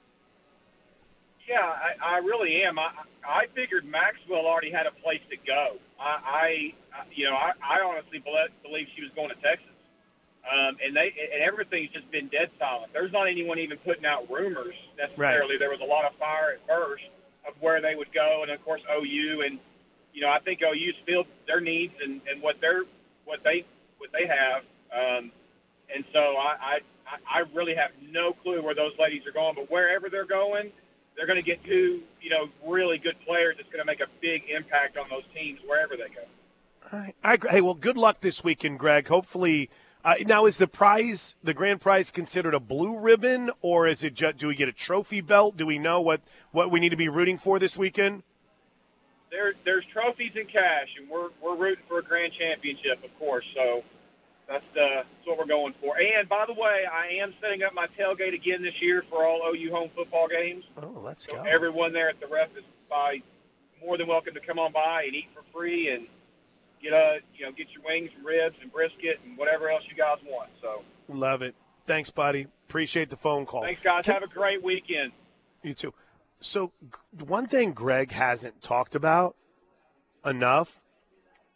Yeah, 1.48 1.62
I, 1.62 2.16
I 2.16 2.18
really 2.18 2.64
am. 2.64 2.78
I, 2.78 2.90
I 3.28 3.46
figured 3.56 3.86
Maxwell 3.86 4.46
already 4.46 4.72
had 4.72 4.86
a 4.86 4.92
place 4.92 5.22
to 5.30 5.38
go. 5.38 5.78
I, 6.00 6.74
I 6.94 7.06
you 7.14 7.26
know, 7.30 7.36
I, 7.36 7.52
I 7.64 7.82
honestly 7.82 8.20
believe 8.20 8.88
she 8.96 9.02
was 9.02 9.12
going 9.16 9.30
to 9.30 9.36
Texas, 9.36 9.74
um, 10.52 10.78
and 10.84 10.96
they 10.96 11.14
and 11.34 11.42
everything's 11.42 11.92
just 11.92 12.10
been 12.12 12.28
dead 12.28 12.52
silent. 12.60 12.94
There's 12.94 13.12
not 13.12 13.28
anyone 13.28 13.58
even 13.60 13.78
putting 13.80 14.06
out 14.06 14.30
rumors 14.30 14.76
necessarily. 14.98 15.54
Right. 15.54 15.60
There 15.60 15.70
was 15.70 15.82
a 15.82 15.86
lot 15.86 16.06
of 16.06 16.16
fire 16.18 16.58
at 16.60 16.68
first 16.68 17.04
of 17.48 17.54
where 17.60 17.82
they 17.82 17.96
would 17.96 18.14
go, 18.14 18.42
and 18.44 18.52
of 18.52 18.64
course 18.64 18.82
OU, 18.92 19.42
and 19.42 19.60
you 20.16 20.22
know, 20.22 20.30
I 20.30 20.40
think 20.40 20.62
OU's 20.64 20.96
filled 21.06 21.28
their 21.46 21.62
needs 21.62 21.94
and, 22.04 22.22
and 22.32 22.42
what 22.42 22.56
they're 22.60 22.84
what 23.26 23.44
they 23.44 23.66
what 24.00 24.10
they 24.12 24.26
have, 24.26 24.64
um, 24.92 25.32
and 25.94 26.04
so 26.12 26.20
I, 26.20 26.56
I 26.62 26.80
I 27.30 27.40
really 27.54 27.76
have 27.76 27.92
no 28.10 28.34
clue 28.34 28.64
where 28.64 28.74
those 28.74 28.94
ladies 28.98 29.28
are 29.28 29.32
going, 29.32 29.54
but 29.54 29.70
wherever 29.70 30.10
they're 30.10 30.26
going 30.26 30.72
they're 31.16 31.28
going 31.28 31.40
to 31.40 31.46
get 31.46 31.64
two, 31.64 32.02
you 32.22 32.30
know, 32.30 32.50
really 32.66 32.98
good 32.98 33.16
players 33.26 33.56
that's 33.58 33.70
going 33.70 33.80
to 33.80 33.86
make 33.86 34.02
a 34.02 34.08
big 34.22 34.44
impact 34.50 34.98
on 34.98 35.08
those 35.10 35.24
teams 35.34 35.60
wherever 35.66 35.96
they 35.96 36.14
go. 36.14 36.26
Right. 36.94 37.16
I, 37.24 37.38
hey, 37.50 37.62
well, 37.62 37.74
good 37.74 37.98
luck 37.98 38.20
this 38.22 38.44
weekend, 38.44 38.80
Greg. 38.80 39.08
Hopefully, 39.08 39.70
uh, 40.04 40.16
now 40.26 40.46
is 40.46 40.58
the 40.58 40.68
prize, 40.68 41.36
the 41.44 41.54
grand 41.54 41.82
prize, 41.82 42.12
considered 42.12 42.54
a 42.54 42.60
blue 42.60 42.98
ribbon, 42.98 43.50
or 43.62 43.88
is 43.88 44.04
it? 44.04 44.14
Just, 44.14 44.38
do 44.38 44.48
we 44.48 44.56
get 44.56 44.70
a 44.70 44.74
trophy 44.74 45.22
belt? 45.22 45.58
Do 45.58 45.66
we 45.66 45.80
know 45.80 46.00
what 46.00 46.22
what 46.52 46.70
we 46.70 46.80
need 46.80 46.90
to 46.90 46.96
be 46.96 47.10
rooting 47.10 47.38
for 47.38 47.58
this 47.58 47.76
weekend? 47.78 48.24
There, 49.32 49.54
there's 49.66 49.84
trophies 49.92 50.32
and 50.36 50.48
cash, 50.48 50.88
and 51.00 51.10
we're 51.10 51.30
we're 51.42 51.56
rooting 51.56 51.84
for 51.88 52.00
a 52.00 52.04
grand 52.04 52.34
championship, 52.34 53.04
of 53.04 53.18
course. 53.20 53.46
So 53.56 53.84
that's, 54.48 54.64
uh, 54.78 55.04
that's 55.04 55.08
what 55.26 55.38
we're 55.38 55.46
going 55.46 55.74
for. 55.82 55.98
And 55.98 56.30
by 56.30 56.46
the 56.46 56.54
way, 56.54 56.86
I 56.92 57.22
am 57.22 57.34
setting 57.42 57.64
up 57.64 57.74
my 57.74 57.88
tailgate 58.00 58.34
again 58.34 58.62
this 58.62 58.80
year 58.82 59.04
for 59.10 59.26
all 59.26 59.42
OU 59.52 59.72
home 59.72 59.90
football 59.96 60.28
games. 60.28 60.64
Oh, 60.82 61.02
let's 61.04 61.26
so 61.26 61.34
go! 61.34 61.44
Everyone 61.44 61.94
there 61.94 62.10
at 62.10 62.20
the 62.20 62.28
ref 62.28 62.50
is 62.56 62.64
by 62.90 63.22
more 63.84 63.98
than 63.98 64.08
welcome 64.08 64.34
to 64.34 64.40
come 64.40 64.60
on 64.60 64.72
by 64.72 65.04
and 65.04 65.16
eat 65.16 65.28
for 65.34 65.44
free 65.52 65.90
and 65.90 66.08
get 66.82 66.94
a 66.94 67.20
you 67.36 67.46
know 67.46 67.52
get 67.52 67.68
your 67.72 67.84
wings 67.84 68.12
and 68.16 68.26
ribs 68.26 68.56
and 68.62 68.72
brisket 68.72 69.20
and 69.26 69.38
whatever 69.38 69.70
else 69.70 69.84
you 69.90 69.96
guys 69.96 70.18
want. 70.26 70.50
So 70.62 70.84
love 71.10 71.42
it. 71.42 71.56
Thanks, 71.86 72.10
buddy. 72.10 72.48
Appreciate 72.68 73.10
the 73.10 73.18
phone 73.18 73.46
call. 73.46 73.62
Thanks, 73.62 73.82
guys. 73.84 74.06
Have 74.08 74.24
a 74.24 74.28
great 74.28 74.64
weekend. 74.64 75.12
You 75.64 75.74
too. 75.74 75.94
So, 76.40 76.72
one 77.26 77.48
thing 77.48 77.72
Greg 77.72 78.12
hasn't 78.12 78.62
talked 78.62 78.94
about 78.96 79.36
enough, 80.26 80.80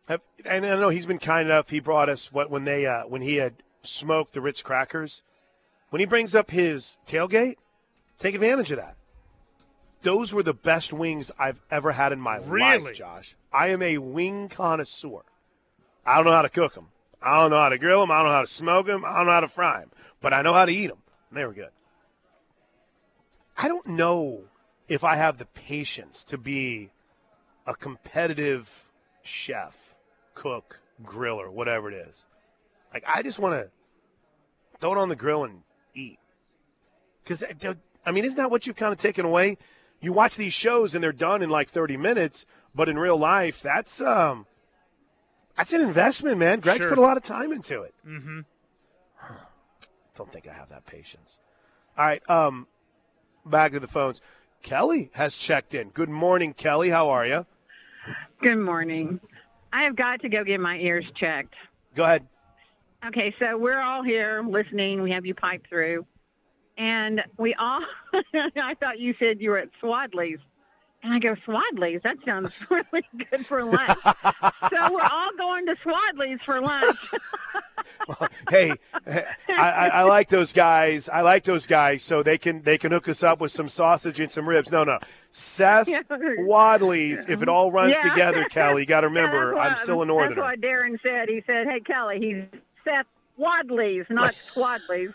and 0.07 0.65
I 0.65 0.75
know 0.75 0.89
he's 0.89 1.05
been 1.05 1.19
kind 1.19 1.47
enough. 1.47 1.69
He 1.69 1.79
brought 1.79 2.09
us 2.09 2.31
what 2.31 2.49
when 2.49 2.63
they 2.63 2.85
uh, 2.85 3.03
when 3.03 3.21
he 3.21 3.35
had 3.35 3.61
smoked 3.83 4.33
the 4.33 4.41
Ritz 4.41 4.61
crackers. 4.61 5.21
When 5.89 5.99
he 5.99 6.05
brings 6.05 6.35
up 6.35 6.51
his 6.51 6.97
tailgate, 7.07 7.55
take 8.19 8.35
advantage 8.35 8.71
of 8.71 8.77
that. 8.77 8.95
Those 10.01 10.33
were 10.33 10.43
the 10.43 10.53
best 10.53 10.93
wings 10.93 11.31
I've 11.37 11.61
ever 11.69 11.91
had 11.91 12.11
in 12.13 12.21
my 12.21 12.37
Really? 12.37 12.79
life, 12.85 12.95
Josh. 12.95 13.35
I 13.51 13.67
am 13.69 13.81
a 13.81 13.97
wing 13.97 14.47
connoisseur. 14.49 15.23
I 16.05 16.15
don't 16.15 16.25
know 16.25 16.31
how 16.31 16.43
to 16.43 16.49
cook 16.49 16.73
them. 16.75 16.87
I 17.21 17.37
don't 17.39 17.49
know 17.49 17.57
how 17.59 17.69
to 17.69 17.77
grill 17.77 17.99
them. 18.01 18.11
I 18.11 18.19
don't 18.19 18.27
know 18.27 18.33
how 18.33 18.41
to 18.41 18.47
smoke 18.47 18.85
them. 18.85 19.03
I 19.03 19.17
don't 19.17 19.25
know 19.25 19.33
how 19.33 19.39
to 19.41 19.47
fry 19.47 19.81
them. 19.81 19.91
But 20.21 20.33
I 20.33 20.41
know 20.41 20.53
how 20.53 20.65
to 20.65 20.71
eat 20.71 20.87
them. 20.87 20.99
They 21.31 21.43
were 21.43 21.53
good. 21.53 21.69
I 23.57 23.67
don't 23.67 23.85
know 23.87 24.43
if 24.89 25.03
I 25.03 25.15
have 25.15 25.37
the 25.37 25.45
patience 25.45 26.23
to 26.25 26.37
be 26.37 26.89
a 27.65 27.75
competitive 27.75 28.91
chef, 29.21 29.95
cook, 30.33 30.79
griller, 31.03 31.49
whatever 31.49 31.89
it 31.91 32.07
is. 32.07 32.25
Like 32.93 33.03
I 33.07 33.21
just 33.21 33.39
want 33.39 33.53
to 33.53 33.69
throw 34.79 34.93
it 34.93 34.97
on 34.97 35.09
the 35.09 35.15
grill 35.15 35.43
and 35.43 35.61
eat. 35.93 36.17
Because 37.23 37.43
I 38.05 38.11
mean, 38.11 38.25
isn't 38.25 38.37
that 38.37 38.49
what 38.49 38.65
you've 38.65 38.75
kind 38.75 38.91
of 38.91 38.99
taken 38.99 39.25
away? 39.25 39.57
You 40.01 40.13
watch 40.13 40.35
these 40.35 40.53
shows 40.53 40.95
and 40.95 41.03
they're 41.03 41.11
done 41.11 41.41
in 41.41 41.49
like 41.49 41.69
30 41.69 41.97
minutes, 41.97 42.45
but 42.73 42.89
in 42.89 42.97
real 42.97 43.17
life, 43.17 43.61
that's 43.61 44.01
um, 44.01 44.47
that's 45.55 45.73
an 45.73 45.81
investment, 45.81 46.37
man. 46.37 46.61
Greg's 46.61 46.79
Sure. 46.79 46.89
put 46.89 46.97
a 46.97 47.01
lot 47.01 47.17
of 47.17 47.23
time 47.23 47.51
into 47.51 47.81
it. 47.83 47.93
Mm-hmm. 48.07 48.39
Don't 50.15 50.31
think 50.31 50.47
I 50.47 50.53
have 50.53 50.69
that 50.69 50.85
patience. 50.85 51.37
All 51.97 52.05
right, 52.05 52.27
um, 52.29 52.67
back 53.45 53.73
to 53.73 53.79
the 53.79 53.87
phones. 53.87 54.21
Kelly 54.61 55.09
has 55.13 55.35
checked 55.35 55.73
in. 55.73 55.89
Good 55.89 56.09
morning, 56.09 56.53
Kelly. 56.53 56.89
How 56.89 57.09
are 57.09 57.25
you? 57.25 57.45
Good 58.41 58.57
morning. 58.57 59.19
I 59.71 59.83
have 59.83 59.95
got 59.95 60.21
to 60.21 60.29
go 60.29 60.43
get 60.43 60.59
my 60.59 60.77
ears 60.77 61.05
checked. 61.19 61.53
Go 61.95 62.03
ahead. 62.03 62.27
Okay, 63.07 63.33
so 63.39 63.57
we're 63.57 63.79
all 63.79 64.03
here 64.03 64.43
listening. 64.45 65.01
We 65.01 65.11
have 65.11 65.25
you 65.25 65.33
pipe 65.33 65.63
through. 65.69 66.05
And 66.77 67.21
we 67.37 67.53
all, 67.59 67.81
I 68.33 68.73
thought 68.79 68.99
you 68.99 69.13
said 69.19 69.41
you 69.41 69.51
were 69.51 69.57
at 69.57 69.69
Swadley's. 69.81 70.39
And 71.01 71.13
I 71.13 71.19
go, 71.19 71.33
Swadley's? 71.47 72.01
That 72.03 72.17
sounds 72.25 72.49
really 72.69 73.03
good 73.31 73.45
for 73.45 73.63
lunch. 73.63 73.97
so 74.69 74.93
we're 74.93 75.01
all 75.09 75.31
going 75.37 75.65
to 75.67 75.75
Swadley's 75.77 76.41
for 76.45 76.59
lunch. 76.59 76.97
hey, 78.49 78.73
I, 79.07 79.23
I, 79.47 79.87
I 79.87 80.01
like 80.03 80.27
those 80.27 80.51
guys. 80.51 81.07
I 81.07 81.21
like 81.21 81.43
those 81.45 81.67
guys, 81.67 82.03
so 82.03 82.21
they 82.21 82.37
can 82.37 82.61
they 82.63 82.77
can 82.77 82.91
hook 82.91 83.07
us 83.07 83.23
up 83.23 83.39
with 83.39 83.51
some 83.51 83.69
sausage 83.69 84.19
and 84.19 84.29
some 84.29 84.47
ribs. 84.47 84.71
No, 84.71 84.83
no, 84.83 84.99
Seth 85.29 85.87
Yeah. 85.87 86.01
Wadley's. 86.39 87.25
If 87.29 87.41
it 87.41 87.47
all 87.49 87.71
runs 87.71 87.95
Yeah. 87.95 88.09
together, 88.09 88.43
Kelly, 88.49 88.81
you 88.81 88.85
got 88.85 89.01
to 89.01 89.07
remember, 89.07 89.53
that's 89.53 89.57
what- 89.57 89.67
I'm 89.71 89.75
still 89.77 89.95
a 90.01 90.05
That's 90.05 90.07
northerner. 90.07 90.41
what 90.41 90.59
Darren 90.61 90.97
said. 91.01 91.29
He 91.29 91.41
said, 91.47 91.67
hey, 91.67 91.79
Kelly, 91.79 92.19
he's 92.19 92.61
Seth 92.83 93.05
Wadley's, 93.37 94.05
not 94.09 94.33
Swadley's. 94.53 95.13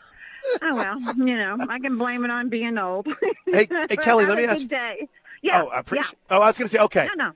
oh, 0.63 0.75
well, 0.75 0.99
you 1.17 1.37
know, 1.37 1.59
I 1.69 1.79
can 1.79 1.99
blame 1.99 2.25
it 2.25 2.31
on 2.31 2.49
being 2.49 2.79
old. 2.79 3.07
Hey- 3.47 3.67
hey, 3.89 3.97
Kelly, 3.97 4.25
let 4.27 4.39
me 4.39 4.45
ask- 4.47 4.63
you. 4.71 5.09
Yeah, 5.45 5.63
oh, 5.65 5.67
I 5.69 5.81
appreciate. 5.81 6.19
Oh, 6.31 6.41
I 6.41 6.47
was 6.47 6.59
going 6.59 6.65
to 6.67 6.71
say, 6.71 6.79
okay. 6.79 7.07
No, 7.17 7.27
no. 7.27 7.33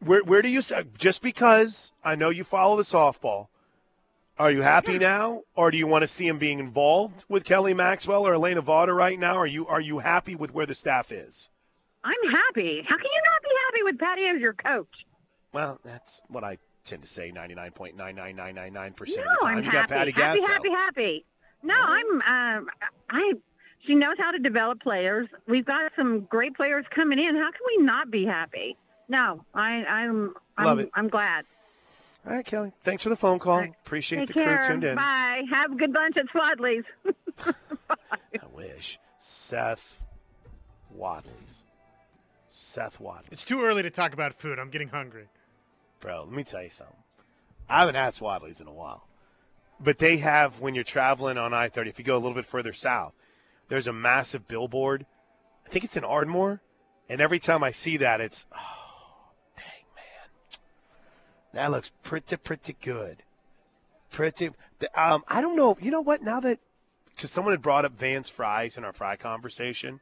Where 0.00 0.22
where 0.24 0.42
do 0.42 0.48
you 0.48 0.60
just 0.98 1.22
because 1.22 1.92
I 2.04 2.16
know 2.16 2.28
you 2.30 2.42
follow 2.44 2.76
the 2.76 2.82
softball? 2.82 3.46
Are 4.38 4.50
you 4.50 4.60
happy 4.60 4.98
now, 4.98 5.42
or 5.54 5.70
do 5.70 5.78
you 5.78 5.86
want 5.86 6.02
to 6.02 6.06
see 6.06 6.26
him 6.26 6.38
being 6.38 6.58
involved 6.58 7.24
with 7.28 7.44
Kelly 7.44 7.72
Maxwell 7.72 8.26
or 8.26 8.32
Alana 8.34 8.60
Vawter 8.62 8.94
right 8.94 9.18
now? 9.18 9.36
Are 9.36 9.46
you 9.46 9.66
are 9.66 9.80
you 9.80 10.00
happy 10.00 10.34
with 10.34 10.52
where 10.52 10.66
the 10.66 10.74
staff 10.74 11.10
is? 11.12 11.48
I'm 12.04 12.30
happy. 12.30 12.82
How 12.86 12.96
can 12.96 13.06
you 13.06 13.22
not 13.30 13.42
be 13.42 13.48
happy 13.64 13.82
with 13.84 13.98
Patty 13.98 14.26
as 14.26 14.40
your 14.40 14.52
coach? 14.52 15.06
Well, 15.54 15.80
that's 15.84 16.20
what 16.28 16.44
I 16.44 16.58
tend 16.84 17.02
to 17.02 17.08
say 17.08 17.32
99.99999% 17.32 17.96
No, 17.96 18.84
of 18.84 18.98
the 19.00 19.14
time. 19.40 19.58
I'm 19.58 19.64
you 19.64 19.70
happy. 19.70 19.72
got 19.72 19.88
Patty 19.88 20.10
happy, 20.10 20.40
Gasso. 20.40 20.46
happy, 20.48 20.70
happy. 20.70 21.24
No, 21.62 21.74
I'm. 21.74 22.06
Um, 22.22 22.68
I. 23.08 23.32
She 23.86 23.94
knows 23.94 24.16
how 24.18 24.30
to 24.32 24.38
develop 24.38 24.80
players. 24.80 25.28
We've 25.46 25.64
got 25.64 25.92
some 25.96 26.20
great 26.22 26.56
players 26.56 26.84
coming 26.94 27.18
in. 27.18 27.36
How 27.36 27.50
can 27.50 27.60
we 27.78 27.84
not 27.84 28.10
be 28.10 28.24
happy? 28.24 28.76
No, 29.08 29.44
I, 29.54 29.84
I'm. 29.84 30.34
I'm, 30.58 30.64
Love 30.64 30.78
it. 30.80 30.90
I'm 30.94 31.08
glad. 31.08 31.44
All 32.26 32.32
right, 32.32 32.44
Kelly. 32.44 32.72
Thanks 32.82 33.02
for 33.04 33.08
the 33.08 33.16
phone 33.16 33.38
call. 33.38 33.58
right. 33.58 33.74
Appreciate 33.84 34.20
Take 34.20 34.28
the 34.28 34.34
care. 34.34 34.58
crew 34.58 34.68
tuned 34.68 34.84
in. 34.84 34.96
Bye. 34.96 35.42
Have 35.52 35.72
a 35.72 35.76
good 35.76 35.92
lunch 35.92 36.16
at 36.16 36.26
Swadley's. 36.28 36.84
I 38.34 38.46
wish. 38.52 38.98
Seth 39.18 40.00
Wadley's. 40.92 41.64
Seth 42.48 42.98
Wadley. 42.98 43.28
It's 43.30 43.44
too 43.44 43.62
early 43.62 43.82
to 43.82 43.90
talk 43.90 44.12
about 44.12 44.34
food. 44.34 44.58
I'm 44.58 44.70
getting 44.70 44.88
hungry. 44.88 45.28
Bro, 46.00 46.24
let 46.24 46.32
me 46.32 46.42
tell 46.42 46.62
you 46.62 46.68
something. 46.68 46.96
I 47.68 47.80
haven't 47.80 47.94
had 47.94 48.14
Swadley's 48.14 48.60
in 48.60 48.66
a 48.66 48.72
while. 48.72 49.06
But 49.78 49.98
they 49.98 50.16
have, 50.18 50.60
when 50.60 50.74
you're 50.74 50.84
traveling 50.84 51.36
on 51.38 51.52
I 51.52 51.68
30, 51.68 51.90
if 51.90 51.98
you 51.98 52.04
go 52.04 52.14
a 52.14 52.18
little 52.18 52.34
bit 52.34 52.46
further 52.46 52.72
south, 52.72 53.12
there's 53.68 53.86
a 53.86 53.92
massive 53.92 54.46
billboard. 54.46 55.06
I 55.64 55.68
think 55.68 55.84
it's 55.84 55.96
in 55.96 56.04
Ardmore. 56.04 56.60
And 57.08 57.20
every 57.20 57.38
time 57.38 57.62
I 57.62 57.70
see 57.70 57.96
that, 57.98 58.20
it's, 58.20 58.46
oh, 58.52 59.32
dang, 59.56 59.84
man. 59.94 60.58
That 61.52 61.70
looks 61.70 61.92
pretty, 62.02 62.36
pretty 62.36 62.76
good. 62.80 63.22
Pretty. 64.10 64.50
Um, 64.94 65.24
I 65.28 65.40
don't 65.40 65.56
know. 65.56 65.76
You 65.80 65.90
know 65.90 66.00
what? 66.00 66.22
Now 66.22 66.40
that, 66.40 66.58
because 67.14 67.30
someone 67.30 67.52
had 67.52 67.62
brought 67.62 67.84
up 67.84 67.98
Vance 67.98 68.28
fries 68.28 68.76
in 68.76 68.84
our 68.84 68.92
fry 68.92 69.16
conversation, 69.16 70.00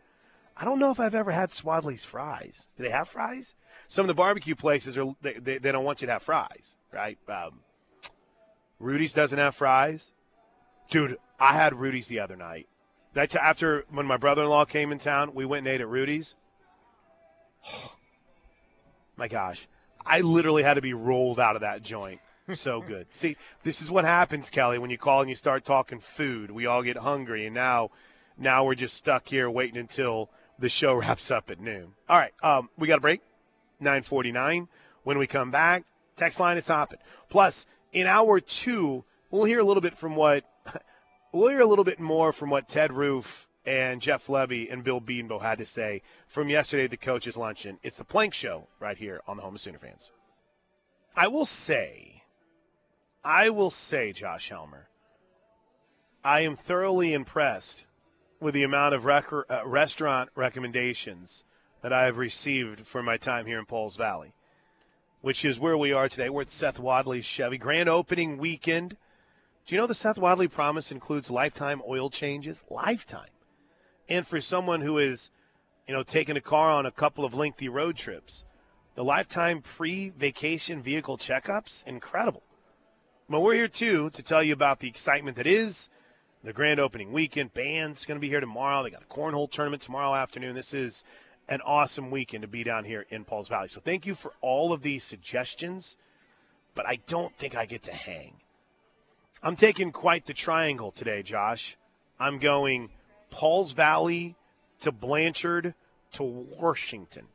I 0.57 0.65
don't 0.65 0.79
know 0.79 0.91
if 0.91 1.01
I've 1.01 1.15
ever 1.15 1.33
had 1.33 1.51
Swadley's 1.51 2.05
fries. 2.05 2.69
Do 2.77 2.85
they 2.85 2.91
have 2.91 3.09
fries? 3.09 3.55
Some 3.89 4.05
of 4.05 4.09
the 4.09 4.15
barbecue 4.15 4.55
places 4.55 4.97
are 4.97 5.15
they, 5.21 5.35
they, 5.35 5.59
they 5.59 5.73
don't 5.73 5.85
want 5.85 6.01
you 6.01 6.07
to 6.07 6.13
have 6.13 6.23
fries, 6.23 6.77
right? 6.93 7.19
Um, 7.29 7.61
Rudy's 8.79 9.13
doesn't 9.13 9.39
have 9.39 9.55
fries. 9.55 10.13
Dude, 10.91 11.19
I 11.41 11.55
had 11.55 11.75
Rudy's 11.75 12.09
the 12.09 12.21
other 12.21 12.37
night. 12.37 12.69
That 13.15 13.35
after 13.37 13.85
when 13.91 14.07
my 14.07 14.17
brother-in-law 14.17 14.67
came 14.67 14.93
in 14.93 14.99
town, 14.99 15.35
we 15.35 15.45
went 15.45 15.67
and 15.67 15.75
ate 15.75 15.81
at 15.81 15.89
Rudy's. 15.89 16.35
my 19.17 19.29
gosh, 19.29 19.67
I 20.05 20.21
literally 20.21 20.63
had 20.63 20.75
to 20.75 20.83
be 20.83 20.95
rolled 20.95 21.41
out 21.41 21.55
of 21.55 21.63
that 21.63 21.83
joint. 21.83 22.21
So 22.53 22.81
good. 22.87 23.07
See, 23.11 23.37
this 23.63 23.81
is 23.81 23.91
what 23.91 24.05
happens, 24.05 24.51
Kelly, 24.51 24.79
when 24.79 24.91
you 24.91 24.99
call 24.99 25.21
and 25.21 25.29
you 25.29 25.37
start 25.37 25.65
talking 25.65 26.01
food. 26.01 26.51
We 26.51 26.67
all 26.67 26.83
get 26.83 26.99
hungry, 26.99 27.47
and 27.47 27.55
now, 27.55 27.91
now 28.37 28.65
we're 28.65 28.75
just 28.75 28.97
stuck 28.97 29.29
here 29.29 29.49
waiting 29.49 29.79
until 29.79 30.29
the 30.59 30.69
show 30.69 30.95
wraps 31.01 31.31
up 31.31 31.51
at 31.51 31.61
noon. 31.61 31.95
All 32.09 32.19
right, 32.19 32.33
um, 32.43 32.69
we 32.77 32.89
got 32.89 32.99
a 32.99 33.03
break. 33.03 33.21
949. 33.81 34.69
When 35.03 35.19
we 35.19 35.27
come 35.27 35.51
back, 35.51 35.85
text 36.17 36.41
line 36.41 36.57
is 36.57 36.67
hopping. 36.67 36.99
Plus, 37.29 37.67
in 37.93 38.07
hour 38.07 38.41
two, 38.41 39.05
we'll 39.31 39.45
hear 39.45 39.59
a 39.59 39.65
little 39.65 39.81
bit 39.81 39.97
from 39.97 40.17
what 40.17 40.45
we'll 41.35 41.51
hear 41.51 41.61
a 41.61 41.67
little 41.67 41.85
bit 41.85 41.99
more 41.99 42.33
from 42.33 42.49
what 42.49 42.69
Ted 42.69 42.93
Roof 42.93 43.49
and 43.67 44.01
Jeff 44.01 44.29
Lebby 44.29 44.73
and 44.73 44.85
Bill 44.85 45.01
Bedenbaugh 45.01 45.43
had 45.43 45.59
to 45.59 45.67
say 45.67 46.03
from 46.29 46.49
yesterday 46.49 46.85
at 46.85 46.91
the 46.91 46.97
coaches 46.97 47.37
luncheon. 47.37 47.79
It's 47.83 47.97
the 47.97 48.05
Plank 48.05 48.35
Show 48.35 48.69
right 48.79 48.97
here 48.97 49.21
on 49.27 49.37
the 49.37 49.43
Home 49.43 49.55
of 49.55 49.61
Sooner 49.61 49.79
fans. 49.79 50.13
I 51.17 51.29
will 51.29 51.47
say, 51.47 52.23
I 53.25 53.51
will 53.51 53.71
say, 53.71 54.13
Josh 54.13 54.49
Helmer, 54.49 54.89
I 56.23 56.41
am 56.41 56.57
thoroughly 56.57 57.13
impressed 57.13 57.87
with 58.41 58.55
the 58.55 58.63
amount 58.63 58.95
of 58.95 59.05
rec- 59.05 59.33
uh, 59.33 59.63
restaurant 59.65 60.31
recommendations 60.37 61.45
that 61.83 61.93
I 61.93 62.05
have 62.05 62.19
received 62.19 62.87
for 62.87 63.03
my 63.03 63.17
time 63.17 63.47
here 63.47 63.59
in 63.59 63.67
Pauls 63.67 63.97
Valley 63.97 64.35
which 65.25 65.43
is 65.43 65.59
where 65.59 65.79
we 65.79 65.91
are 65.91 66.07
today. 66.07 66.29
We're 66.29 66.43
at 66.43 66.51
Seth 66.51 66.79
Wadley's 66.79 67.25
Chevy 67.25 67.57
grand 67.57 67.89
opening 67.89 68.37
weekend. 68.37 68.99
Do 69.67 69.75
you 69.75 69.81
know 69.81 69.87
the 69.87 69.95
Seth 69.95 70.19
Wadley 70.19 70.49
promise 70.49 70.93
includes 70.93 71.31
lifetime 71.31 71.81
oil 71.89 72.11
changes? 72.11 72.63
Lifetime. 72.71 73.31
And 74.11 74.27
for 74.27 74.39
someone 74.41 74.83
who 74.83 74.99
is, 74.99 75.31
you 75.89 75.95
know, 75.95 76.03
taking 76.03 76.37
a 76.37 76.43
car 76.43 76.71
on 76.71 76.85
a 76.85 76.91
couple 76.91 77.25
of 77.25 77.33
lengthy 77.33 77.71
road 77.71 77.97
trips, 77.97 78.45
the 78.95 79.03
lifetime 79.03 79.63
pre-vacation 79.63 80.83
vehicle 80.83 81.17
checkups, 81.17 81.87
incredible. 81.87 82.43
But 83.31 83.41
we're 83.41 83.55
here 83.55 83.69
too 83.69 84.11
to 84.11 84.23
tell 84.23 84.43
you 84.43 84.53
about 84.53 84.81
the 84.81 84.89
excitement 84.89 85.39
that 85.39 85.47
is 85.47 85.89
the 86.43 86.53
grand 86.53 86.79
opening 86.79 87.11
weekend. 87.11 87.55
Band's 87.55 88.05
going 88.05 88.17
to 88.17 88.21
be 88.21 88.29
here 88.29 88.41
tomorrow. 88.41 88.83
They 88.83 88.91
got 88.91 89.03
a 89.03 89.07
cornhole 89.07 89.51
tournament 89.51 89.81
tomorrow 89.81 90.15
afternoon. 90.15 90.55
This 90.55 90.75
is 90.75 91.05
an 91.49 91.63
awesome 91.63 92.11
weekend 92.11 92.43
to 92.43 92.49
be 92.49 92.65
down 92.65 92.85
here 92.85 93.07
in 93.09 93.25
Pauls 93.25 93.49
Valley. 93.49 93.69
So 93.69 93.81
thank 93.81 94.05
you 94.05 94.15
for 94.15 94.33
all 94.43 94.75
of 94.75 94.83
these 94.83 95.05
suggestions, 95.05 95.97
but 96.75 96.87
I 96.87 96.99
don't 97.07 97.35
think 97.39 97.57
I 97.57 97.65
get 97.65 97.83
to 97.85 97.93
hang. 97.95 98.43
I'm 99.45 99.57
taking 99.57 99.93
quite 99.93 100.25
the 100.25 100.33
triangle 100.33 100.91
today, 100.91 101.23
Josh. 101.23 101.77
I'm 102.19 102.39
going 102.39 102.89
Pauls 103.29 103.73
Valley 103.73 104.37
to 104.81 104.91
Blanchard 104.91 105.75
to 106.13 106.23
Washington. 106.23 107.27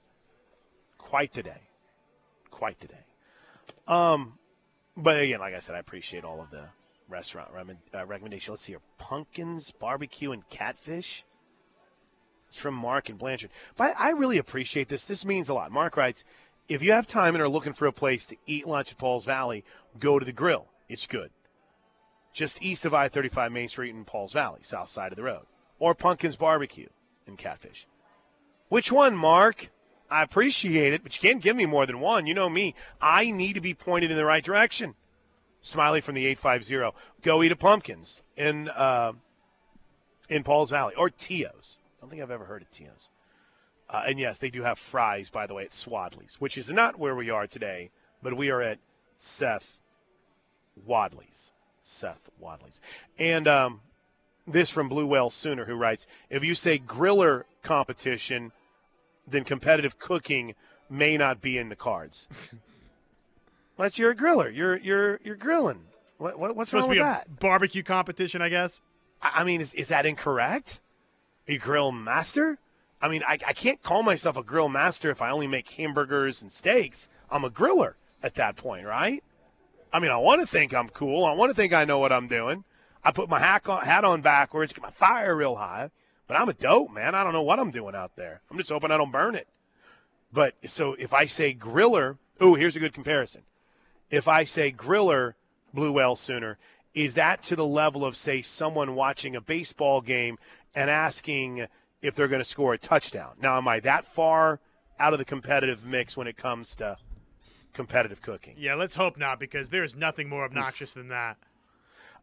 Quite 0.98 1.34
the 1.34 1.44
day. 1.44 1.62
Quite 2.50 2.80
the 2.80 2.88
day. 2.88 3.06
Um, 3.88 4.40
but 4.98 5.20
again, 5.20 5.40
like 5.40 5.54
I 5.54 5.60
said, 5.60 5.76
I 5.76 5.80
appreciate 5.80 6.24
all 6.24 6.42
of 6.42 6.50
the 6.50 6.66
restaurant 7.08 7.50
uh, 7.94 8.06
recommendations. 8.08 8.50
Let's 8.50 8.64
see 8.64 8.74
here: 8.74 8.82
pumpkins, 8.98 9.70
barbecue, 9.70 10.32
and 10.32 10.50
catfish. 10.50 11.24
It's 12.48 12.58
from 12.58 12.74
Mark 12.74 13.10
and 13.10 13.20
Blanchard. 13.20 13.52
But 13.78 13.94
I 14.00 14.10
really 14.10 14.40
appreciate 14.40 14.88
this. 14.88 15.06
This 15.06 15.26
means 15.26 15.48
a 15.50 15.54
lot. 15.54 15.72
Mark 15.72 15.96
writes, 15.96 16.24
if 16.68 16.82
you 16.82 16.92
have 16.92 17.06
time 17.06 17.36
and 17.36 17.42
are 17.44 17.50
looking 17.50 17.74
for 17.74 17.86
a 17.86 17.92
place 17.92 18.26
to 18.28 18.36
eat 18.48 18.68
lunch 18.68 18.92
at 18.92 18.98
Pauls 18.98 19.26
Valley, 19.26 19.64
go 20.00 20.18
to 20.18 20.26
the 20.26 20.32
grill. 20.32 20.66
It's 20.88 21.06
good. 21.06 21.30
Just 22.40 22.62
east 22.62 22.86
of 22.86 22.94
I 22.94 23.10
35 23.10 23.52
Main 23.52 23.68
Street 23.68 23.94
in 23.94 24.06
Pauls 24.06 24.32
Valley, 24.32 24.62
south 24.64 24.88
side 24.88 25.12
of 25.12 25.18
the 25.18 25.24
road. 25.24 25.46
Or 25.78 25.94
Pumpkins 25.94 26.38
Barbecue 26.38 26.88
in 27.28 27.36
Catfish. 27.36 27.86
Which 28.70 28.94
one, 28.94 29.14
Mark? 29.14 29.72
I 30.10 30.24
appreciate 30.24 30.94
it, 30.94 31.04
but 31.04 31.14
you 31.14 31.30
can't 31.30 31.44
give 31.44 31.58
me 31.58 31.66
more 31.66 31.86
than 31.86 32.00
one. 32.00 32.28
You 32.28 32.34
know 32.34 32.48
me. 32.48 32.76
I 33.02 33.30
need 33.32 33.56
to 33.56 33.60
be 33.60 33.74
pointed 33.74 34.10
in 34.10 34.16
the 34.16 34.24
right 34.24 34.42
direction. 34.42 34.96
Smiley 35.60 36.00
from 36.00 36.16
the 36.16 36.28
850. 36.28 36.98
Go 37.22 37.44
eat 37.44 37.52
a 37.52 37.58
Pumpkins 37.58 38.24
in, 38.38 38.70
uh, 38.70 39.12
in 40.30 40.44
Pauls 40.44 40.70
Valley. 40.70 40.96
Or 40.96 41.10
Tio's. 41.10 41.78
I 41.98 42.00
don't 42.00 42.10
think 42.10 42.22
I've 42.22 42.32
ever 42.32 42.46
heard 42.46 42.62
of 42.62 42.72
Tio's. 42.72 43.10
Uh, 43.90 44.04
and 44.08 44.18
yes, 44.18 44.40
they 44.40 44.50
do 44.50 44.64
have 44.64 44.80
fries, 44.80 45.30
by 45.30 45.46
the 45.46 45.56
way, 45.56 45.66
at 45.66 45.72
Swadley's, 45.72 46.40
which 46.40 46.58
is 46.58 46.72
not 46.72 46.98
where 46.98 47.18
we 47.18 47.30
are 47.30 47.48
today, 47.48 47.92
but 48.24 48.38
we 48.38 48.50
are 48.50 48.62
at 48.62 48.80
Seth 49.18 49.82
Wadley's. 50.78 51.52
Seth 51.90 52.30
Wadley's. 52.40 52.82
And 53.18 53.48
um, 53.48 53.82
this 54.48 54.70
from 54.70 54.90
Blue 54.90 55.06
Whale 55.06 55.30
Sooner, 55.30 55.66
who 55.66 55.76
writes 55.76 56.08
If 56.30 56.44
you 56.44 56.56
say 56.56 56.80
griller 56.80 57.44
competition, 57.62 58.52
then 59.28 59.44
competitive 59.44 60.00
cooking 60.00 60.56
may 60.90 61.18
not 61.18 61.42
be 61.42 61.58
in 61.58 61.70
the 61.70 61.76
cards. 61.76 62.56
Unless 63.78 63.98
you're 63.98 64.12
a 64.12 64.16
griller. 64.16 64.54
You're, 64.54 64.78
you're, 64.78 65.20
you're 65.24 65.36
grilling. 65.36 65.82
What, 66.18 66.38
what, 66.38 66.56
what's 66.56 66.70
supposed 66.72 66.88
wrong 66.88 66.96
to 66.96 67.02
with 67.02 67.08
be 67.08 67.12
that? 67.12 67.40
barbecue 67.40 67.84
competition, 67.84 68.42
I 68.42 68.50
guess. 68.50 68.82
I 69.22 69.44
mean, 69.44 69.62
is, 69.62 69.74
is 69.74 69.88
that 69.88 70.06
incorrect? 70.06 70.82
a 71.50 71.58
grill 71.58 71.92
master? 71.92 72.60
I 73.02 73.08
mean, 73.10 73.24
I, 73.28 73.34
I 73.46 73.54
can't 73.54 73.82
call 73.82 74.04
myself 74.04 74.38
a 74.38 74.44
grill 74.44 74.70
master 74.70 75.10
if 75.10 75.22
I 75.22 75.32
only 75.32 75.48
make 75.48 75.68
hamburgers 75.70 76.42
and 76.42 76.52
steaks. 76.52 77.10
I'm 77.32 77.44
a 77.44 77.50
griller 77.50 77.94
at 78.22 78.36
that 78.36 78.56
point, 78.56 78.86
right? 78.86 79.24
I 79.92 80.00
mean, 80.00 80.12
I 80.12 80.18
want 80.18 80.42
to 80.42 80.48
think 80.48 80.74
I'm 80.74 80.90
cool. 80.90 81.26
I 81.26 81.34
want 81.34 81.50
to 81.50 81.56
think 81.56 81.74
I 81.74 81.86
know 81.86 82.00
what 82.00 82.12
I'm 82.12 82.28
doing. 82.28 82.64
I 83.04 83.12
put 83.12 83.30
my 83.30 83.40
hat 83.40 83.68
on, 83.68 83.82
hat 83.82 84.04
on 84.04 84.22
backwards, 84.22 84.74
get 84.74 84.84
my 84.84 84.92
fire 84.92 85.36
real 85.36 85.56
high, 85.56 85.90
but 86.28 86.40
I'm 86.40 86.50
a 86.50 86.54
dope, 86.54 86.92
man. 86.92 87.16
I 87.16 87.24
don't 87.24 87.34
know 87.34 87.42
what 87.42 87.60
I'm 87.60 87.72
doing 87.72 87.96
out 87.96 88.16
there. 88.16 88.42
I'm 88.52 88.58
just 88.58 88.70
hoping 88.70 88.92
I 88.92 88.98
don't 88.98 89.12
burn 89.12 89.36
it. 89.36 89.48
But 90.32 90.56
so 90.66 90.94
if 90.94 91.14
I 91.14 91.26
say 91.26 91.54
griller, 91.54 92.18
oh, 92.40 92.56
here's 92.56 92.76
a 92.76 92.80
good 92.80 92.94
comparison. 92.94 93.44
If 94.12 94.28
I 94.28 94.44
say 94.44 94.72
griller, 94.72 95.34
blue 95.74 95.92
whale 95.92 96.16
sooner, 96.16 96.58
is 96.94 97.14
that 97.16 97.42
to 97.44 97.56
the 97.56 97.66
level 97.66 98.04
of, 98.04 98.18
say, 98.18 98.42
someone 98.42 98.96
watching 98.96 99.36
a 99.36 99.42
baseball 99.42 100.02
game 100.02 100.38
and 100.76 100.90
asking 100.90 101.68
if 102.02 102.16
they're 102.16 102.28
going 102.28 102.42
to 102.42 102.46
score 102.46 102.74
a 102.74 102.78
touchdown. 102.78 103.32
Now, 103.42 103.58
am 103.58 103.68
I 103.68 103.80
that 103.82 104.06
far 104.06 104.60
out 105.00 105.14
of 105.14 105.20
the 105.20 105.26
competitive 105.26 105.86
mix 105.86 106.18
when 106.18 106.28
it 106.28 106.38
comes 106.38 106.76
to 106.76 106.98
competitive 107.74 108.22
cooking? 108.22 108.56
Yeah, 108.58 108.76
let's 108.76 108.96
hope 108.96 109.18
not, 109.18 109.40
because 109.40 109.70
there's 109.70 109.96
nothing 109.96 110.30
more 110.30 110.44
obnoxious 110.44 110.94
than 110.94 111.10
that. 111.10 111.38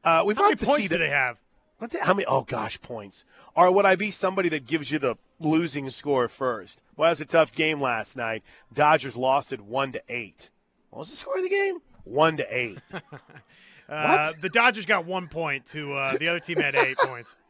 Uh, 0.04 0.22
we've 0.26 0.36
How 0.36 0.44
many 0.44 0.56
points 0.56 0.88
do 0.88 0.98
they 0.98 1.08
have? 1.08 1.38
How 2.00 2.14
many? 2.14 2.24
Oh 2.24 2.42
gosh, 2.42 2.80
points. 2.80 3.24
Or 3.54 3.70
would 3.70 3.84
I 3.84 3.96
be 3.96 4.10
somebody 4.10 4.48
that 4.50 4.66
gives 4.66 4.90
you 4.90 4.98
the 4.98 5.16
losing 5.38 5.90
score 5.90 6.26
first? 6.26 6.82
Well, 6.96 7.08
it 7.08 7.12
was 7.12 7.20
a 7.20 7.26
tough 7.26 7.52
game 7.52 7.80
last 7.80 8.16
night. 8.16 8.42
Dodgers 8.72 9.16
lost 9.16 9.52
it 9.52 9.60
one 9.60 9.92
to 9.92 10.02
eight. 10.08 10.50
What 10.90 11.00
was 11.00 11.10
the 11.10 11.16
score 11.16 11.36
of 11.36 11.42
the 11.42 11.50
game? 11.50 11.80
One 12.04 12.38
to 12.38 12.46
eight. 12.50 12.78
uh, 13.88 14.32
the 14.40 14.48
Dodgers 14.48 14.86
got 14.86 15.04
one 15.04 15.28
point. 15.28 15.66
To 15.66 15.92
uh, 15.92 16.16
the 16.16 16.28
other 16.28 16.40
team 16.40 16.58
had 16.58 16.74
eight 16.74 16.96
points. 16.98 17.36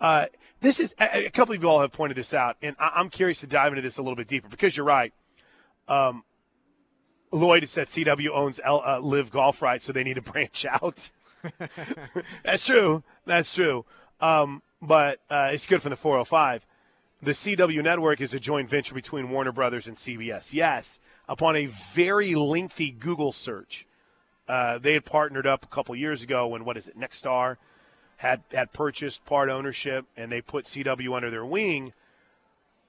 Uh, 0.00 0.26
this 0.60 0.80
is 0.80 0.94
a, 0.98 1.28
couple 1.30 1.54
of 1.54 1.62
you 1.62 1.68
all 1.68 1.80
have 1.80 1.92
pointed 1.92 2.16
this 2.16 2.32
out, 2.32 2.56
and 2.62 2.74
I, 2.78 2.98
am 3.00 3.10
curious 3.10 3.40
to 3.40 3.46
dive 3.46 3.70
into 3.72 3.82
this 3.82 3.98
a 3.98 4.02
little 4.02 4.16
bit 4.16 4.26
deeper 4.26 4.48
because 4.48 4.76
you're 4.76 4.86
right. 4.86 5.12
Um, 5.86 6.24
Lloyd 7.30 7.68
said 7.68 7.88
CW 7.88 8.30
owns 8.30 8.60
L, 8.64 8.82
uh, 8.84 9.00
LIV 9.00 9.30
Golf 9.30 9.62
rights, 9.62 9.84
so 9.84 9.92
they 9.92 10.04
need 10.04 10.14
to 10.14 10.22
branch 10.32 10.64
out. 10.66 11.10
That's 12.44 12.64
true. 12.64 13.02
That's 13.24 13.54
true. 13.54 13.84
Um, 14.20 14.62
but 14.80 15.20
uh, 15.30 15.50
it's 15.52 15.66
good 15.66 15.82
from 15.82 15.90
the 15.90 15.96
405. 15.96 16.66
The 17.20 17.32
CW 17.32 17.82
network 17.82 18.20
is 18.20 18.32
a 18.32 18.40
joint 18.40 18.70
venture 18.70 18.94
between 18.94 19.30
Warner 19.30 19.52
Brothers 19.52 19.88
and 19.88 19.96
CBS. 19.96 20.52
Yes, 20.52 21.00
upon 21.28 21.56
a 21.56 21.66
very 21.66 22.34
lengthy 22.34 22.90
Google 22.90 23.32
search, 23.32 23.86
uh, 24.48 24.78
they 24.78 24.94
had 24.94 25.04
partnered 25.04 25.46
up 25.46 25.64
a 25.64 25.68
couple 25.68 25.94
years 25.96 26.22
ago 26.22 26.46
when 26.46 26.64
what 26.64 26.76
is 26.76 26.88
it, 26.88 26.98
Nexstar 26.98 27.56
had 28.18 28.42
had 28.52 28.72
purchased 28.72 29.24
part 29.24 29.48
ownership 29.48 30.06
and 30.16 30.30
they 30.30 30.40
put 30.40 30.64
CW 30.64 31.14
under 31.14 31.30
their 31.30 31.44
wing, 31.44 31.92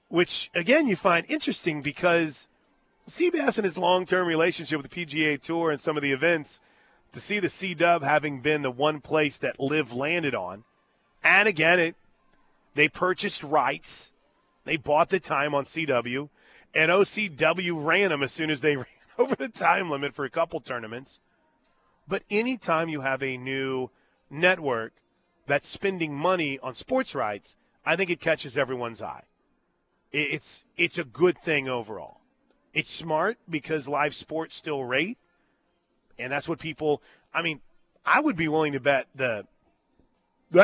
which 0.08 0.50
again 0.54 0.86
you 0.86 0.96
find 0.96 1.26
interesting 1.28 1.82
because 1.82 2.48
Seabass 3.10 3.58
and 3.58 3.64
his 3.64 3.76
long-term 3.76 4.26
relationship 4.26 4.80
with 4.80 4.90
the 4.90 5.04
PGA 5.04 5.40
Tour 5.40 5.72
and 5.72 5.80
some 5.80 5.96
of 5.96 6.02
the 6.02 6.12
events, 6.12 6.60
to 7.12 7.20
see 7.20 7.40
the 7.40 7.48
C 7.48 7.74
Dub 7.74 8.04
having 8.04 8.40
been 8.40 8.62
the 8.62 8.70
one 8.70 9.00
place 9.00 9.36
that 9.38 9.58
LIV 9.58 9.92
landed 9.92 10.34
on, 10.34 10.62
and 11.24 11.48
again 11.48 11.80
it 11.80 11.96
they 12.74 12.88
purchased 12.88 13.42
rights, 13.42 14.12
they 14.64 14.76
bought 14.76 15.08
the 15.08 15.18
time 15.18 15.56
on 15.56 15.64
CW, 15.64 16.28
and 16.72 16.90
OCW 16.90 17.84
ran 17.84 18.10
them 18.10 18.22
as 18.22 18.30
soon 18.30 18.48
as 18.48 18.60
they 18.60 18.76
ran 18.76 18.86
over 19.18 19.34
the 19.34 19.48
time 19.48 19.90
limit 19.90 20.14
for 20.14 20.24
a 20.24 20.30
couple 20.30 20.60
tournaments. 20.60 21.18
But 22.06 22.22
anytime 22.30 22.88
you 22.88 23.00
have 23.00 23.24
a 23.24 23.36
new 23.36 23.90
network 24.30 24.92
that's 25.46 25.68
spending 25.68 26.14
money 26.14 26.60
on 26.60 26.74
sports 26.74 27.14
rights, 27.14 27.56
I 27.84 27.96
think 27.96 28.08
it 28.08 28.20
catches 28.20 28.56
everyone's 28.56 29.02
eye. 29.02 29.24
It's 30.12 30.64
it's 30.76 30.98
a 30.98 31.04
good 31.04 31.38
thing 31.38 31.68
overall. 31.68 32.19
It's 32.72 32.90
smart 32.90 33.38
because 33.48 33.88
live 33.88 34.14
sports 34.14 34.54
still 34.54 34.84
rate, 34.84 35.18
and 36.18 36.32
that's 36.32 36.48
what 36.48 36.58
people. 36.58 37.02
I 37.34 37.42
mean, 37.42 37.60
I 38.04 38.20
would 38.20 38.36
be 38.36 38.48
willing 38.48 38.72
to 38.72 38.80
bet 38.80 39.06
the 39.14 39.46
the 40.50 40.58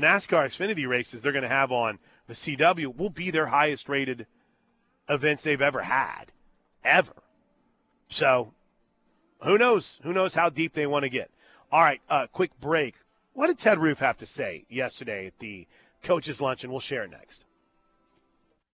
NASCAR 0.00 0.46
Xfinity 0.46 0.88
races 0.88 1.22
they're 1.22 1.32
going 1.32 1.42
to 1.42 1.48
have 1.48 1.72
on 1.72 1.98
the 2.28 2.34
CW 2.34 2.96
will 2.96 3.10
be 3.10 3.30
their 3.30 3.46
highest 3.46 3.88
rated 3.88 4.26
events 5.08 5.42
they've 5.42 5.60
ever 5.60 5.82
had, 5.82 6.26
ever. 6.84 7.14
So, 8.08 8.54
who 9.42 9.58
knows? 9.58 10.00
Who 10.02 10.12
knows 10.12 10.34
how 10.34 10.48
deep 10.48 10.74
they 10.74 10.86
want 10.86 11.04
to 11.04 11.08
get? 11.08 11.30
All 11.70 11.80
right, 11.80 12.00
uh, 12.08 12.26
quick 12.32 12.58
break. 12.60 12.96
What 13.32 13.48
did 13.48 13.58
Ted 13.58 13.78
Roof 13.78 13.98
have 14.00 14.18
to 14.18 14.26
say 14.26 14.64
yesterday 14.68 15.26
at 15.26 15.38
the 15.38 15.66
coaches' 16.02 16.40
luncheon? 16.40 16.70
We'll 16.70 16.80
share 16.80 17.04
it 17.04 17.10
next. 17.10 17.46